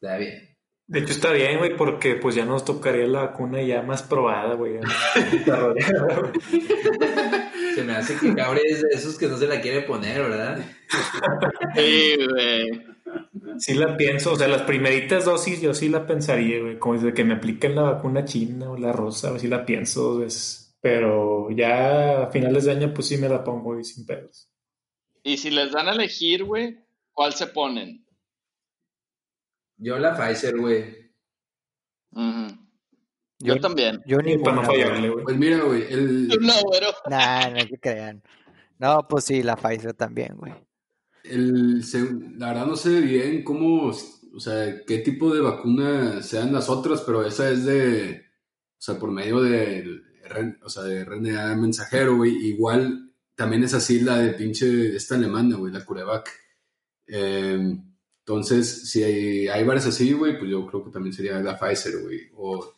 Está 0.00 0.16
bien. 0.16 0.56
De 0.86 1.00
hecho, 1.00 1.12
está 1.12 1.32
bien, 1.32 1.58
güey, 1.58 1.76
porque 1.76 2.14
pues 2.14 2.36
ya 2.36 2.44
nos 2.46 2.64
tocaría 2.64 3.06
la 3.08 3.24
vacuna 3.26 3.60
ya 3.60 3.82
más 3.82 4.02
probada, 4.04 4.54
güey. 4.54 4.78
Se 7.78 7.84
me 7.84 7.94
hace 7.94 8.18
que 8.18 8.34
Cabri 8.34 8.60
es 8.64 8.82
de 8.82 8.88
esos 8.90 9.16
que 9.16 9.28
no 9.28 9.38
se 9.38 9.46
la 9.46 9.60
quiere 9.60 9.82
poner, 9.82 10.20
¿verdad? 10.20 10.58
Sí, 11.76 12.16
güey. 12.28 12.86
Sí 13.60 13.74
la 13.74 13.96
pienso, 13.96 14.32
o 14.32 14.36
sea, 14.36 14.48
las 14.48 14.62
primeritas 14.62 15.26
dosis 15.26 15.60
yo 15.60 15.72
sí 15.72 15.88
la 15.88 16.04
pensaría, 16.04 16.60
güey, 16.60 16.76
como 16.76 16.94
desde 16.94 17.14
que 17.14 17.22
me 17.22 17.34
apliquen 17.34 17.76
la 17.76 17.82
vacuna 17.82 18.24
china 18.24 18.68
o 18.72 18.76
la 18.76 18.90
rosa, 18.90 19.38
sí 19.38 19.46
la 19.46 19.64
pienso 19.64 20.02
dos 20.02 20.18
veces. 20.18 20.76
Pero 20.80 21.52
ya 21.52 22.24
a 22.24 22.30
finales 22.32 22.64
de 22.64 22.72
año, 22.72 22.92
pues 22.92 23.06
sí 23.06 23.16
me 23.16 23.28
la 23.28 23.44
pongo 23.44 23.74
güey, 23.74 23.84
sin 23.84 24.04
pedos. 24.04 24.50
Y 25.22 25.36
si 25.36 25.50
les 25.52 25.70
dan 25.70 25.88
a 25.88 25.92
elegir, 25.92 26.42
güey, 26.42 26.84
¿cuál 27.12 27.32
se 27.34 27.46
ponen? 27.46 28.04
Yo 29.76 30.00
la 30.00 30.16
Pfizer, 30.16 30.58
güey. 30.58 31.12
Ujú. 32.10 32.67
Yo, 33.40 33.54
Yo- 33.54 33.60
también. 33.60 34.02
Yo 34.06 34.18
Y 34.24 34.38
para 34.38 34.56
no 34.56 34.62
fallarle, 34.64 35.10
güey. 35.10 35.24
Pues 35.24 35.36
mira, 35.36 35.60
güey, 35.62 35.84
el, 35.92 36.28
No, 36.28 36.52
pero 36.72 36.88
Nah, 37.08 37.48
no 37.50 37.60
se 37.60 37.78
crean. 37.78 38.22
No, 38.78 39.06
pues 39.08 39.24
sí, 39.24 39.42
la 39.42 39.56
Pfizer 39.56 39.94
también, 39.94 40.36
güey. 40.36 40.52
el, 41.24 41.84
se- 41.84 42.10
la 42.36 42.48
verdad 42.48 42.66
no 42.66 42.76
sé 42.76 43.00
bien 43.00 43.44
cómo, 43.44 43.88
o 43.90 44.40
sea, 44.40 44.82
qué 44.86 44.98
tipo 44.98 45.32
de 45.34 45.40
vacuna 45.40 46.22
sean 46.22 46.52
las 46.52 46.68
otras, 46.70 47.02
pero 47.02 47.24
esa 47.26 47.50
es 47.50 47.64
de, 47.66 48.22
o 48.22 48.80
sea, 48.80 48.98
por 48.98 49.10
medio 49.10 49.40
del 49.42 50.04
RN 50.24 50.58
o 50.64 50.68
sea, 50.70 50.84
de 50.84 51.04
RNA 51.04 51.54
mensajero, 51.56 52.16
güey, 52.16 52.34
igual 52.46 53.12
también 53.34 53.62
es 53.64 53.74
así 53.74 54.00
la 54.00 54.18
de 54.18 54.32
pinche, 54.32 54.96
esta 54.96 55.16
alemana, 55.16 55.56
güey, 55.56 55.72
la 55.72 55.84
CureVac. 55.84 56.28
Eh, 57.06 57.76
entonces, 58.20 58.90
si 58.90 59.02
hay, 59.02 59.48
hay 59.48 59.64
varias 59.64 59.86
así, 59.86 60.12
güey, 60.12 60.38
pues 60.38 60.50
yo 60.50 60.66
creo 60.66 60.84
que 60.84 60.90
también 60.90 61.12
sería 61.12 61.38
la 61.40 61.58
Pfizer, 61.58 62.02
güey, 62.02 62.20
o 62.36 62.74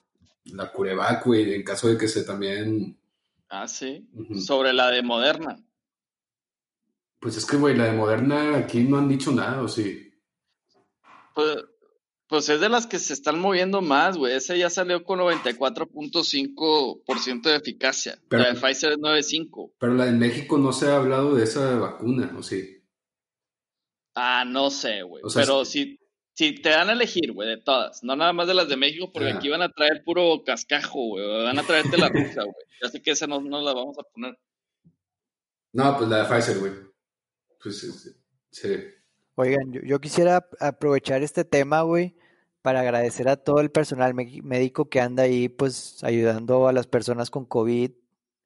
la 0.52 0.72
CureVac, 0.72 1.24
güey, 1.26 1.54
en 1.54 1.62
caso 1.62 1.88
de 1.88 1.96
que 1.98 2.08
se 2.08 2.24
también... 2.24 2.96
Ah, 3.48 3.68
sí. 3.68 4.08
Sobre 4.40 4.72
la 4.72 4.90
de 4.90 5.02
Moderna. 5.02 5.62
Pues 7.20 7.36
es 7.36 7.44
que, 7.44 7.56
güey, 7.56 7.76
la 7.76 7.84
de 7.86 7.92
Moderna 7.92 8.56
aquí 8.56 8.82
no 8.84 8.98
han 8.98 9.08
dicho 9.08 9.30
nada, 9.32 9.60
¿o 9.62 9.68
sí? 9.68 10.06
Pues, 11.34 11.56
pues 12.28 12.48
es 12.48 12.60
de 12.60 12.68
las 12.68 12.86
que 12.86 12.98
se 12.98 13.12
están 13.12 13.38
moviendo 13.40 13.82
más, 13.82 14.16
güey. 14.16 14.34
Ese 14.34 14.56
ya 14.58 14.70
salió 14.70 15.04
con 15.04 15.18
94.5% 15.18 17.42
de 17.42 17.56
eficacia. 17.56 18.18
Pero- 18.28 18.42
la 18.44 18.52
de 18.52 18.60
Pfizer 18.60 18.92
es 18.92 18.98
9.5. 18.98 19.72
Pero 19.78 19.94
la 19.94 20.06
de 20.06 20.12
México 20.12 20.56
no 20.58 20.72
se 20.72 20.88
ha 20.88 20.96
hablado 20.96 21.34
de 21.34 21.44
esa 21.44 21.76
vacuna, 21.78 22.34
¿o 22.38 22.42
sí? 22.42 22.76
Ah, 24.14 24.44
no 24.46 24.70
sé, 24.70 25.02
güey. 25.02 25.22
O 25.24 25.30
sea, 25.30 25.42
Pero 25.42 25.62
es- 25.62 25.68
si, 26.40 26.54
te 26.54 26.70
dan 26.70 26.88
a 26.88 26.92
elegir, 26.92 27.32
güey, 27.32 27.48
de 27.48 27.58
todas, 27.58 28.02
no 28.02 28.16
nada 28.16 28.32
más 28.32 28.46
de 28.46 28.54
las 28.54 28.68
de 28.68 28.76
México, 28.76 29.10
porque 29.12 29.30
aquí 29.30 29.50
van 29.50 29.60
a 29.60 29.68
traer 29.68 30.02
puro 30.04 30.42
cascajo, 30.44 31.08
güey. 31.08 31.44
Van 31.44 31.58
a 31.58 31.62
traerte 31.62 31.98
la 31.98 32.08
rusa, 32.08 32.42
güey. 32.42 32.66
Ya 32.82 32.88
sé 32.88 33.02
que 33.02 33.10
esa 33.10 33.26
no, 33.26 33.40
no 33.40 33.60
la 33.60 33.74
vamos 33.74 33.98
a 33.98 34.02
poner. 34.02 34.38
No, 35.72 35.96
pues 35.98 36.08
la 36.08 36.22
de 36.22 36.34
Pfizer, 36.34 36.58
güey. 36.58 36.72
Pues 37.62 38.14
sí. 38.50 38.68
Oigan, 39.34 39.70
yo, 39.70 39.82
yo 39.82 40.00
quisiera 40.00 40.48
aprovechar 40.60 41.22
este 41.22 41.44
tema, 41.44 41.82
güey, 41.82 42.16
para 42.62 42.80
agradecer 42.80 43.28
a 43.28 43.36
todo 43.36 43.60
el 43.60 43.70
personal 43.70 44.14
médico 44.14 44.88
que 44.88 45.00
anda 45.00 45.24
ahí, 45.24 45.50
pues, 45.50 46.02
ayudando 46.02 46.68
a 46.68 46.72
las 46.72 46.86
personas 46.86 47.30
con 47.30 47.44
COVID. 47.44 47.92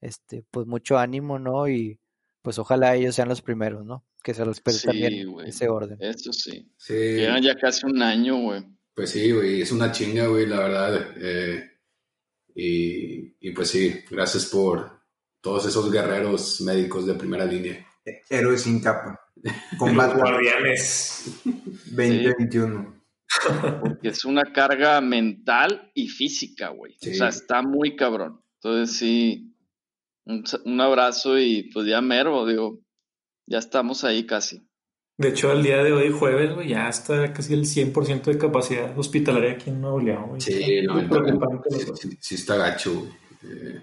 este, 0.01 0.45
pues 0.51 0.67
mucho 0.67 0.99
ánimo, 0.99 1.39
¿no? 1.39 1.69
Y 1.69 2.01
pues 2.43 2.59
ojalá 2.59 2.95
ellos 2.95 3.15
sean 3.15 3.29
los 3.29 3.41
primeros, 3.41 3.87
¿no? 3.87 4.05
Que 4.25 4.35
se 4.35 4.45
respete 4.45 4.79
Sí, 4.79 4.87
también 4.87 5.35
ese 5.47 5.69
orden. 5.69 5.99
Eso 6.01 6.33
sí. 6.33 6.73
Sí, 6.79 6.95
Llevan 6.95 7.43
ya 7.43 7.55
casi 7.57 7.87
un 7.87 8.03
año, 8.03 8.39
güey. 8.39 8.65
pues 8.95 9.11
sí, 9.11 9.31
güey, 9.31 9.61
es 9.61 9.71
una 9.71 9.93
chinga, 9.93 10.27
güey, 10.27 10.47
la 10.47 10.59
verdad. 10.61 11.15
eh, 11.19 11.71
y, 12.57 13.37
y 13.49 13.51
pues 13.53 13.69
sí, 13.69 13.95
gracias 14.11 14.47
por 14.47 15.01
todos 15.41 15.67
esos 15.67 15.91
guerreros 15.93 16.61
médicos 16.63 17.07
de 17.07 17.15
primera 17.15 17.45
línea. 17.45 17.87
Héroes 18.31 18.63
sin 18.63 18.81
capa. 18.81 19.21
Combate 19.79 20.15
guardianes. 20.19 21.41
2021. 21.45 22.95
Porque 23.81 24.09
es 24.09 24.25
una 24.25 24.45
carga 24.53 25.01
mental 25.01 25.91
y 25.95 26.09
física, 26.09 26.69
güey. 26.69 26.95
Sí. 27.01 27.11
O 27.11 27.15
sea, 27.15 27.29
está 27.29 27.63
muy 27.63 27.97
cabrón. 27.97 28.41
Entonces 28.63 28.97
sí, 28.97 29.55
un, 30.25 30.45
un 30.65 30.81
abrazo 30.81 31.39
y 31.39 31.65
pues 31.73 31.87
ya 31.87 32.01
mero, 32.01 32.47
digo, 32.47 32.81
ya 33.47 33.59
estamos 33.59 34.05
ahí 34.05 34.27
casi. 34.27 34.67
De 35.17 35.29
hecho, 35.29 35.51
al 35.51 35.63
día 35.63 35.83
de 35.83 35.93
hoy, 35.93 36.11
jueves, 36.11 36.55
güey, 36.55 36.71
ya 36.71 36.89
está 36.89 37.33
casi 37.33 37.55
el 37.55 37.67
100% 37.67 38.25
de 38.25 38.39
capacidad 38.39 38.99
hospitalaria 38.99 39.53
aquí 39.53 39.71
en 39.71 39.81
Nuevo 39.81 40.01
León, 40.01 40.29
güey. 40.31 40.41
Sí, 40.41 40.83
la 40.83 41.09
sí, 41.71 41.79
sí, 41.95 42.19
sí 42.21 42.35
está 42.35 42.57
gacho. 42.57 43.07
Eh, 43.45 43.81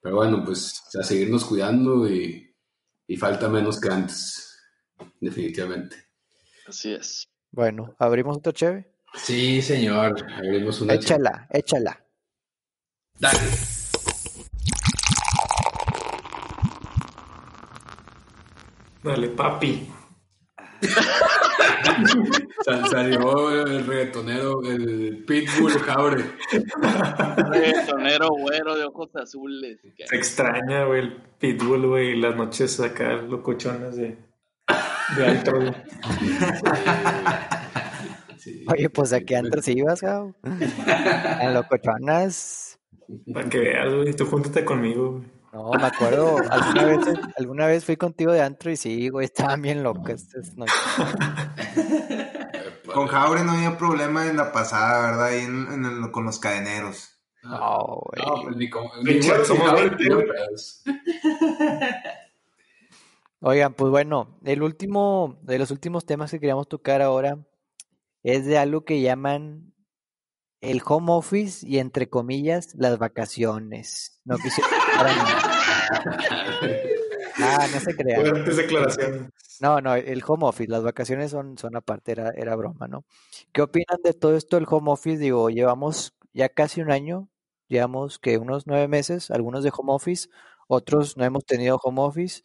pero 0.00 0.16
bueno, 0.16 0.42
pues 0.44 0.82
a 0.98 1.02
seguirnos 1.02 1.44
cuidando 1.44 2.08
y, 2.08 2.54
y 3.06 3.16
falta 3.16 3.48
menos 3.48 3.78
que 3.78 3.88
antes, 3.88 4.58
definitivamente. 5.20 5.96
Así 6.66 6.94
es. 6.94 7.28
Bueno, 7.50 7.94
abrimos 7.98 8.38
otro 8.38 8.52
cheve. 8.52 8.94
Sí, 9.14 9.60
señor, 9.60 10.14
abrimos 10.32 10.80
una... 10.80 10.94
Échala, 10.94 11.46
échala. 11.50 12.04
Dale. 13.18 13.73
Dale, 19.04 19.28
papi. 19.28 19.86
Sal- 22.64 22.88
salió 22.90 23.50
el 23.66 23.86
reggaetonero, 23.86 24.62
el 24.62 25.24
Pitbull 25.26 25.72
Jaure. 25.78 26.24
Reggaetonero 27.36 28.28
güero 28.30 28.74
de 28.76 28.84
ojos 28.84 29.10
azules. 29.16 29.78
Se 30.08 30.16
extraña, 30.16 30.84
güey, 30.86 31.00
el 31.02 31.16
pitbull, 31.38 31.86
güey, 31.86 32.10
y 32.12 32.16
las 32.16 32.34
noches 32.36 32.80
acá 32.80 33.12
locochones 33.16 33.96
de, 33.96 34.16
de 35.16 35.26
antro, 35.26 35.60
güey. 35.60 35.74
Sí. 38.38 38.64
Oye, 38.70 38.88
pues 38.90 39.12
aquí 39.12 39.34
antes 39.34 39.68
ibas, 39.68 40.00
Gao. 40.00 40.34
En 41.40 41.54
locochonas. 41.54 42.78
Para 43.32 43.48
que 43.48 43.58
veas, 43.58 43.92
güey, 43.94 44.14
tú 44.14 44.24
júntate 44.26 44.64
conmigo, 44.64 45.12
güey. 45.12 45.33
No, 45.54 45.70
me 45.70 45.84
acuerdo, 45.86 46.36
alguna 46.50 46.84
vez, 46.84 46.98
alguna 47.38 47.66
vez 47.66 47.84
fui 47.84 47.96
contigo 47.96 48.32
de 48.32 48.42
antro 48.42 48.70
y 48.72 48.76
sí, 48.76 49.08
güey, 49.08 49.26
estaban 49.26 49.62
bien 49.62 49.82
locas. 49.84 50.26
Con 52.92 53.06
Jaure 53.06 53.44
no 53.44 53.52
había 53.52 53.78
problema 53.78 54.26
en 54.26 54.36
la 54.36 54.50
pasada, 54.52 55.10
¿verdad? 55.10 55.26
Ahí 55.26 55.40
en, 55.44 55.66
en 55.72 55.84
el- 55.84 56.10
con 56.10 56.24
los 56.24 56.38
cadeneros. 56.38 57.10
No, 57.42 58.00
güey. 58.04 58.26
No, 58.26 58.42
pues 58.42 58.56
ni. 58.56 58.68
Pinche, 59.04 59.38
ni- 59.38 59.44
somos 59.44 59.72
ni- 59.74 59.80
20, 59.80 60.04
ni- 60.04 60.14
güey. 60.14 60.26
pedos. 60.26 60.82
Oigan, 63.40 63.74
pues 63.74 63.90
bueno, 63.90 64.38
el 64.44 64.62
último, 64.62 65.38
de 65.42 65.58
los 65.58 65.70
últimos 65.70 66.06
temas 66.06 66.30
que 66.30 66.40
queríamos 66.40 66.66
tocar 66.68 67.02
ahora 67.02 67.38
es 68.22 68.46
de 68.46 68.56
algo 68.58 68.84
que 68.84 69.02
llaman 69.02 69.73
el 70.64 70.82
home 70.84 71.12
office 71.12 71.66
y 71.66 71.78
entre 71.78 72.08
comillas 72.08 72.74
las 72.74 72.98
vacaciones. 72.98 74.20
No 74.24 74.36
quisiera. 74.38 74.68
Ah, 77.36 77.66
no 77.72 77.80
se 77.80 77.96
crean. 77.96 78.20
Fuertes 78.20 78.56
declaraciones. 78.56 79.30
No, 79.60 79.80
no, 79.80 79.94
el 79.94 80.22
home 80.26 80.46
office, 80.46 80.70
las 80.70 80.84
vacaciones 80.84 81.32
son, 81.32 81.58
son 81.58 81.76
aparte, 81.76 82.12
era, 82.12 82.30
era 82.30 82.54
broma, 82.54 82.86
¿no? 82.86 83.04
¿Qué 83.52 83.60
opinan 83.60 83.98
de 84.04 84.14
todo 84.14 84.36
esto 84.36 84.56
del 84.56 84.66
home 84.68 84.92
office? 84.92 85.18
Digo, 85.18 85.50
llevamos 85.50 86.14
ya 86.32 86.48
casi 86.48 86.80
un 86.80 86.92
año, 86.92 87.28
llevamos 87.68 88.18
que 88.18 88.38
unos 88.38 88.66
nueve 88.66 88.86
meses, 88.88 89.30
algunos 89.32 89.64
de 89.64 89.72
home 89.76 89.92
office, 89.92 90.28
otros 90.68 91.16
no 91.16 91.24
hemos 91.24 91.44
tenido 91.44 91.78
home 91.82 92.02
office. 92.02 92.42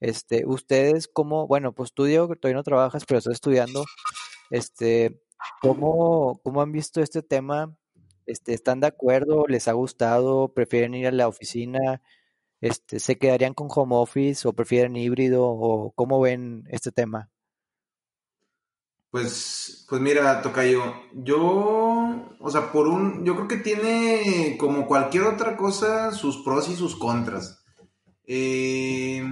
Este, 0.00 0.44
ustedes, 0.44 1.08
¿cómo? 1.08 1.46
Bueno, 1.46 1.72
pues 1.72 1.92
tú, 1.92 2.04
Diego, 2.04 2.28
que 2.28 2.36
todavía 2.36 2.56
no 2.56 2.64
trabajas, 2.64 3.04
pero 3.06 3.18
estás 3.18 3.34
estudiando, 3.34 3.84
este, 4.50 5.22
¿cómo, 5.60 6.40
cómo 6.42 6.62
han 6.62 6.72
visto 6.72 7.00
este 7.00 7.22
tema? 7.22 7.74
Este, 8.26 8.54
¿están 8.54 8.80
de 8.80 8.86
acuerdo? 8.86 9.44
¿Les 9.48 9.68
ha 9.68 9.72
gustado? 9.72 10.52
¿Prefieren 10.52 10.94
ir 10.94 11.06
a 11.06 11.12
la 11.12 11.28
oficina? 11.28 12.02
Este, 12.60 13.00
¿se 13.00 13.18
quedarían 13.18 13.54
con 13.54 13.68
home 13.70 13.96
office 13.96 14.46
o 14.46 14.52
prefieren 14.52 14.96
híbrido 14.96 15.44
o 15.44 15.92
cómo 15.92 16.20
ven 16.20 16.64
este 16.68 16.92
tema? 16.92 17.28
Pues, 19.10 19.84
pues 19.90 20.00
mira, 20.00 20.40
Tocayo, 20.40 20.82
yo, 21.12 22.34
o 22.40 22.50
sea, 22.50 22.72
por 22.72 22.88
un, 22.88 23.26
yo 23.26 23.34
creo 23.34 23.48
que 23.48 23.58
tiene 23.58 24.56
como 24.58 24.86
cualquier 24.86 25.24
otra 25.24 25.54
cosa 25.56 26.12
sus 26.12 26.38
pros 26.42 26.70
y 26.70 26.76
sus 26.76 26.96
contras. 26.96 27.62
Eh, 28.24 29.22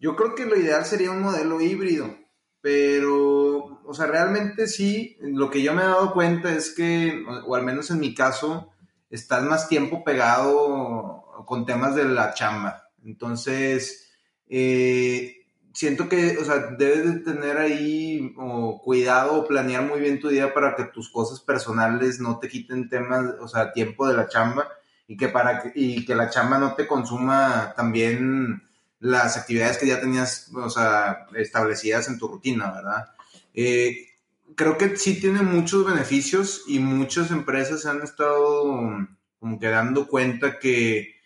yo 0.00 0.16
creo 0.16 0.34
que 0.34 0.46
lo 0.46 0.56
ideal 0.56 0.86
sería 0.86 1.10
un 1.10 1.20
modelo 1.20 1.60
híbrido, 1.60 2.16
pero, 2.60 3.80
o 3.84 3.94
sea, 3.94 4.06
realmente 4.06 4.66
sí, 4.66 5.16
lo 5.20 5.50
que 5.50 5.62
yo 5.62 5.74
me 5.74 5.82
he 5.82 5.86
dado 5.86 6.12
cuenta 6.12 6.52
es 6.52 6.74
que, 6.74 7.24
o, 7.46 7.54
al 7.54 7.64
menos 7.64 7.90
en 7.90 8.00
mi 8.00 8.14
caso, 8.14 8.70
estás 9.10 9.42
más 9.44 9.68
tiempo 9.68 10.04
pegado 10.04 11.44
con 11.46 11.66
temas 11.66 11.94
de 11.94 12.04
la 12.04 12.34
chamba. 12.34 12.90
Entonces, 13.04 14.10
eh, 14.48 15.46
siento 15.72 16.08
que, 16.08 16.38
o 16.38 16.44
sea, 16.44 16.74
debes 16.76 17.04
de 17.04 17.20
tener 17.20 17.56
ahí 17.58 18.34
cuidado 18.82 19.36
o 19.36 19.46
planear 19.46 19.82
muy 19.84 20.00
bien 20.00 20.18
tu 20.18 20.28
día 20.28 20.52
para 20.52 20.74
que 20.74 20.84
tus 20.84 21.08
cosas 21.10 21.40
personales 21.40 22.18
no 22.20 22.38
te 22.38 22.48
quiten 22.48 22.88
temas, 22.88 23.34
o 23.40 23.46
sea, 23.46 23.72
tiempo 23.72 24.08
de 24.08 24.16
la 24.16 24.28
chamba 24.28 24.68
y 25.06 25.16
que 25.16 25.28
para 25.28 25.72
y 25.74 26.04
que 26.04 26.14
la 26.14 26.30
chamba 26.30 26.58
no 26.58 26.74
te 26.74 26.86
consuma 26.86 27.72
también 27.76 28.67
las 29.00 29.36
actividades 29.36 29.78
que 29.78 29.86
ya 29.86 30.00
tenías, 30.00 30.50
o 30.54 30.70
sea, 30.70 31.26
establecidas 31.34 32.08
en 32.08 32.18
tu 32.18 32.28
rutina, 32.28 32.72
¿verdad? 32.72 33.14
Eh, 33.54 34.08
creo 34.54 34.76
que 34.78 34.96
sí 34.96 35.20
tiene 35.20 35.42
muchos 35.42 35.86
beneficios 35.86 36.64
y 36.66 36.78
muchas 36.78 37.30
empresas 37.30 37.86
han 37.86 38.02
estado 38.02 39.06
como 39.38 39.58
que 39.60 39.68
dando 39.68 40.08
cuenta 40.08 40.58
que 40.58 41.18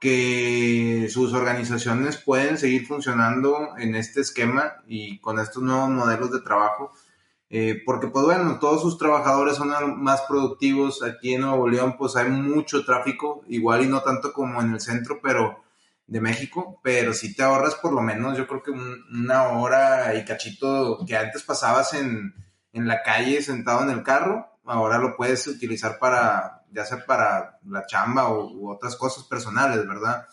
que 0.00 1.08
sus 1.10 1.34
organizaciones 1.34 2.16
pueden 2.16 2.56
seguir 2.56 2.86
funcionando 2.86 3.76
en 3.78 3.94
este 3.94 4.22
esquema 4.22 4.82
y 4.88 5.20
con 5.20 5.38
estos 5.38 5.62
nuevos 5.62 5.90
modelos 5.90 6.32
de 6.32 6.40
trabajo, 6.40 6.92
eh, 7.50 7.82
porque 7.84 8.08
pues 8.08 8.24
bueno, 8.24 8.58
todos 8.58 8.80
sus 8.80 8.96
trabajadores 8.96 9.56
son 9.56 10.02
más 10.02 10.22
productivos. 10.22 11.02
Aquí 11.02 11.34
en 11.34 11.42
Nuevo 11.42 11.68
León 11.68 11.96
pues 11.98 12.16
hay 12.16 12.30
mucho 12.30 12.82
tráfico, 12.84 13.44
igual 13.48 13.84
y 13.84 13.88
no 13.88 14.00
tanto 14.00 14.32
como 14.32 14.62
en 14.62 14.72
el 14.72 14.80
centro, 14.80 15.20
pero 15.22 15.62
de 16.10 16.20
México, 16.20 16.80
pero 16.82 17.14
si 17.14 17.34
te 17.34 17.44
ahorras 17.44 17.76
por 17.76 17.92
lo 17.92 18.02
menos, 18.02 18.36
yo 18.36 18.48
creo 18.48 18.64
que 18.64 18.72
un, 18.72 19.04
una 19.12 19.50
hora 19.50 20.12
y 20.16 20.24
cachito 20.24 20.98
que 21.06 21.16
antes 21.16 21.44
pasabas 21.44 21.94
en, 21.94 22.34
en 22.72 22.88
la 22.88 23.04
calle 23.04 23.40
sentado 23.42 23.84
en 23.84 23.90
el 23.90 24.02
carro, 24.02 24.58
ahora 24.64 24.98
lo 24.98 25.16
puedes 25.16 25.46
utilizar 25.46 26.00
para, 26.00 26.64
ya 26.72 26.84
sea 26.84 27.06
para 27.06 27.60
la 27.64 27.86
chamba 27.86 28.28
o, 28.28 28.52
u 28.52 28.72
otras 28.72 28.96
cosas 28.96 29.22
personales, 29.22 29.86
¿verdad? 29.86 30.26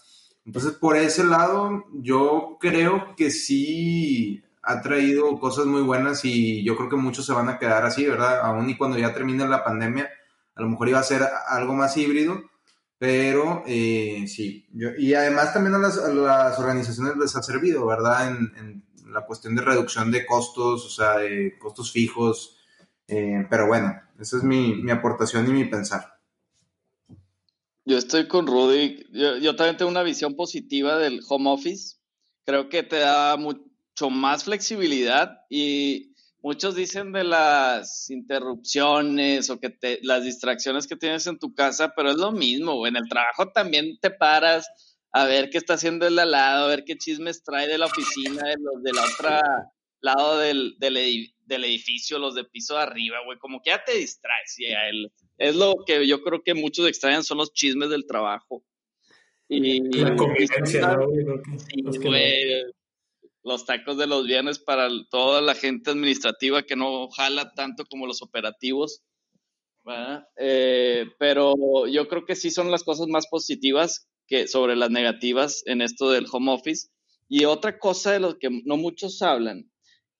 Entonces, 0.45 0.71
por 0.71 0.97
ese 0.97 1.23
lado, 1.23 1.85
yo 1.93 2.57
creo 2.59 3.15
que 3.15 3.29
sí 3.29 4.43
ha 4.63 4.81
traído 4.81 5.39
cosas 5.39 5.67
muy 5.67 5.83
buenas 5.83 6.25
y 6.25 6.63
yo 6.63 6.75
creo 6.75 6.89
que 6.89 6.95
muchos 6.95 7.27
se 7.27 7.33
van 7.33 7.49
a 7.49 7.59
quedar 7.59 7.85
así, 7.85 8.03
¿verdad? 8.03 8.39
Aún 8.41 8.67
y 8.67 8.77
cuando 8.77 8.97
ya 8.97 9.13
termine 9.13 9.47
la 9.47 9.63
pandemia, 9.63 10.09
a 10.55 10.61
lo 10.63 10.69
mejor 10.69 10.89
iba 10.89 10.99
a 10.99 11.03
ser 11.03 11.21
algo 11.49 11.75
más 11.75 11.95
híbrido, 11.97 12.41
pero 12.97 13.63
eh, 13.67 14.25
sí. 14.27 14.67
Yo, 14.73 14.89
y 14.97 15.13
además 15.13 15.53
también 15.53 15.75
a 15.75 15.79
las, 15.79 15.97
a 15.97 16.59
organizaciones 16.59 17.15
les 17.17 17.35
ha 17.35 17.43
servido, 17.43 17.85
¿verdad? 17.85 18.27
En, 18.27 18.53
en, 18.57 18.87
la 19.11 19.25
cuestión 19.25 19.55
de 19.55 19.61
reducción 19.61 20.11
de 20.11 20.25
costos, 20.25 20.85
o 20.85 20.89
sea, 20.89 21.19
de 21.19 21.57
costos 21.57 21.93
fijos. 21.93 22.57
Eh, 23.07 23.47
pero 23.49 23.65
bueno, 23.65 23.95
esa 24.19 24.37
es 24.37 24.43
mi, 24.43 24.75
mi 24.75 24.91
aportación 24.91 25.47
y 25.47 25.51
mi 25.51 25.63
pensar. 25.63 26.19
Yo 27.85 27.97
estoy 27.97 28.27
con 28.27 28.47
Rudy. 28.47 29.07
Yo, 29.13 29.37
yo, 29.37 29.55
también 29.55 29.77
tengo 29.77 29.89
una 29.89 30.03
visión 30.03 30.35
positiva 30.35 30.97
del 30.97 31.21
home 31.29 31.49
office. 31.49 31.95
Creo 32.45 32.67
que 32.67 32.83
te 32.83 32.97
da 32.97 33.37
mucho 33.37 34.09
más 34.11 34.43
flexibilidad 34.43 35.39
y 35.49 36.13
muchos 36.47 36.75
dicen 36.75 37.11
de 37.11 37.25
las 37.25 38.09
interrupciones 38.09 39.49
o 39.49 39.59
que 39.59 39.69
te, 39.69 39.99
las 40.01 40.23
distracciones 40.23 40.87
que 40.87 40.95
tienes 40.95 41.27
en 41.27 41.39
tu 41.39 41.53
casa, 41.53 41.93
pero 41.93 42.09
es 42.09 42.15
lo 42.15 42.31
mismo. 42.31 42.87
En 42.87 42.95
el 42.95 43.09
trabajo 43.09 43.51
también 43.51 43.99
te 43.99 44.11
paras 44.11 44.65
a 45.11 45.25
ver 45.25 45.49
qué 45.49 45.57
está 45.57 45.73
haciendo 45.73 46.07
el 46.07 46.15
de 46.15 46.21
al 46.21 46.31
lado, 46.31 46.65
a 46.65 46.69
ver 46.69 46.85
qué 46.85 46.97
chismes 46.97 47.43
trae 47.43 47.67
de 47.67 47.77
la 47.77 47.87
oficina, 47.87 48.47
de 48.47 48.55
los 48.61 48.81
de 48.81 48.93
la 48.93 49.03
otra 49.03 49.41
lado 49.99 50.39
del, 50.39 50.75
del, 50.79 51.33
del 51.41 51.65
edificio, 51.65 52.17
los 52.17 52.33
de 52.33 52.45
piso 52.45 52.75
de 52.75 52.83
arriba, 52.83 53.17
güey. 53.25 53.37
Como 53.39 53.61
que 53.61 53.71
ya 53.71 53.83
te 53.83 53.97
distraes. 53.97 54.55
Ya 54.57 54.87
el, 54.87 55.11
es 55.37 55.53
lo 55.53 55.75
que 55.85 56.07
yo 56.07 56.21
creo 56.21 56.43
que 56.43 56.53
muchos 56.53 56.87
extrañan 56.87 57.25
son 57.25 57.39
los 57.39 57.51
chismes 57.51 57.89
del 57.89 58.07
trabajo. 58.07 58.63
Y, 59.49 59.81
La 59.97 60.15
convivencia, 60.15 60.95
¿no? 60.95 61.07
Sí, 61.57 61.81
güey, 62.01 62.63
los 63.47 63.65
tacos 63.65 63.97
de 63.97 64.07
los 64.07 64.25
viernes 64.25 64.59
para 64.59 64.89
toda 65.09 65.41
la 65.41 65.55
gente 65.55 65.89
administrativa 65.89 66.63
que 66.63 66.75
no 66.75 67.07
jala 67.09 67.53
tanto 67.53 67.85
como 67.85 68.05
los 68.05 68.21
operativos. 68.21 69.01
Eh, 70.35 71.05
pero 71.17 71.87
yo 71.87 72.09
creo 72.09 72.25
que 72.25 72.35
sí 72.35 72.51
son 72.51 72.71
las 72.71 72.83
cosas 72.83 73.07
más 73.07 73.27
positivas 73.27 74.09
que 74.27 74.49
sobre 74.49 74.75
las 74.75 74.91
negativas 74.91 75.63
en 75.65 75.81
esto 75.81 76.11
del 76.11 76.27
home 76.29 76.51
office. 76.51 76.89
Y 77.29 77.45
otra 77.45 77.79
cosa 77.79 78.11
de 78.11 78.19
lo 78.19 78.37
que 78.37 78.49
no 78.65 78.75
muchos 78.75 79.21
hablan 79.21 79.71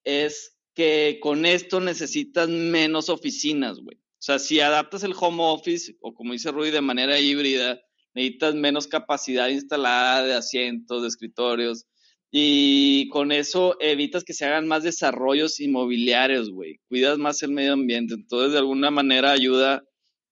es 0.04 0.56
que 0.74 1.18
con 1.20 1.44
esto 1.44 1.80
necesitas 1.80 2.48
menos 2.48 3.10
oficinas, 3.10 3.78
güey. 3.78 3.98
O 3.98 4.20
sea, 4.20 4.38
si 4.38 4.60
adaptas 4.60 5.02
el 5.02 5.14
home 5.18 5.42
office, 5.42 5.96
o 6.00 6.14
como 6.14 6.32
dice 6.32 6.50
Rudy, 6.50 6.70
de 6.70 6.80
manera 6.80 7.20
híbrida, 7.20 7.78
necesitas 8.14 8.54
menos 8.54 8.88
capacidad 8.88 9.48
instalada 9.48 10.24
de 10.24 10.34
asientos, 10.34 11.02
de 11.02 11.08
escritorios, 11.08 11.84
y 12.30 13.08
con 13.08 13.32
eso 13.32 13.76
evitas 13.80 14.22
que 14.24 14.34
se 14.34 14.44
hagan 14.44 14.68
más 14.68 14.82
desarrollos 14.82 15.60
inmobiliarios, 15.60 16.50
güey. 16.50 16.78
Cuidas 16.88 17.18
más 17.18 17.42
el 17.42 17.52
medio 17.52 17.72
ambiente. 17.72 18.14
Entonces, 18.14 18.52
de 18.52 18.58
alguna 18.58 18.90
manera 18.90 19.30
ayuda 19.32 19.82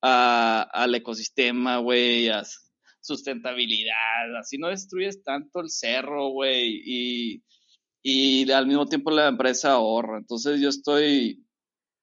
a- 0.03 0.62
al 0.72 0.94
ecosistema, 0.94 1.78
güey, 1.78 2.28
a 2.28 2.42
sustentabilidad. 3.01 4.36
Así 4.38 4.59
no 4.59 4.68
destruyes 4.68 5.22
tanto 5.22 5.61
el 5.61 5.70
cerro, 5.70 6.28
güey, 6.28 6.82
y, 6.84 7.42
y 8.03 8.51
al 8.51 8.66
mismo 8.66 8.86
tiempo 8.86 9.11
la 9.11 9.28
empresa 9.28 9.72
ahorra. 9.72 10.18
Entonces, 10.18 10.61
yo 10.61 10.68
estoy 10.68 11.44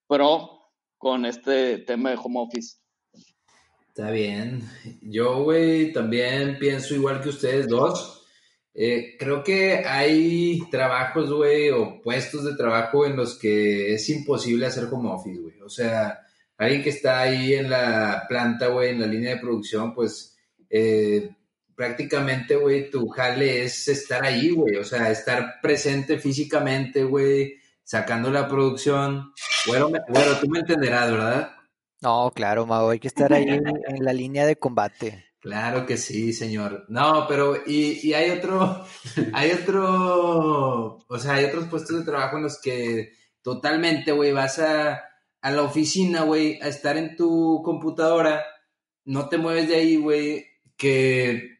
pro 0.08 0.62
con 0.98 1.26
este 1.26 1.80
tema 1.80 2.10
de 2.12 2.18
home 2.22 2.40
office. 2.40 2.78
Está 3.90 4.10
bien. 4.10 4.64
Yo, 5.02 5.44
güey, 5.44 5.94
también 5.94 6.58
pienso 6.58 6.96
igual 6.96 7.22
que 7.22 7.30
ustedes 7.30 7.68
dos. 7.68 8.23
Eh, 8.76 9.16
creo 9.20 9.44
que 9.44 9.84
hay 9.86 10.60
trabajos, 10.72 11.32
güey, 11.32 11.70
o 11.70 12.02
puestos 12.02 12.44
de 12.44 12.56
trabajo 12.56 13.06
en 13.06 13.16
los 13.16 13.38
que 13.38 13.94
es 13.94 14.10
imposible 14.10 14.66
hacer 14.66 14.86
home 14.92 15.12
office, 15.12 15.40
güey. 15.40 15.62
O 15.62 15.70
sea, 15.70 16.20
alguien 16.58 16.82
que 16.82 16.90
está 16.90 17.20
ahí 17.22 17.54
en 17.54 17.70
la 17.70 18.26
planta, 18.28 18.68
güey, 18.68 18.90
en 18.90 19.02
la 19.02 19.08
línea 19.08 19.36
de 19.36 19.42
producción, 19.42 19.94
pues 19.94 20.36
eh, 20.70 21.36
prácticamente, 21.76 22.56
güey, 22.56 22.90
tu 22.90 23.08
jale 23.10 23.64
es 23.64 23.88
estar 23.88 24.24
ahí, 24.24 24.50
güey. 24.50 24.78
O 24.78 24.84
sea, 24.84 25.12
estar 25.12 25.62
presente 25.62 26.18
físicamente, 26.18 27.04
güey, 27.04 27.56
sacando 27.84 28.32
la 28.32 28.48
producción. 28.48 29.34
Bueno, 29.68 29.90
bueno, 29.90 30.40
tú 30.42 30.50
me 30.50 30.60
entenderás, 30.60 31.12
¿verdad? 31.12 31.52
No, 32.02 32.32
claro, 32.36 32.66
Mago, 32.66 32.90
hay 32.90 33.00
que 33.00 33.08
estar 33.08 33.32
ahí 33.32 33.46
en 33.48 34.04
la 34.04 34.14
línea 34.14 34.46
de 34.48 34.58
combate. 34.58 35.23
Claro 35.44 35.86
que 35.86 35.98
sí, 35.98 36.32
señor. 36.32 36.86
No, 36.88 37.26
pero 37.28 37.58
y, 37.68 38.00
y 38.02 38.14
hay 38.14 38.30
otro, 38.32 38.86
hay 39.34 39.52
otro, 39.52 41.00
o 41.06 41.20
sea, 41.20 41.34
hay 41.34 41.44
otros 41.44 41.68
puestos 41.68 42.00
de 42.00 42.06
trabajo 42.06 42.38
en 42.38 42.44
los 42.44 42.62
que 42.62 43.12
totalmente, 43.42 44.14
güey, 44.14 44.32
vas 44.32 44.60
a, 44.60 45.04
a 45.42 45.52
la 45.52 45.64
oficina, 45.64 46.22
güey, 46.24 46.62
a 46.62 46.70
estar 46.70 46.96
en 46.96 47.18
tu 47.18 47.62
computadora, 47.62 48.42
no 49.04 49.28
te 49.28 49.38
mueves 49.38 49.68
de 49.68 49.76
ahí, 49.76 49.98
güey, 49.98 50.46
que, 50.78 51.60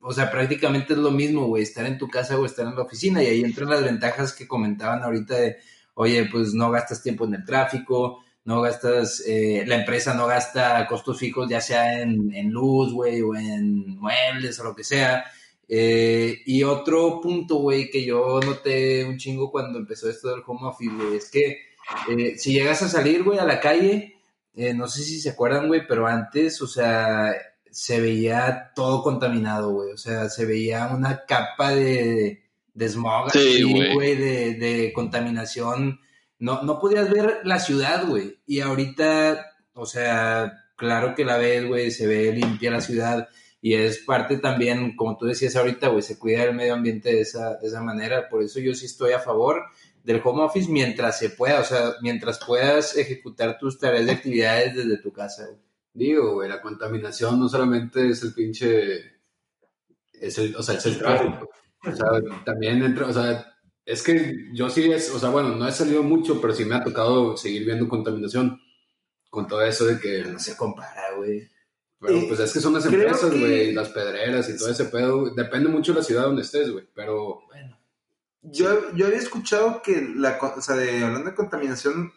o 0.00 0.14
sea, 0.14 0.30
prácticamente 0.30 0.94
es 0.94 0.98
lo 0.98 1.10
mismo, 1.10 1.46
güey, 1.46 1.62
estar 1.62 1.84
en 1.84 1.98
tu 1.98 2.08
casa 2.08 2.38
o 2.38 2.46
estar 2.46 2.66
en 2.66 2.74
la 2.74 2.82
oficina, 2.84 3.22
y 3.22 3.26
ahí 3.26 3.40
entran 3.44 3.68
las 3.68 3.84
ventajas 3.84 4.32
que 4.32 4.48
comentaban 4.48 5.02
ahorita 5.02 5.34
de, 5.36 5.58
oye, 5.92 6.26
pues 6.32 6.54
no 6.54 6.70
gastas 6.70 7.02
tiempo 7.02 7.26
en 7.26 7.34
el 7.34 7.44
tráfico, 7.44 8.24
no 8.44 8.62
gastas, 8.62 9.22
eh, 9.26 9.64
la 9.66 9.76
empresa 9.76 10.14
no 10.14 10.26
gasta 10.26 10.86
costos 10.86 11.18
fijos, 11.18 11.48
ya 11.48 11.60
sea 11.60 12.00
en, 12.00 12.34
en 12.34 12.50
luz, 12.50 12.92
güey, 12.92 13.20
o 13.22 13.34
en 13.34 13.98
muebles 13.98 14.58
o 14.60 14.64
lo 14.64 14.74
que 14.74 14.84
sea. 14.84 15.24
Eh, 15.72 16.42
y 16.46 16.64
otro 16.64 17.20
punto, 17.20 17.56
güey, 17.56 17.90
que 17.90 18.04
yo 18.04 18.40
noté 18.44 19.04
un 19.04 19.18
chingo 19.18 19.52
cuando 19.52 19.78
empezó 19.78 20.10
esto 20.10 20.30
del 20.30 20.42
home 20.44 20.66
office, 20.66 20.92
güey, 20.92 21.16
es 21.16 21.30
que 21.30 21.58
eh, 22.08 22.36
si 22.36 22.52
llegas 22.52 22.82
a 22.82 22.88
salir, 22.88 23.22
güey, 23.22 23.38
a 23.38 23.44
la 23.44 23.60
calle, 23.60 24.16
eh, 24.56 24.74
no 24.74 24.88
sé 24.88 25.04
si 25.04 25.20
se 25.20 25.30
acuerdan, 25.30 25.68
güey, 25.68 25.86
pero 25.86 26.08
antes, 26.08 26.60
o 26.60 26.66
sea, 26.66 27.32
se 27.70 28.00
veía 28.00 28.72
todo 28.74 29.02
contaminado, 29.02 29.72
güey, 29.72 29.92
o 29.92 29.96
sea, 29.96 30.28
se 30.28 30.44
veía 30.44 30.88
una 30.88 31.24
capa 31.24 31.72
de, 31.72 32.42
de 32.74 32.88
smog, 32.88 33.30
güey, 33.94 34.16
de, 34.16 34.54
de 34.54 34.92
contaminación 34.92 36.00
no, 36.40 36.62
no 36.62 36.80
podías 36.80 37.10
ver 37.10 37.40
la 37.44 37.60
ciudad, 37.60 38.06
güey. 38.08 38.40
Y 38.46 38.60
ahorita, 38.60 39.52
o 39.74 39.86
sea, 39.86 40.64
claro 40.74 41.14
que 41.14 41.24
la 41.24 41.36
ves, 41.36 41.66
güey, 41.66 41.90
se 41.90 42.06
ve 42.06 42.32
limpia 42.32 42.70
la 42.70 42.80
ciudad. 42.80 43.28
Y 43.60 43.74
es 43.74 43.98
parte 43.98 44.38
también, 44.38 44.96
como 44.96 45.18
tú 45.18 45.26
decías 45.26 45.54
ahorita, 45.54 45.88
güey, 45.88 46.02
se 46.02 46.18
cuida 46.18 46.44
el 46.44 46.54
medio 46.54 46.74
ambiente 46.74 47.10
de 47.10 47.20
esa, 47.20 47.56
de 47.56 47.68
esa 47.68 47.82
manera. 47.82 48.28
Por 48.30 48.42
eso 48.42 48.58
yo 48.58 48.74
sí 48.74 48.86
estoy 48.86 49.12
a 49.12 49.20
favor 49.20 49.62
del 50.02 50.22
home 50.24 50.42
office 50.44 50.70
mientras 50.70 51.18
se 51.18 51.28
pueda, 51.28 51.60
o 51.60 51.64
sea, 51.64 51.92
mientras 52.00 52.40
puedas 52.44 52.96
ejecutar 52.96 53.58
tus 53.58 53.78
tareas 53.78 54.06
de 54.06 54.12
actividades 54.12 54.74
desde 54.74 54.96
tu 54.96 55.12
casa, 55.12 55.44
güey. 55.46 55.60
Digo, 55.92 56.34
güey, 56.34 56.48
la 56.48 56.62
contaminación 56.62 57.38
no 57.38 57.48
solamente 57.48 58.08
es 58.08 58.22
el 58.22 58.32
pinche. 58.32 59.20
Es 60.12 60.38
el, 60.38 60.54
o 60.56 60.62
sea, 60.62 60.76
es 60.76 60.86
el 60.86 60.98
tráfico. 60.98 61.50
O 61.84 61.92
sea, 61.94 62.06
también 62.44 62.82
entra, 62.82 63.06
o 63.06 63.12
sea, 63.12 63.54
es 63.90 64.02
que 64.02 64.48
yo 64.52 64.68
sí 64.70 64.90
es, 64.90 65.10
o 65.10 65.18
sea, 65.18 65.30
bueno, 65.30 65.54
no 65.56 65.66
he 65.68 65.72
salido 65.72 66.02
mucho, 66.02 66.40
pero 66.40 66.54
sí 66.54 66.64
me 66.64 66.74
ha 66.76 66.84
tocado 66.84 67.36
seguir 67.36 67.64
viendo 67.64 67.88
contaminación 67.88 68.60
con 69.28 69.46
todo 69.46 69.62
eso 69.62 69.84
de 69.84 69.98
que. 70.00 70.24
No 70.24 70.38
se 70.38 70.56
compara, 70.56 71.14
güey. 71.16 71.48
Pero 72.00 72.16
Eh, 72.16 72.24
pues 72.28 72.40
es 72.40 72.52
que 72.52 72.60
son 72.60 72.72
las 72.74 72.86
empresas, 72.86 73.30
que- 73.30 73.38
güey, 73.38 73.72
las 73.74 73.90
pedreras 73.90 74.48
y 74.48 74.56
todo 74.56 74.70
ese 74.70 74.86
pedo. 74.86 75.34
Depende 75.34 75.68
mucho 75.68 75.92
de 75.92 75.98
la 75.98 76.04
ciudad 76.04 76.22
donde 76.24 76.42
estés, 76.42 76.70
güey. 76.70 76.86
Pero 76.94 77.42
Bueno, 77.48 77.76
Yo, 78.42 78.94
yo 78.94 79.06
había 79.06 79.18
escuchado 79.18 79.82
que 79.82 80.00
la, 80.16 80.38
o 80.56 80.62
sea, 80.62 80.74
de, 80.76 81.04
hablando 81.04 81.28
de 81.28 81.36
contaminación, 81.36 82.10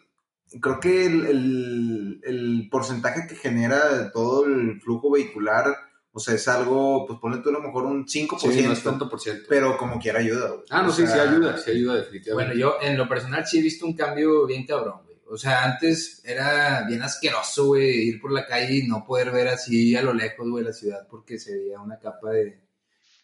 creo 0.60 0.80
que 0.80 1.04
el, 1.06 1.26
el- 1.26 2.20
el 2.24 2.68
porcentaje 2.70 3.26
que 3.28 3.34
genera 3.36 4.10
todo 4.10 4.46
el 4.46 4.80
flujo 4.80 5.10
vehicular, 5.10 5.76
o 6.16 6.20
sea, 6.20 6.34
es 6.34 6.46
algo, 6.48 7.04
pues 7.06 7.18
ponle 7.18 7.38
tú 7.42 7.48
a 7.50 7.52
lo 7.52 7.60
mejor 7.60 7.84
un 7.86 8.06
5%, 8.06 8.38
sí, 8.52 8.62
no 8.62 8.72
es 8.72 8.82
tanto 8.82 9.08
por 9.10 9.20
ciento. 9.20 9.46
pero 9.48 9.76
como 9.76 9.98
quiera 9.98 10.20
ayuda, 10.20 10.48
güey. 10.50 10.62
Ah, 10.70 10.82
no, 10.82 10.88
O 10.88 10.92
sí, 10.92 11.04
sí 11.06 11.18
ayuda, 11.18 11.58
sí 11.58 11.72
ayuda 11.72 11.96
definitivamente. 11.96 12.54
Bueno, 12.54 12.78
yo 12.80 12.86
en 12.86 12.96
lo 12.96 13.08
personal 13.08 13.44
sí 13.46 13.58
he 13.58 13.62
visto 13.62 13.84
un 13.84 13.94
cambio 13.94 14.46
bien 14.46 14.64
cabrón, 14.64 15.00
güey. 15.04 15.16
O 15.26 15.36
sea, 15.36 15.64
antes 15.64 16.22
era 16.24 16.84
bien 16.86 17.02
asqueroso, 17.02 17.66
güey, 17.66 18.08
ir 18.10 18.20
por 18.20 18.30
la 18.30 18.46
calle 18.46 18.76
y 18.76 18.86
no 18.86 19.04
poder 19.04 19.32
ver 19.32 19.48
así 19.48 19.96
a 19.96 20.02
lo 20.02 20.14
lejos, 20.14 20.48
güey, 20.48 20.64
la 20.64 20.72
ciudad 20.72 21.06
porque 21.10 21.38
se 21.38 21.56
veía 21.56 21.80
una 21.80 21.98
capa 21.98 22.30
de, 22.30 22.60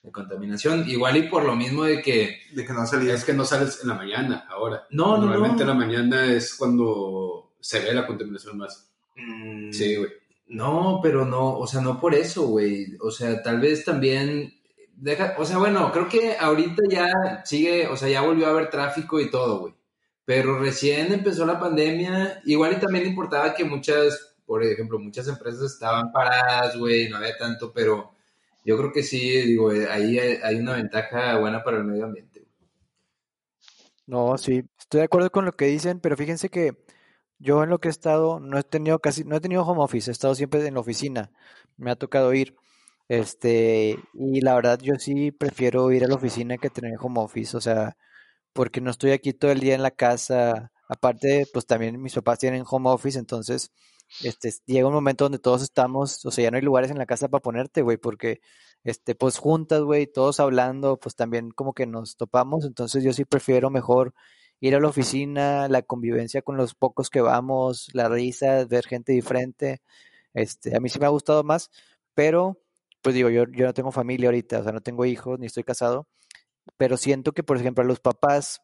de 0.02 0.10
contaminación. 0.10 0.88
Igual 0.88 1.18
y 1.18 1.22
por 1.28 1.44
lo 1.44 1.54
mismo 1.54 1.84
de 1.84 2.02
que... 2.02 2.40
De 2.52 2.64
que 2.66 2.72
no 2.72 2.84
salía. 2.86 3.14
Es 3.14 3.24
que 3.24 3.34
no 3.34 3.44
sales 3.44 3.80
en 3.82 3.88
la 3.90 3.94
mañana 3.94 4.46
ahora. 4.48 4.86
No, 4.90 5.16
no, 5.18 5.26
Normalmente 5.26 5.64
no. 5.64 5.70
en 5.72 5.78
la 5.78 5.86
mañana 5.86 6.26
es 6.32 6.54
cuando 6.54 7.52
se 7.60 7.78
ve 7.80 7.92
la 7.92 8.06
contaminación 8.06 8.56
más. 8.58 8.90
mm, 9.14 9.70
Sí, 9.70 9.94
güey. 9.96 10.10
No, 10.50 10.98
pero 11.00 11.24
no, 11.24 11.56
o 11.58 11.66
sea, 11.68 11.80
no 11.80 12.00
por 12.00 12.12
eso, 12.14 12.48
güey. 12.48 12.96
O 13.00 13.12
sea, 13.12 13.40
tal 13.40 13.60
vez 13.60 13.84
también 13.84 14.52
deja, 14.96 15.36
o 15.38 15.44
sea, 15.44 15.58
bueno, 15.58 15.92
creo 15.92 16.08
que 16.08 16.36
ahorita 16.36 16.82
ya 16.90 17.42
sigue, 17.44 17.86
o 17.86 17.96
sea, 17.96 18.08
ya 18.08 18.22
volvió 18.22 18.46
a 18.46 18.50
haber 18.50 18.68
tráfico 18.68 19.20
y 19.20 19.30
todo, 19.30 19.60
güey. 19.60 19.74
Pero 20.24 20.58
recién 20.58 21.12
empezó 21.12 21.46
la 21.46 21.60
pandemia, 21.60 22.42
igual 22.44 22.72
y 22.74 22.80
también 22.80 23.06
importaba 23.06 23.54
que 23.54 23.64
muchas, 23.64 24.34
por 24.44 24.64
ejemplo, 24.64 24.98
muchas 24.98 25.28
empresas 25.28 25.72
estaban 25.72 26.10
paradas, 26.10 26.76
güey, 26.76 27.08
no 27.08 27.18
había 27.18 27.38
tanto, 27.38 27.72
pero 27.72 28.12
yo 28.64 28.76
creo 28.76 28.92
que 28.92 29.04
sí, 29.04 29.20
digo, 29.42 29.72
eh, 29.72 29.88
ahí 29.88 30.18
hay, 30.18 30.56
una 30.56 30.74
ventaja 30.74 31.38
buena 31.38 31.62
para 31.62 31.78
el 31.78 31.84
medio 31.84 32.06
ambiente. 32.06 32.44
No, 34.06 34.36
sí, 34.36 34.64
estoy 34.78 34.98
de 35.00 35.04
acuerdo 35.04 35.30
con 35.30 35.44
lo 35.44 35.52
que 35.52 35.66
dicen, 35.66 36.00
pero 36.00 36.16
fíjense 36.16 36.48
que 36.48 36.76
yo 37.40 37.64
en 37.64 37.70
lo 37.70 37.80
que 37.80 37.88
he 37.88 37.90
estado 37.90 38.40
no 38.40 38.58
he 38.58 38.62
tenido 38.62 39.00
casi, 39.00 39.24
no 39.24 39.36
he 39.36 39.40
tenido 39.40 39.64
home 39.64 39.82
office, 39.82 40.10
he 40.10 40.12
estado 40.12 40.34
siempre 40.34 40.66
en 40.66 40.74
la 40.74 40.80
oficina, 40.80 41.32
me 41.78 41.90
ha 41.90 41.96
tocado 41.96 42.32
ir, 42.34 42.54
este, 43.08 43.98
y 44.14 44.40
la 44.42 44.54
verdad 44.54 44.78
yo 44.82 44.94
sí 44.98 45.32
prefiero 45.32 45.90
ir 45.92 46.04
a 46.04 46.08
la 46.08 46.16
oficina 46.16 46.58
que 46.58 46.70
tener 46.70 46.94
home 47.00 47.20
office, 47.20 47.56
o 47.56 47.60
sea, 47.60 47.96
porque 48.52 48.80
no 48.80 48.90
estoy 48.90 49.12
aquí 49.12 49.32
todo 49.32 49.52
el 49.52 49.60
día 49.60 49.74
en 49.74 49.82
la 49.82 49.90
casa, 49.92 50.72
aparte, 50.88 51.46
pues 51.52 51.66
también 51.66 52.00
mis 52.02 52.14
papás 52.14 52.38
tienen 52.40 52.64
home 52.68 52.90
office, 52.90 53.18
entonces, 53.18 53.72
este, 54.24 54.52
llega 54.66 54.88
un 54.88 54.94
momento 54.94 55.24
donde 55.24 55.38
todos 55.38 55.62
estamos, 55.62 56.24
o 56.26 56.30
sea, 56.30 56.44
ya 56.44 56.50
no 56.50 56.56
hay 56.58 56.62
lugares 56.62 56.90
en 56.90 56.98
la 56.98 57.06
casa 57.06 57.28
para 57.28 57.42
ponerte, 57.42 57.82
güey, 57.82 57.96
porque, 57.96 58.40
este, 58.84 59.14
pues 59.14 59.38
juntas, 59.38 59.82
güey, 59.82 60.06
todos 60.06 60.40
hablando, 60.40 60.98
pues 60.98 61.14
también 61.16 61.50
como 61.52 61.74
que 61.74 61.86
nos 61.86 62.16
topamos, 62.16 62.64
entonces 62.64 63.04
yo 63.04 63.12
sí 63.12 63.24
prefiero 63.24 63.70
mejor 63.70 64.14
ir 64.60 64.74
a 64.74 64.80
la 64.80 64.88
oficina, 64.88 65.68
la 65.68 65.82
convivencia 65.82 66.42
con 66.42 66.56
los 66.56 66.74
pocos 66.74 67.10
que 67.10 67.20
vamos, 67.20 67.88
la 67.94 68.08
risa, 68.08 68.64
ver 68.66 68.86
gente 68.86 69.12
diferente, 69.12 69.80
este, 70.34 70.76
a 70.76 70.80
mí 70.80 70.88
sí 70.88 70.98
me 70.98 71.06
ha 71.06 71.10
gustado 71.10 71.42
más, 71.42 71.70
pero, 72.14 72.60
pues 73.02 73.14
digo, 73.14 73.30
yo, 73.30 73.44
yo 73.50 73.66
no 73.66 73.74
tengo 73.74 73.92
familia 73.92 74.28
ahorita, 74.28 74.60
o 74.60 74.62
sea, 74.62 74.72
no 74.72 74.82
tengo 74.82 75.04
hijos, 75.06 75.38
ni 75.38 75.46
estoy 75.46 75.64
casado, 75.64 76.06
pero 76.76 76.96
siento 76.96 77.32
que, 77.32 77.42
por 77.42 77.56
ejemplo, 77.56 77.82
a 77.84 77.86
los 77.86 78.00
papás 78.00 78.62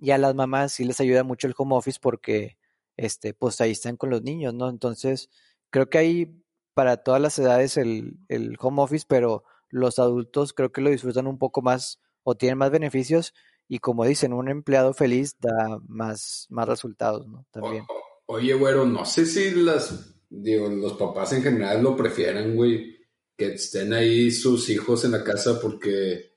y 0.00 0.10
a 0.10 0.18
las 0.18 0.34
mamás 0.34 0.72
sí 0.72 0.84
les 0.84 1.00
ayuda 1.00 1.24
mucho 1.24 1.46
el 1.46 1.54
home 1.56 1.76
office 1.76 1.98
porque, 2.02 2.58
este, 2.96 3.34
pues 3.34 3.60
ahí 3.60 3.72
están 3.72 3.96
con 3.96 4.10
los 4.10 4.22
niños, 4.22 4.54
¿no? 4.54 4.68
Entonces, 4.68 5.30
creo 5.70 5.88
que 5.90 5.98
hay 5.98 6.42
para 6.74 6.98
todas 6.98 7.20
las 7.20 7.38
edades 7.38 7.76
el, 7.76 8.18
el 8.28 8.56
home 8.60 8.82
office, 8.82 9.06
pero 9.08 9.44
los 9.68 9.98
adultos 9.98 10.52
creo 10.52 10.72
que 10.72 10.80
lo 10.80 10.90
disfrutan 10.90 11.26
un 11.26 11.38
poco 11.38 11.62
más 11.62 12.00
o 12.24 12.36
tienen 12.36 12.58
más 12.58 12.70
beneficios 12.70 13.34
y 13.68 13.78
como 13.78 14.04
dicen, 14.04 14.32
un 14.32 14.48
empleado 14.48 14.92
feliz 14.94 15.36
da 15.40 15.78
más, 15.88 16.46
más 16.50 16.68
resultados, 16.68 17.26
¿no? 17.26 17.46
También. 17.50 17.84
O- 17.88 18.34
oye, 18.34 18.54
güero, 18.54 18.84
no 18.86 19.04
sé 19.04 19.26
si 19.26 19.50
las, 19.52 20.14
digo, 20.28 20.68
los 20.68 20.94
papás 20.94 21.32
en 21.32 21.42
general 21.42 21.82
lo 21.82 21.96
prefieren, 21.96 22.54
güey, 22.54 22.96
que 23.36 23.54
estén 23.54 23.92
ahí 23.92 24.30
sus 24.30 24.68
hijos 24.70 25.04
en 25.04 25.12
la 25.12 25.24
casa 25.24 25.58
porque 25.60 26.32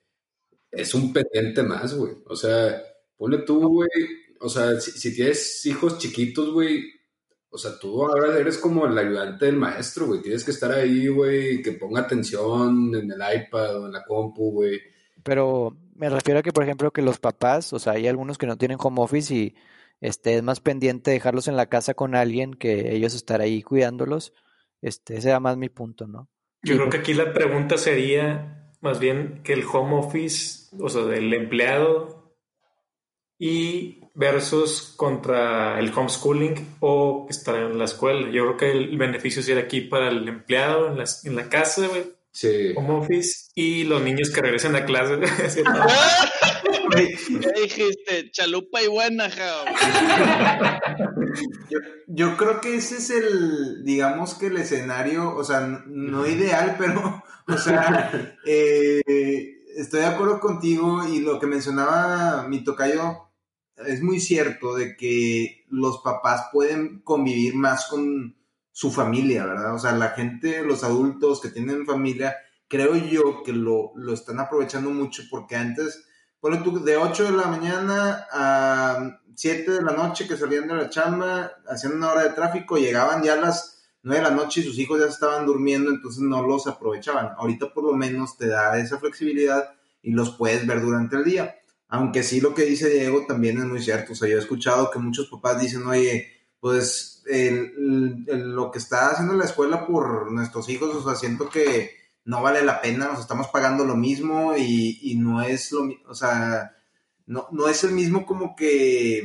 es 0.71 0.93
un 0.93 1.11
pendiente 1.13 1.63
más, 1.63 1.93
güey. 1.93 2.13
O 2.25 2.35
sea, 2.35 2.81
ponle 3.17 3.39
tú, 3.39 3.67
güey, 3.67 3.89
o 4.39 4.49
sea, 4.49 4.79
si, 4.79 4.91
si 4.91 5.13
tienes 5.15 5.65
hijos 5.65 5.97
chiquitos, 5.97 6.51
güey, 6.51 6.83
o 7.49 7.57
sea, 7.57 7.79
tú 7.79 8.03
ahora 8.05 8.37
eres 8.37 8.57
como 8.57 8.85
el 8.85 8.97
ayudante 8.97 9.45
del 9.45 9.55
maestro, 9.55 10.07
güey. 10.07 10.21
Tienes 10.21 10.43
que 10.43 10.51
estar 10.51 10.71
ahí, 10.73 11.07
güey, 11.07 11.61
que 11.61 11.71
ponga 11.73 12.01
atención 12.01 12.93
en 12.93 13.09
el 13.11 13.21
iPad 13.43 13.81
o 13.81 13.85
en 13.85 13.93
la 13.93 14.03
compu, 14.03 14.51
güey. 14.51 14.81
Pero 15.23 15.75
me 15.95 16.09
refiero 16.09 16.39
a 16.39 16.43
que, 16.43 16.51
por 16.51 16.63
ejemplo, 16.63 16.91
que 16.91 17.01
los 17.01 17.19
papás, 17.19 17.73
o 17.73 17.79
sea, 17.79 17.93
hay 17.93 18.07
algunos 18.07 18.37
que 18.37 18.47
no 18.47 18.57
tienen 18.57 18.77
home 18.79 19.01
office 19.01 19.33
y 19.33 19.55
este 20.01 20.35
es 20.35 20.43
más 20.43 20.59
pendiente 20.59 21.11
dejarlos 21.11 21.47
en 21.47 21.55
la 21.55 21.67
casa 21.67 21.93
con 21.93 22.15
alguien 22.15 22.53
que 22.53 22.93
ellos 22.93 23.15
estar 23.15 23.41
ahí 23.41 23.63
cuidándolos. 23.63 24.33
Este, 24.81 25.17
ese 25.17 25.29
era 25.29 25.39
más 25.39 25.57
mi 25.57 25.69
punto, 25.69 26.07
¿no? 26.07 26.29
Yo 26.61 26.75
creo 26.75 26.89
que 26.89 26.97
aquí 26.97 27.13
la 27.13 27.33
pregunta 27.33 27.77
sería 27.77 28.71
más 28.81 28.99
bien 28.99 29.41
que 29.43 29.53
el 29.53 29.63
home 29.63 29.95
office, 29.95 30.75
o 30.79 30.89
sea, 30.89 31.03
del 31.03 31.33
empleado 31.33 32.35
y 33.37 34.01
versus 34.13 34.93
contra 34.95 35.79
el 35.79 35.91
homeschooling 35.93 36.75
o 36.79 37.27
estar 37.29 37.55
en 37.55 37.77
la 37.77 37.85
escuela. 37.85 38.29
Yo 38.31 38.43
creo 38.43 38.57
que 38.57 38.71
el 38.71 38.97
beneficio 38.97 39.41
sería 39.41 39.63
aquí 39.63 39.81
para 39.81 40.09
el 40.09 40.27
empleado 40.27 40.87
en 40.87 40.97
la, 40.97 41.05
en 41.23 41.35
la 41.35 41.49
casa, 41.49 41.87
güey, 41.87 42.03
Sí. 42.35 42.73
home 42.75 42.95
office, 42.95 43.49
y 43.55 43.85
los 43.85 44.01
niños 44.01 44.29
que 44.29 44.41
regresan 44.41 44.75
a 44.75 44.83
clase. 44.83 45.17
¿Qué 46.91 47.61
dijiste? 47.61 48.29
Chalupa 48.31 48.81
y 48.83 48.87
buena, 48.87 49.29
jao. 49.29 49.63
Yo, 51.69 51.79
yo 52.07 52.35
creo 52.35 52.59
que 52.59 52.75
ese 52.75 52.97
es 52.97 53.09
el, 53.09 53.85
digamos 53.85 54.33
que 54.33 54.47
el 54.47 54.57
escenario, 54.57 55.33
o 55.33 55.45
sea, 55.45 55.61
no 55.87 56.27
ideal, 56.27 56.75
pero, 56.79 57.23
o 57.47 57.57
sea, 57.57 58.37
eh, 58.45 59.01
estoy 59.77 60.01
de 60.01 60.05
acuerdo 60.05 60.41
contigo 60.41 61.07
y 61.07 61.21
lo 61.21 61.39
que 61.39 61.47
mencionaba 61.47 62.45
mi 62.49 62.65
tocayo 62.65 63.29
es 63.77 64.01
muy 64.01 64.19
cierto 64.19 64.75
de 64.75 64.97
que 64.97 65.63
los 65.69 65.99
papás 65.99 66.49
pueden 66.51 66.99
convivir 66.99 67.55
más 67.55 67.87
con 67.87 68.35
su 68.75 68.91
familia, 68.91 69.45
¿verdad? 69.45 69.73
O 69.73 69.79
sea, 69.79 69.93
la 69.93 70.09
gente, 70.09 70.61
los 70.61 70.83
adultos 70.83 71.39
que 71.39 71.47
tienen 71.47 71.85
familia, 71.85 72.35
creo 72.67 72.97
yo 72.97 73.41
que 73.41 73.53
lo, 73.53 73.93
lo 73.95 74.13
están 74.13 74.37
aprovechando 74.41 74.89
mucho 74.89 75.23
porque 75.31 75.55
antes, 75.55 76.03
ponle 76.41 76.57
tú, 76.57 76.83
de 76.83 76.97
8 76.97 77.23
de 77.23 77.31
la 77.31 77.47
mañana 77.47 78.27
a 78.29 79.21
7 79.33 79.71
de 79.71 79.81
la 79.81 79.93
noche 79.93 80.27
que 80.27 80.35
salían 80.35 80.67
de 80.67 80.75
la 80.75 80.89
chamba, 80.89 81.53
hacían 81.69 81.93
una 81.93 82.11
hora 82.11 82.23
de 82.23 82.31
tráfico, 82.31 82.75
llegaban 82.75 83.23
ya 83.23 83.35
a 83.35 83.37
las 83.37 83.87
9 84.03 84.21
de 84.21 84.29
la 84.29 84.35
noche 84.35 84.59
y 84.59 84.65
sus 84.65 84.77
hijos 84.77 84.99
ya 84.99 85.05
estaban 85.05 85.45
durmiendo, 85.45 85.89
entonces 85.89 86.21
no 86.21 86.45
los 86.45 86.67
aprovechaban. 86.67 87.29
Ahorita 87.37 87.73
por 87.73 87.85
lo 87.85 87.93
menos 87.93 88.37
te 88.37 88.49
da 88.49 88.77
esa 88.77 88.99
flexibilidad 88.99 89.73
y 90.01 90.11
los 90.11 90.31
puedes 90.31 90.67
ver 90.67 90.81
durante 90.81 91.15
el 91.15 91.23
día. 91.23 91.55
Aunque 91.87 92.23
sí 92.23 92.41
lo 92.41 92.53
que 92.53 92.65
dice 92.65 92.89
Diego 92.89 93.25
también 93.25 93.57
es 93.57 93.63
muy 93.63 93.81
cierto. 93.81 94.11
O 94.11 94.15
sea, 94.17 94.27
yo 94.27 94.35
he 94.35 94.39
escuchado 94.41 94.91
que 94.91 94.99
muchos 94.99 95.29
papás 95.29 95.61
dicen, 95.61 95.87
oye, 95.87 96.27
pues 96.59 97.14
lo 97.25 98.71
que 98.71 98.77
está 98.77 99.09
haciendo 99.09 99.33
la 99.33 99.45
escuela 99.45 99.85
por 99.85 100.31
nuestros 100.31 100.69
hijos, 100.69 100.93
o 100.95 101.03
sea, 101.03 101.15
siento 101.15 101.49
que 101.49 101.91
no 102.25 102.41
vale 102.41 102.63
la 102.63 102.81
pena, 102.81 103.07
nos 103.07 103.19
estamos 103.19 103.47
pagando 103.47 103.85
lo 103.85 103.95
mismo 103.95 104.55
y, 104.55 104.99
y 105.01 105.15
no 105.15 105.41
es 105.41 105.71
lo 105.71 105.83
mismo, 105.83 106.09
o 106.09 106.15
sea, 106.15 106.75
no, 107.27 107.47
no 107.51 107.67
es 107.67 107.83
el 107.83 107.91
mismo 107.91 108.25
como 108.25 108.55
que 108.55 109.23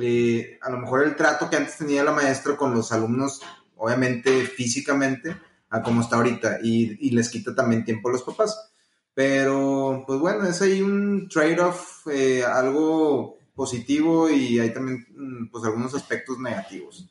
eh, 0.00 0.58
a 0.60 0.70
lo 0.70 0.78
mejor 0.78 1.04
el 1.04 1.16
trato 1.16 1.48
que 1.50 1.56
antes 1.56 1.78
tenía 1.78 2.04
la 2.04 2.12
maestra 2.12 2.56
con 2.56 2.74
los 2.74 2.92
alumnos, 2.92 3.40
obviamente 3.76 4.44
físicamente, 4.46 5.36
a 5.70 5.82
como 5.82 6.02
está 6.02 6.16
ahorita, 6.16 6.58
y, 6.62 7.08
y 7.08 7.10
les 7.10 7.28
quita 7.28 7.54
también 7.54 7.84
tiempo 7.84 8.08
a 8.08 8.12
los 8.12 8.22
papás. 8.22 8.70
Pero, 9.14 10.04
pues 10.06 10.18
bueno, 10.18 10.46
es 10.46 10.62
ahí 10.62 10.82
un 10.82 11.28
trade-off, 11.28 12.06
eh, 12.08 12.44
algo 12.44 13.38
positivo 13.54 14.30
y 14.30 14.58
hay 14.58 14.72
también, 14.72 15.06
mm, 15.10 15.50
pues, 15.50 15.64
algunos 15.64 15.94
aspectos 15.94 16.38
negativos. 16.38 17.08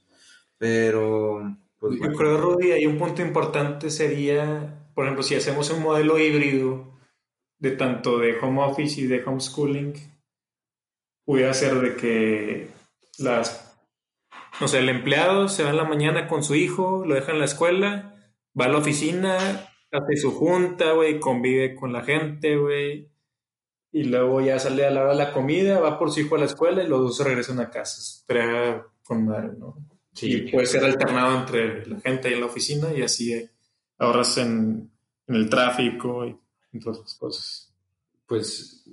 Pero, 0.59 1.57
pues 1.79 1.93
Yo 1.93 1.99
bueno. 1.99 2.17
creo, 2.17 2.37
Rudy, 2.37 2.73
ahí 2.73 2.85
un 2.85 2.99
punto 2.99 3.21
importante 3.23 3.89
sería, 3.89 4.91
por 4.93 5.05
ejemplo, 5.05 5.23
si 5.23 5.33
hacemos 5.35 5.71
un 5.71 5.81
modelo 5.81 6.19
híbrido 6.19 6.99
de 7.57 7.71
tanto 7.71 8.19
de 8.19 8.37
home 8.39 8.61
office 8.61 9.01
y 9.01 9.07
de 9.07 9.23
homeschooling, 9.23 9.93
pudiera 11.25 11.53
ser 11.53 11.75
de 11.79 11.95
que 11.95 12.69
las, 13.17 13.79
no 14.59 14.67
sé, 14.67 14.79
el 14.79 14.89
empleado 14.89 15.47
se 15.47 15.63
va 15.63 15.69
en 15.69 15.77
la 15.77 15.85
mañana 15.85 16.27
con 16.27 16.43
su 16.43 16.55
hijo, 16.55 17.05
lo 17.05 17.15
deja 17.15 17.31
en 17.31 17.39
la 17.39 17.45
escuela, 17.45 18.15
va 18.59 18.65
a 18.65 18.69
la 18.69 18.77
oficina, 18.77 19.37
hace 19.91 20.17
su 20.17 20.31
junta, 20.31 20.91
güey, 20.91 21.19
convive 21.19 21.75
con 21.75 21.93
la 21.93 22.03
gente, 22.03 22.57
güey, 22.57 23.09
y 23.91 24.03
luego 24.03 24.41
ya 24.41 24.59
sale 24.59 24.85
a 24.85 24.91
la 24.91 25.01
hora 25.01 25.11
de 25.11 25.17
la 25.17 25.33
comida, 25.33 25.79
va 25.79 25.97
por 25.97 26.11
su 26.11 26.19
hijo 26.19 26.35
a 26.35 26.39
la 26.39 26.45
escuela 26.45 26.83
y 26.83 26.87
los 26.87 27.01
dos 27.01 27.25
regresan 27.25 27.59
a 27.59 27.69
casa. 27.69 27.99
Estaría 28.01 28.85
con 29.03 29.25
madre, 29.25 29.51
¿no? 29.57 29.75
Y 30.21 30.51
puede 30.51 30.65
ser 30.65 30.83
alternado 30.83 31.39
entre 31.39 31.85
la 31.85 31.99
gente 31.99 32.33
en 32.33 32.39
la 32.39 32.45
oficina 32.47 32.93
y 32.93 33.01
así 33.01 33.33
eh, 33.33 33.49
ahorras 33.97 34.37
en, 34.37 34.91
en 35.27 35.35
el 35.35 35.49
tráfico 35.49 36.25
y 36.25 36.35
entre 36.73 36.91
otras 36.91 37.13
cosas. 37.15 37.73
Pues 38.25 38.85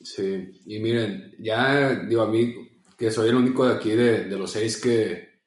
sí, 0.00 0.62
y 0.66 0.78
miren, 0.80 1.34
ya 1.38 1.94
digo 2.00 2.22
a 2.22 2.30
mí 2.30 2.54
que 2.96 3.10
soy 3.10 3.30
el 3.30 3.36
único 3.36 3.66
de 3.66 3.74
aquí 3.74 3.90
de, 3.90 4.24
de 4.24 4.38
los 4.38 4.50
seis 4.50 4.80
que, 4.80 5.40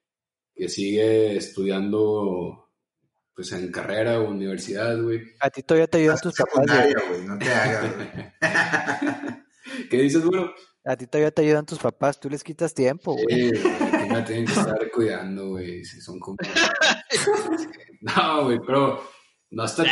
que 0.56 0.70
sigue 0.70 1.38
estudiando 1.38 2.64
pues 3.36 3.52
en 3.52 3.72
carrera 3.72 4.20
o 4.20 4.30
universidad, 4.30 5.02
güey. 5.02 5.22
A 5.40 5.50
ti 5.50 5.64
todavía 5.64 5.88
te 5.88 5.98
ayudan 5.98 6.20
tus 6.22 6.36
papás, 6.36 6.66
güey, 7.10 7.26
no 7.26 7.38
te 7.38 7.50
hagas, 7.52 7.96
güey. 7.96 8.08
¿Qué 9.90 9.98
dices, 9.98 10.24
bueno? 10.24 10.52
A 10.86 10.96
ti 10.96 11.08
todavía 11.08 11.32
te 11.32 11.42
ayudan 11.42 11.66
tus 11.66 11.80
papás, 11.80 12.20
tú 12.20 12.30
les 12.30 12.44
quitas 12.44 12.74
tiempo, 12.74 13.14
güey. 13.14 13.50
Sí, 13.50 13.62
me 14.14 14.22
tienen 14.24 14.46
que 14.46 14.54
estar 14.54 14.92
cuidando, 14.92 15.50
güey, 15.50 15.84
si 15.86 16.00
son 16.02 16.20
como... 16.20 16.38
No, 18.02 18.46
güey, 18.46 18.60
pero 18.66 19.02
no 19.52 19.66
está, 19.66 19.86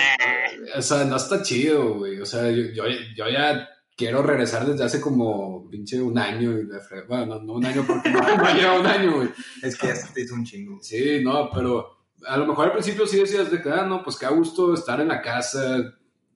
o 0.76 0.82
sea, 0.82 1.05
no 1.05 1.15
está 1.15 1.41
chido, 1.41 1.95
güey. 1.99 2.19
O 2.19 2.26
sea, 2.26 2.49
yo, 2.51 2.63
yo, 2.74 2.84
yo 3.15 3.30
ya 3.30 3.69
quiero 3.95 4.22
regresar 4.22 4.65
desde 4.65 4.84
hace 4.84 4.99
como 4.99 5.69
pinche 5.69 6.01
un 6.01 6.17
año 6.17 6.51
y 6.57 6.65
la 6.65 6.80
fre- 6.80 7.07
Bueno, 7.07 7.26
no, 7.26 7.39
no 7.41 7.53
un 7.53 7.65
año 7.65 7.86
porque 7.88 8.09
no, 8.09 8.19
no 8.19 8.53
lleva 8.53 8.80
un 8.80 8.86
año, 8.88 9.15
güey. 9.17 9.30
Es 9.63 9.78
que 9.78 9.88
ya 9.88 9.95
se 9.95 10.13
te 10.13 10.22
hizo 10.22 10.34
un 10.36 10.43
chingo. 10.45 10.80
Sí, 10.82 11.22
no, 11.24 11.49
pero 11.53 12.05
a 12.28 12.36
lo 12.38 12.47
mejor 12.47 12.65
al 12.67 12.74
principio 12.74 13.07
sí 13.07 13.17
decías 13.19 13.49
de 13.49 13.61
que, 13.61 13.69
ah, 13.69 13.86
no, 13.86 14.03
pues 14.03 14.17
qué 14.17 14.28
gusto 14.28 14.74
estar 14.74 14.99
en 14.99 15.07
la 15.07 15.22
casa, 15.22 15.93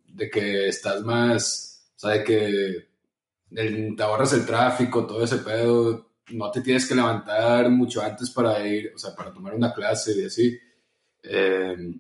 de 0.08 0.30
que 0.30 0.70
estás 0.70 1.02
más, 1.02 1.90
o 1.98 2.00
sea, 2.00 2.12
de 2.12 2.24
que 2.24 2.88
el- 3.52 3.96
te 3.98 4.04
ahorras 4.04 4.32
el 4.34 4.46
tráfico, 4.46 5.06
todo 5.06 5.24
ese 5.24 5.38
pedo, 5.40 6.05
no 6.32 6.52
te 6.52 6.62
tienes 6.62 6.88
que 6.88 6.96
levantar 6.96 7.70
mucho 7.70 8.02
antes 8.02 8.30
para 8.30 8.66
ir, 8.68 8.92
o 8.96 8.98
sea, 8.98 9.16
para 9.16 9.34
tomar 9.34 9.54
una 9.54 9.74
clase 9.74 10.14
y 10.20 10.26
así. 10.26 10.60
Eh, 11.24 11.96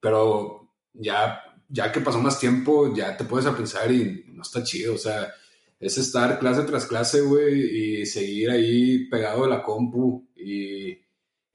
pero 0.00 0.70
ya, 0.92 1.40
ya 1.68 1.90
que 1.90 2.00
pasó 2.00 2.20
más 2.20 2.38
tiempo, 2.38 2.94
ya 2.94 3.16
te 3.16 3.24
puedes 3.24 3.46
a 3.46 3.56
pensar 3.56 3.90
y 3.90 4.24
no 4.28 4.42
está 4.42 4.62
chido, 4.62 4.94
o 4.94 4.98
sea, 4.98 5.32
es 5.80 5.98
estar 5.98 6.38
clase 6.38 6.62
tras 6.62 6.86
clase, 6.86 7.20
güey, 7.20 8.00
y 8.02 8.06
seguir 8.06 8.50
ahí 8.50 9.06
pegado 9.08 9.44
a 9.44 9.48
la 9.48 9.62
compu 9.62 10.28
y, 10.36 10.90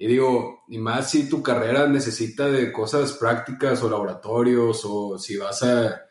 y 0.01 0.07
digo, 0.07 0.63
y 0.69 0.77
más 0.77 1.11
si 1.11 1.27
tu 1.27 1.43
carrera 1.43 1.87
necesita 1.87 2.47
de 2.47 2.71
cosas 2.71 3.13
prácticas 3.13 3.83
o 3.83 3.89
laboratorios 3.89 4.81
o 4.85 5.19
si 5.19 5.35
vas 5.37 5.61
a, 5.63 6.05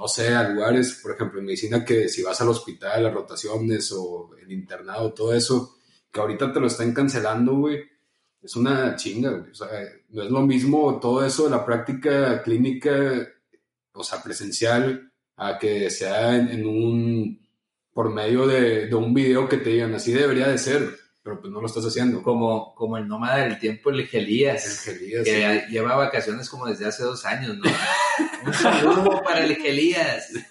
no 0.00 0.08
sé, 0.08 0.34
a 0.34 0.48
lugares, 0.48 0.98
por 1.02 1.12
ejemplo, 1.12 1.40
en 1.40 1.44
medicina 1.44 1.84
que 1.84 2.08
si 2.08 2.22
vas 2.22 2.40
al 2.40 2.48
hospital, 2.48 3.04
a 3.04 3.10
rotaciones 3.10 3.92
o 3.92 4.30
el 4.40 4.50
internado, 4.50 5.12
todo 5.12 5.34
eso, 5.34 5.76
que 6.10 6.20
ahorita 6.20 6.50
te 6.50 6.58
lo 6.58 6.68
están 6.68 6.94
cancelando, 6.94 7.56
güey, 7.56 7.82
es 8.40 8.56
una 8.56 8.96
chinga, 8.96 9.30
güey. 9.30 9.50
O 9.50 9.54
sea, 9.54 9.68
no 10.08 10.22
es 10.22 10.30
lo 10.30 10.40
mismo 10.40 10.98
todo 10.98 11.22
eso 11.22 11.44
de 11.44 11.50
la 11.50 11.66
práctica 11.66 12.42
clínica, 12.42 13.28
o 13.92 14.02
sea, 14.02 14.22
presencial, 14.22 15.12
a 15.36 15.58
que 15.58 15.90
sea 15.90 16.34
en 16.34 16.66
un, 16.66 17.46
por 17.92 18.08
medio 18.08 18.46
de, 18.46 18.86
de 18.86 18.94
un 18.94 19.12
video 19.12 19.46
que 19.50 19.58
te 19.58 19.68
digan, 19.68 19.92
así 19.94 20.12
debería 20.12 20.48
de 20.48 20.56
ser, 20.56 20.96
pero 21.22 21.40
pues 21.40 21.52
no 21.52 21.60
lo 21.60 21.66
estás 21.66 21.84
haciendo. 21.84 22.22
Como, 22.22 22.74
como 22.74 22.96
el 22.96 23.06
nómada 23.06 23.38
del 23.38 23.58
tiempo, 23.58 23.90
el 23.90 24.06
Gelías. 24.06 24.86
Angelías, 24.88 25.24
Que 25.24 25.34
sí. 25.34 25.40
ya 25.40 25.66
lleva 25.68 25.96
vacaciones 25.96 26.48
como 26.48 26.66
desde 26.66 26.86
hace 26.86 27.04
dos 27.04 27.24
años, 27.26 27.56
¿no? 27.58 27.70
Un 28.46 28.54
saludo 28.54 29.22
para 29.22 29.44
el 29.44 29.54
Gelías. 29.56 30.30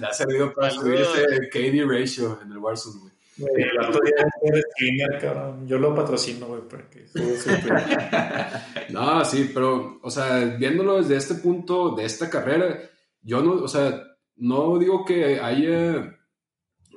Le 0.00 0.06
ha 0.06 0.12
servido 0.12 0.52
para 0.52 0.70
subir 0.70 1.00
ese 1.00 1.48
KD 1.50 1.88
ratio 1.88 2.40
en 2.42 2.52
el 2.52 2.58
Warzone, 2.58 3.00
güey. 3.00 3.12
El 3.38 3.78
otro 3.78 4.00
día 4.02 4.26
de 4.42 4.62
Skinner, 4.62 5.18
cabrón. 5.20 5.66
Yo 5.66 5.78
lo 5.78 5.94
patrocino, 5.94 6.46
güey, 6.46 6.62
porque 6.68 7.06
No, 8.90 9.24
sí, 9.24 9.50
pero, 9.52 9.98
o 10.02 10.10
sea, 10.10 10.56
viéndolo 10.58 10.96
desde 10.96 11.16
este 11.16 11.34
punto, 11.34 11.94
de 11.94 12.06
esta 12.06 12.30
carrera, 12.30 12.78
yo 13.22 13.42
no, 13.42 13.52
o 13.62 13.68
sea, 13.68 14.02
no 14.36 14.78
digo 14.78 15.04
que 15.04 15.38
haya 15.38 16.18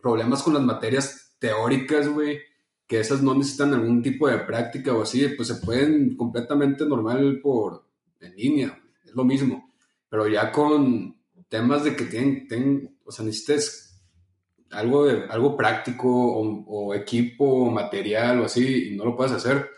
problemas 0.02 0.42
con 0.42 0.54
las 0.54 0.64
materias 0.64 1.19
teóricas, 1.40 2.08
güey, 2.08 2.40
que 2.88 3.00
esas 3.00 3.22
no 3.22 3.36
necesitan 3.36 3.74
algún 3.74 4.02
tipo 4.02 4.28
de 4.28 4.40
práctica 4.40 4.94
o 4.94 5.04
así, 5.04 5.28
pues 5.30 5.48
se 5.48 5.56
pueden 5.56 6.16
completamente 6.16 6.86
normal 6.86 7.40
por 7.42 7.86
en 8.20 8.36
línea, 8.36 8.80
es 9.06 9.14
lo 9.14 9.24
mismo. 9.24 9.74
Pero 10.10 10.28
ya 10.28 10.52
con 10.52 11.18
temas 11.48 11.84
de 11.84 11.96
que 11.96 12.06
tienen, 12.06 12.48
tienen 12.48 12.98
o 13.06 13.12
sea, 13.12 13.26
necesites 13.26 13.90
algo, 14.72 15.06
de, 15.06 15.24
algo 15.30 15.56
práctico 15.56 16.08
o, 16.10 16.94
equipo 16.94 17.46
o 17.46 17.72
material 17.72 18.42
o 18.42 18.46
así 18.46 18.90
y 18.90 18.96
no 18.96 19.06
lo 19.06 19.16
puedes 19.16 19.34
hacer, 19.34 19.70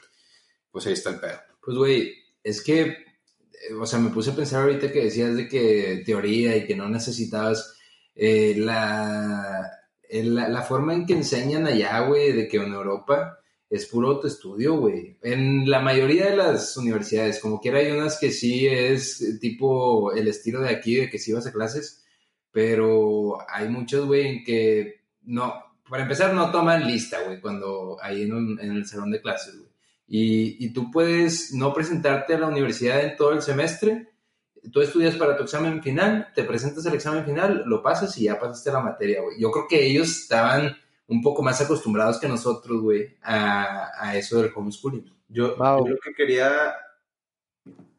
pues 0.72 0.86
ahí 0.88 0.94
está 0.94 1.12
el 1.12 1.20
pedo. 1.20 1.40
Pues, 1.64 1.78
güey, 1.78 2.14
es 2.44 2.62
que, 2.62 2.82
eh, 2.82 3.74
o 3.80 3.86
sea, 3.86 4.00
me 4.00 4.10
puse 4.10 4.32
a 4.32 4.36
pensar 4.36 4.64
ahorita 4.64 4.92
que 4.92 5.04
decías 5.04 5.36
de 5.36 5.48
que 5.48 6.04
teoría 6.06 6.58
y 6.58 6.66
que 6.66 6.76
no 6.76 6.90
necesitabas 6.90 7.78
eh, 8.16 8.56
la, 8.58 9.70
la, 10.12 10.62
forma 10.64 10.94
en 10.94 11.06
que 11.06 11.14
enseñan 11.14 11.66
allá, 11.66 12.00
güey, 12.02 12.34
de 12.34 12.48
que 12.48 12.58
en 12.58 12.74
Europa 12.74 13.40
es 13.70 13.86
puro 13.86 14.10
autoestudio, 14.10 14.76
güey. 14.76 15.18
En 15.22 15.70
la 15.70 15.80
mayoría 15.80 16.30
de 16.30 16.36
las 16.36 16.76
universidades, 16.76 17.40
como 17.40 17.62
quiera, 17.62 17.80
hay 17.80 17.92
unas 17.92 18.20
que 18.20 18.32
sí 18.32 18.68
es 18.68 19.40
tipo 19.40 20.12
el 20.12 20.28
estilo 20.28 20.60
de 20.62 20.70
aquí, 20.70 20.96
de 20.96 21.10
que 21.10 21.20
sí 21.20 21.32
vas 21.32 21.48
a 21.48 21.54
clases, 21.54 22.04
pero 22.52 23.38
hay 23.50 23.70
muchos, 23.70 24.06
güey, 24.06 24.28
en 24.28 24.44
que 24.44 25.02
no, 25.24 25.54
para 25.90 26.04
empezar, 26.04 26.34
no 26.34 26.52
toman 26.52 26.86
lista, 26.86 27.24
güey, 27.24 27.40
cuando 27.40 27.98
en, 28.04 28.60
en 28.60 28.72
el 28.72 28.86
salón 28.86 29.12
de 29.12 29.22
clases, 29.22 29.58
güey. 29.58 29.72
Y, 30.08 30.66
y, 30.66 30.74
tú 30.74 30.92
puedes 30.92 31.54
no 31.54 31.74
presentarte 31.74 32.34
a 32.34 32.40
la 32.40 32.48
universidad 32.48 33.02
en 33.02 33.16
todo 33.16 33.32
el 33.32 33.42
semestre, 33.42 34.10
tú 34.72 34.82
estudias 34.82 35.16
para 35.16 35.36
tu 35.36 35.44
examen 35.44 35.82
final, 35.82 36.28
te 36.36 36.44
presentas 36.44 36.86
el 36.86 36.94
examen 36.94 37.26
final, 37.26 37.64
lo 37.66 37.82
pasas 37.82 38.16
y 38.18 38.26
ya 38.26 38.40
pasaste 38.40 38.72
la 38.72 38.82
materia, 38.82 39.22
güey. 39.22 39.40
Yo 39.40 39.52
creo 39.52 39.68
que 39.68 39.86
ellos 39.86 40.10
estaban 40.10 40.78
un 41.08 41.22
poco 41.22 41.42
más 41.42 41.60
acostumbrados 41.62 42.20
que 42.20 42.28
nosotros, 42.28 42.82
güey, 42.82 43.18
a, 43.22 43.90
a, 43.98 44.16
eso 44.16 44.42
del 44.42 44.52
homeschooling. 44.56 45.06
Yo, 45.28 45.58
yo 45.58 45.88
lo 45.88 45.98
que 46.04 46.14
quería... 46.16 46.74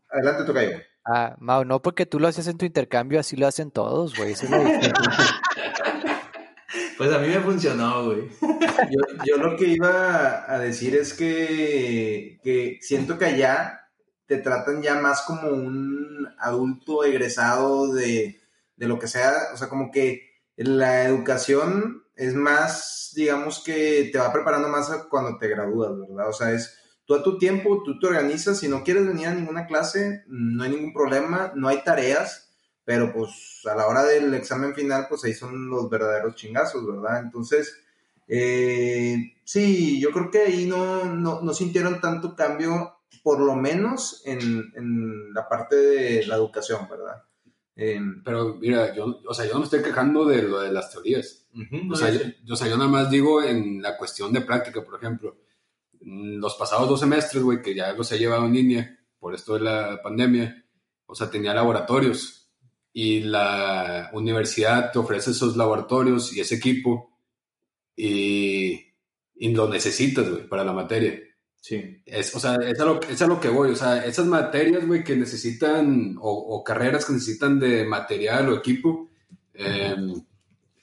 Adelante, 0.09 0.45
toca 0.45 0.65
yo. 0.65 0.79
Ah, 1.05 1.35
Mau, 1.41 1.65
no 1.65 1.83
porque 1.83 2.07
tú 2.07 2.21
lo 2.21 2.29
haces 2.29 2.47
en 2.47 2.59
tu 2.59 2.65
intercambio, 2.65 3.19
así 3.19 3.37
lo 3.37 3.47
hacen 3.47 3.71
todos, 3.71 4.17
güey. 4.17 4.35
pues 6.97 7.13
a 7.13 7.19
mí 7.19 7.29
me 7.29 7.41
funcionó, 7.41 8.07
güey. 8.07 8.29
Yo, 8.41 9.01
yo, 9.27 9.37
lo 9.39 9.57
que 9.57 9.67
iba 9.67 10.51
a 10.51 10.59
decir 10.59 10.95
es 10.95 11.15
que, 11.15 12.39
que 12.43 12.79
siento 12.83 13.19
que 13.19 13.25
allá 13.25 13.89
te 14.27 14.39
tratan 14.39 14.81
ya 14.81 14.95
más 14.95 15.23
como 15.23 15.49
un 15.49 16.22
adulto 16.43 17.05
egresado 17.05 17.93
de, 17.93 18.41
de 18.77 18.87
lo 18.89 18.99
que 18.99 19.09
sea, 19.09 19.33
o 19.55 19.57
sea, 19.57 19.69
como 19.69 19.91
que 19.91 20.31
la 20.57 21.05
educación 21.05 22.05
es 22.17 22.35
más, 22.35 23.13
digamos 23.15 23.63
que 23.65 24.11
te 24.13 24.19
va 24.19 24.33
preparando 24.33 24.69
más 24.69 24.91
cuando 25.09 25.39
te 25.39 25.49
gradúas, 25.49 25.93
¿verdad? 25.99 26.29
O 26.29 26.33
sea, 26.33 26.53
es 26.53 26.79
tú 27.05 27.15
a 27.15 27.23
tu 27.23 27.39
tiempo, 27.39 27.83
tú 27.85 27.99
te 27.99 28.07
organizas, 28.07 28.59
si 28.59 28.69
no 28.69 28.85
quieres 28.85 29.07
venir 29.07 29.29
a 29.29 29.35
ninguna 29.35 29.67
clase, 29.67 30.25
no 30.27 30.65
hay 30.65 30.71
ningún 30.71 30.93
problema, 30.93 31.53
no 31.55 31.69
hay 31.69 31.83
tareas, 31.83 32.51
pero 32.85 33.13
pues 33.13 33.63
a 33.71 33.75
la 33.75 33.87
hora 33.87 34.05
del 34.05 34.35
examen 34.35 34.75
final, 34.75 35.07
pues 35.09 35.25
ahí 35.25 35.35
son 35.35 35.69
los 35.69 35.89
verdaderos 35.89 36.35
chingazos, 36.35 36.87
¿verdad? 36.87 37.23
Entonces, 37.23 37.77
eh, 38.29 39.35
sí, 39.45 40.01
yo 40.01 40.11
creo 40.11 40.31
que 40.31 40.41
ahí 40.41 40.67
no, 40.67 41.05
no, 41.05 41.55
sintieron 41.55 42.01
tanto 42.01 42.35
cambio, 42.35 42.97
por 43.23 43.41
lo 43.41 43.55
menos 43.55 44.23
en, 44.25 44.73
en 44.75 45.35
la 45.35 45.49
parte 45.49 45.77
de 45.77 46.27
la 46.27 46.37
educación, 46.37 46.89
¿verdad? 46.91 47.23
pero 48.25 48.59
mira, 48.61 48.95
yo, 48.95 49.21
o 49.27 49.35
sea, 49.35 49.47
yo 49.47 49.55
no 49.55 49.61
me 49.61 49.65
estoy 49.65 49.83
quejando 49.83 50.25
de 50.27 50.43
lo 50.43 50.61
de 50.61 50.71
las 50.71 50.91
teorías. 50.91 51.47
o, 51.91 51.97
sea, 51.97 52.11
yo, 52.11 52.21
o 52.53 52.57
sea, 52.57 52.69
yo 52.69 52.77
nada 52.77 52.91
más 52.91 53.11
digo 53.11 53.43
en 53.43 53.83
la 53.83 53.97
cuestión 53.97 54.33
de 54.33 54.43
práctica, 54.43 54.85
por 54.85 54.97
ejemplo 54.97 55.37
los 56.05 56.55
pasados 56.57 56.89
dos 56.89 57.01
semestres, 57.01 57.43
güey, 57.43 57.63
que 57.63 57.75
ya 57.75 57.93
los 57.93 58.11
he 58.13 58.19
llevado 58.19 58.47
en 58.47 58.55
línea 58.55 58.99
por 59.19 59.35
esto 59.35 59.55
de 59.55 59.61
la 59.61 60.01
pandemia, 60.03 60.65
o 61.07 61.15
sea, 61.15 61.31
tenía 61.31 61.55
laboratorios 61.55 62.51
y 62.93 63.21
la 63.21 64.11
universidad 64.13 64.91
te 64.93 64.99
ofrece 64.99 65.31
esos 65.31 65.57
laboratorios 65.57 66.35
y 66.37 66.41
ese 66.41 66.57
equipo 66.57 67.17
y, 67.97 68.93
y 69.37 69.55
lo 69.55 69.69
necesitas, 69.69 70.29
güey, 70.29 70.49
para 70.49 70.65
la 70.65 70.73
materia. 70.73 71.21
Sí. 71.63 72.03
Es, 72.05 72.35
o 72.35 72.41
sea, 72.41 72.57
es 72.57 72.79
a, 72.81 72.85
lo, 72.85 73.01
es 73.01 73.23
a 73.23 73.27
lo 73.27 73.41
que 73.41 73.49
voy, 73.49 73.71
o 73.71 73.77
sea, 73.77 74.05
esas 74.05 74.27
materias, 74.27 74.87
güey, 74.87 75.03
que 75.03 75.17
necesitan, 75.17 76.19
o, 76.21 76.31
o, 76.31 76.63
carreras 76.63 77.07
que 77.07 77.15
necesitan 77.15 77.59
de 77.59 77.85
material 77.85 78.51
o 78.51 78.57
equipo, 78.57 79.09
eh, 79.55 79.97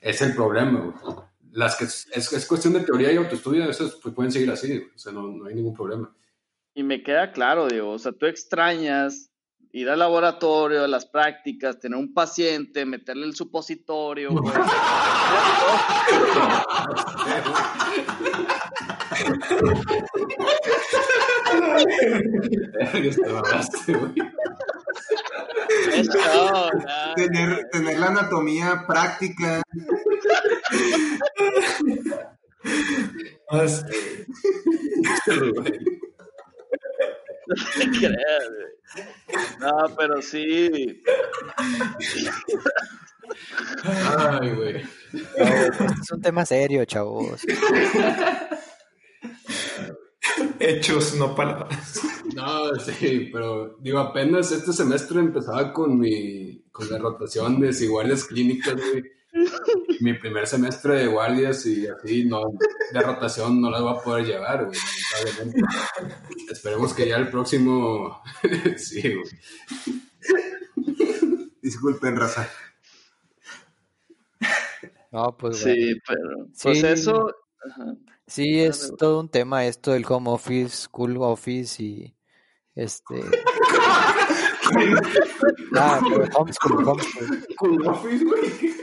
es 0.00 0.22
el 0.22 0.34
problema, 0.34 0.80
güey 0.80 1.20
las 1.52 1.76
que 1.76 1.84
es, 1.84 2.08
es, 2.12 2.46
cuestión 2.46 2.74
de 2.74 2.80
teoría 2.80 3.12
y 3.12 3.16
autoestudio, 3.16 3.68
esos 3.68 3.96
pues, 3.96 4.14
pueden 4.14 4.32
seguir 4.32 4.50
así, 4.50 4.82
o 4.94 4.98
sea, 4.98 5.12
no, 5.12 5.28
no, 5.28 5.46
hay 5.46 5.54
ningún 5.54 5.74
problema. 5.74 6.14
Y 6.74 6.82
me 6.82 7.02
queda 7.02 7.32
claro, 7.32 7.68
digo, 7.68 7.90
o 7.90 7.98
sea, 7.98 8.12
tú 8.12 8.26
extrañas 8.26 9.29
ir 9.72 9.88
al 9.88 9.98
laboratorio, 9.98 10.84
a 10.84 10.88
las 10.88 11.06
prácticas, 11.06 11.78
tener 11.78 11.98
un 11.98 12.12
paciente, 12.12 12.84
meterle 12.84 13.26
el 13.26 13.34
supositorio, 13.34 14.30
güey. 14.32 14.52
tener, 27.16 27.68
tener 27.70 27.98
la 27.98 28.06
anatomía 28.06 28.84
práctica. 28.86 29.62
No, 39.60 39.94
pero 39.96 40.20
sí. 40.20 41.00
Ay, 44.18 44.50
güey. 44.50 44.82
es 46.02 46.10
un 46.10 46.20
tema 46.20 46.44
serio, 46.44 46.84
chavos. 46.84 47.42
Hechos, 50.58 51.14
no 51.14 51.36
palabras. 51.36 52.00
No, 52.34 52.74
sí, 52.76 53.30
pero 53.32 53.76
digo, 53.78 54.00
apenas 54.00 54.50
este 54.50 54.72
semestre 54.72 55.20
empezaba 55.20 55.72
con 55.72 55.98
mi 55.98 56.64
con 56.72 56.90
la 56.90 56.98
rotación 56.98 57.60
de 57.60 57.86
guardias 57.86 58.24
clínicas, 58.24 58.74
güey 58.74 59.19
mi 60.00 60.14
primer 60.14 60.46
semestre 60.46 61.00
de 61.00 61.06
guardias 61.06 61.66
y 61.66 61.86
así, 61.86 62.24
no, 62.24 62.52
de 62.92 63.00
rotación 63.00 63.60
no 63.60 63.70
las 63.70 63.82
voy 63.82 63.94
a 63.94 64.00
poder 64.00 64.26
llevar, 64.26 64.64
güey, 64.66 64.78
Esperemos 66.50 66.94
que 66.94 67.08
ya 67.08 67.16
el 67.16 67.28
próximo, 67.28 68.22
sí, 68.76 69.14
güey. 69.14 69.26
Disculpen, 71.62 72.16
raza. 72.16 72.48
No, 75.12 75.36
pues 75.36 75.58
Sí, 75.58 75.94
pero, 76.06 76.46
pues 76.62 76.84
eso... 76.84 77.34
Sí, 78.26 78.60
es 78.60 78.94
todo 78.96 79.20
un 79.20 79.28
tema 79.28 79.66
esto 79.66 79.90
del 79.90 80.06
home 80.08 80.30
office, 80.30 80.84
school 80.84 81.16
office 81.18 81.82
y 81.82 82.16
este... 82.76 83.20
ah, 85.76 86.00
homeschool, 86.34 86.88
homeschool. 86.88 87.44
School 87.50 87.86
office, 87.88 88.24
güey 88.24 88.79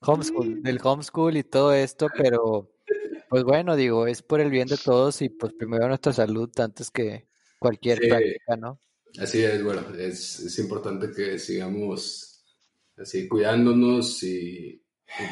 homeschool, 0.00 0.62
del 0.62 0.80
homeschool 0.82 1.36
y 1.36 1.44
todo 1.44 1.72
esto, 1.72 2.08
pero 2.16 2.70
pues 3.28 3.44
bueno, 3.44 3.76
digo, 3.76 4.06
es 4.06 4.22
por 4.22 4.40
el 4.40 4.50
bien 4.50 4.68
de 4.68 4.76
todos 4.76 5.20
y 5.22 5.28
pues 5.28 5.52
primero 5.52 5.88
nuestra 5.88 6.12
salud 6.12 6.50
antes 6.58 6.90
que 6.90 7.28
cualquier 7.58 8.00
práctica, 8.00 8.56
¿no? 8.56 8.80
Así 9.18 9.42
es, 9.42 9.62
bueno, 9.62 9.82
es, 9.98 10.40
es, 10.40 10.58
importante 10.58 11.10
que 11.10 11.38
sigamos 11.38 12.44
así 12.96 13.26
cuidándonos 13.26 14.22
y, 14.22 14.82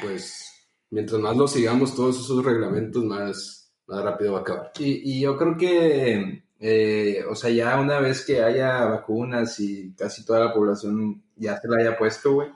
pues 0.03 0.51
mientras 0.91 1.21
más 1.21 1.37
lo 1.37 1.47
sigamos 1.47 1.95
todos 1.95 2.19
esos 2.19 2.45
reglamentos, 2.45 3.05
más, 3.05 3.73
más 3.87 4.03
rápido 4.03 4.33
va 4.33 4.39
a 4.39 4.43
acabar. 4.43 4.73
Y, 4.79 5.19
y 5.19 5.21
yo 5.21 5.37
creo 5.37 5.57
que, 5.57 6.45
eh, 6.59 7.25
o 7.29 7.35
sea, 7.35 7.51
ya 7.51 7.79
una 7.79 8.01
vez 8.01 8.25
que 8.25 8.43
haya 8.43 8.85
vacunas 8.87 9.61
y 9.61 9.95
casi 9.95 10.25
toda 10.25 10.47
la 10.47 10.53
población 10.53 11.23
ya 11.37 11.61
se 11.61 11.69
la 11.69 11.79
haya 11.81 11.99
puesto, 11.99 12.33
güey, 12.35 12.49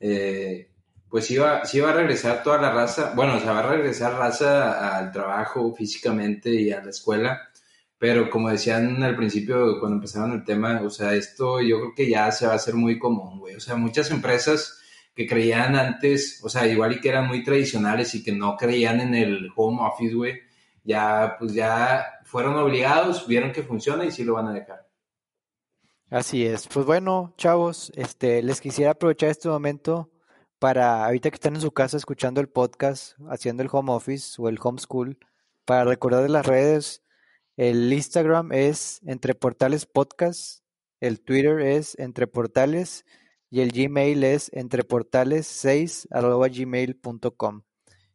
eh, 0.00 0.72
pues 1.16 1.30
iba, 1.30 1.64
sí 1.64 1.78
iba 1.78 1.88
a 1.88 1.94
regresar 1.94 2.42
toda 2.42 2.60
la 2.60 2.70
raza, 2.70 3.14
bueno, 3.16 3.36
o 3.36 3.40
sea, 3.40 3.52
va 3.52 3.60
a 3.60 3.70
regresar 3.74 4.18
raza 4.18 4.98
al 4.98 5.12
trabajo 5.12 5.74
físicamente 5.74 6.50
y 6.50 6.70
a 6.70 6.84
la 6.84 6.90
escuela, 6.90 7.40
pero 7.96 8.28
como 8.28 8.50
decían 8.50 9.02
al 9.02 9.16
principio 9.16 9.80
cuando 9.80 9.96
empezaron 9.96 10.32
el 10.32 10.44
tema, 10.44 10.82
o 10.84 10.90
sea, 10.90 11.14
esto 11.14 11.62
yo 11.62 11.78
creo 11.78 11.94
que 11.96 12.10
ya 12.10 12.30
se 12.32 12.46
va 12.46 12.52
a 12.52 12.56
hacer 12.56 12.74
muy 12.74 12.98
común, 12.98 13.38
güey, 13.38 13.54
o 13.54 13.60
sea, 13.60 13.76
muchas 13.76 14.10
empresas 14.10 14.78
que 15.14 15.26
creían 15.26 15.74
antes, 15.74 16.38
o 16.44 16.50
sea, 16.50 16.66
igual 16.66 16.92
y 16.92 17.00
que 17.00 17.08
eran 17.08 17.26
muy 17.28 17.42
tradicionales 17.42 18.14
y 18.14 18.22
que 18.22 18.32
no 18.32 18.54
creían 18.54 19.00
en 19.00 19.14
el 19.14 19.50
home 19.56 19.78
office, 19.80 20.14
güey, 20.14 20.34
ya, 20.84 21.36
pues 21.38 21.54
ya 21.54 22.20
fueron 22.24 22.56
obligados, 22.56 23.26
vieron 23.26 23.52
que 23.52 23.62
funciona 23.62 24.04
y 24.04 24.10
sí 24.10 24.22
lo 24.22 24.34
van 24.34 24.48
a 24.48 24.52
dejar. 24.52 24.86
Así 26.10 26.44
es. 26.44 26.68
Pues 26.68 26.84
bueno, 26.84 27.32
chavos, 27.38 27.90
este, 27.96 28.42
les 28.42 28.60
quisiera 28.60 28.90
aprovechar 28.90 29.30
este 29.30 29.48
momento 29.48 30.10
para, 30.58 31.04
ahorita 31.04 31.30
que 31.30 31.36
están 31.36 31.54
en 31.54 31.60
su 31.60 31.72
casa 31.72 31.96
escuchando 31.96 32.40
el 32.40 32.48
podcast, 32.48 33.16
haciendo 33.28 33.62
el 33.62 33.68
home 33.70 33.92
office 33.92 34.40
o 34.40 34.48
el 34.48 34.58
homeschool, 34.62 35.18
para 35.64 35.84
recordar 35.84 36.28
las 36.30 36.46
redes. 36.46 37.02
El 37.56 37.92
Instagram 37.92 38.52
es 38.52 39.00
Entre 39.04 39.34
Portales 39.34 39.86
Podcast, 39.86 40.62
el 41.00 41.20
Twitter 41.20 41.60
es 41.60 41.98
Entre 41.98 42.26
Portales 42.26 43.04
y 43.50 43.60
el 43.60 43.70
Gmail 43.70 44.24
es 44.24 44.50
entreportales6 44.52 46.08
arroba 46.10 46.48
gmail.com. 46.48 47.62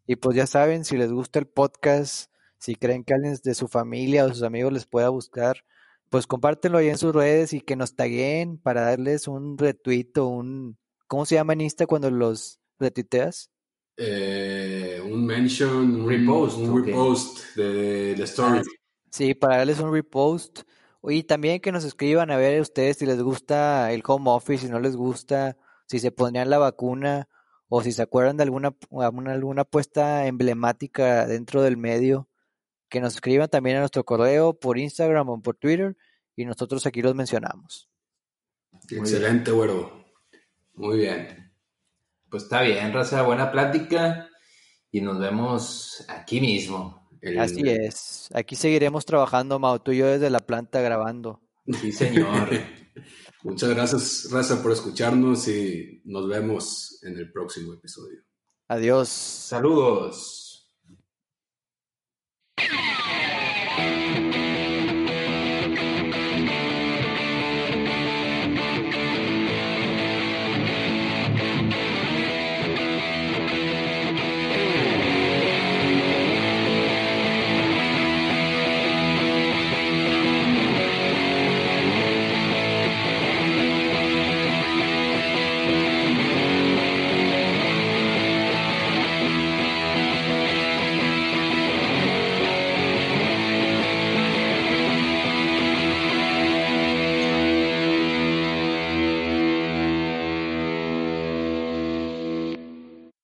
Y 0.06 0.16
pues 0.18 0.36
ya 0.36 0.48
saben, 0.48 0.84
si 0.84 0.98
les 0.98 1.12
gusta 1.12 1.40
el 1.40 1.48
podcast, 1.48 2.32
si 2.58 2.76
creen 2.76 3.04
que 3.04 3.14
alguien 3.14 3.38
de 3.44 3.56
su 3.56 3.68
familia 3.68 4.26
o 4.26 4.30
sus 4.30 4.44
amigos 4.44 4.74
les 4.74 4.86
pueda 4.86 5.10
buscar, 5.10 5.64
pues 6.10 6.28
compártenlo 6.28 6.78
ahí 6.78 6.90
en 6.90 6.98
sus 6.98 7.16
redes 7.16 7.54
y 7.54 7.62
que 7.62 7.76
nos 7.76 7.96
taguen 7.96 8.58
para 8.58 8.82
darles 8.82 9.28
un 9.28 9.58
retweet 9.58 10.12
o 10.18 10.28
un... 10.28 10.78
¿Cómo 11.12 11.26
se 11.26 11.36
llama 11.36 11.52
en 11.52 11.60
Insta 11.60 11.86
cuando 11.88 12.10
los 12.10 12.62
retuiteas? 12.80 13.52
Eh, 13.98 15.02
un 15.04 15.26
mention, 15.26 16.04
un 16.04 16.08
Repost, 16.08 16.58
un 16.58 16.86
repost 16.86 17.54
de 17.58 18.16
la 18.18 18.24
story. 18.24 18.60
Ah, 18.60 18.64
Sí, 19.10 19.34
para 19.34 19.58
darles 19.58 19.82
un 19.82 19.92
repost. 19.92 20.62
Y 21.04 21.24
también 21.24 21.60
que 21.60 21.74
nos 21.74 21.84
escriban 21.84 22.32
a 22.32 22.38
ver 22.38 22.62
ustedes 22.62 22.96
si 22.96 23.06
les 23.06 23.22
gusta 23.22 23.92
el 23.92 24.04
home 24.08 24.32
office, 24.32 24.66
si 24.66 24.72
no 24.72 24.80
les 24.80 24.96
gusta, 24.96 25.58
si 25.86 26.00
se 26.00 26.14
pondrían 26.14 26.50
la 26.50 26.60
vacuna 26.60 27.28
o 27.68 27.84
si 27.84 27.92
se 27.92 28.04
acuerdan 28.04 28.38
de 28.38 28.44
alguna, 28.44 28.74
alguna, 28.98 29.34
alguna 29.34 29.64
apuesta 29.64 30.28
emblemática 30.28 31.28
dentro 31.28 31.62
del 31.62 31.76
medio. 31.76 32.30
Que 32.88 33.02
nos 33.02 33.16
escriban 33.16 33.50
también 33.50 33.76
a 33.76 33.80
nuestro 33.82 34.06
correo 34.06 34.54
por 34.54 34.78
Instagram 34.78 35.28
o 35.28 35.42
por 35.42 35.58
Twitter 35.58 35.98
y 36.38 36.46
nosotros 36.46 36.86
aquí 36.86 37.02
los 37.02 37.16
mencionamos. 37.16 37.90
Excelente, 38.90 39.52
güero. 39.52 40.01
Muy 40.82 40.98
bien. 40.98 41.52
Pues 42.30 42.44
está 42.44 42.62
bien, 42.64 42.92
Raza, 42.92 43.22
buena 43.22 43.52
plática 43.52 44.28
y 44.92 45.00
nos 45.02 45.20
vemos 45.20 46.04
aquí 46.08 46.42
mismo. 46.42 47.08
El- 47.22 47.40
Así 47.40 47.62
es. 47.66 48.30
Aquí 48.34 48.56
seguiremos 48.56 49.06
trabajando, 49.06 49.60
Mau, 49.60 49.78
tú 49.78 49.92
y 49.92 49.98
yo 49.98 50.08
desde 50.08 50.32
la 50.32 50.40
planta 50.40 50.82
grabando. 50.82 51.40
Sí, 51.80 51.92
señor. 51.92 52.50
Muchas 53.44 53.70
gracias, 53.70 54.28
Raza, 54.32 54.62
por 54.64 54.72
escucharnos 54.72 55.48
y 55.48 56.02
nos 56.06 56.28
vemos 56.28 57.04
en 57.04 57.16
el 57.18 57.32
próximo 57.32 57.74
episodio. 57.74 58.20
Adiós. 58.68 59.10
Saludos. 59.10 60.41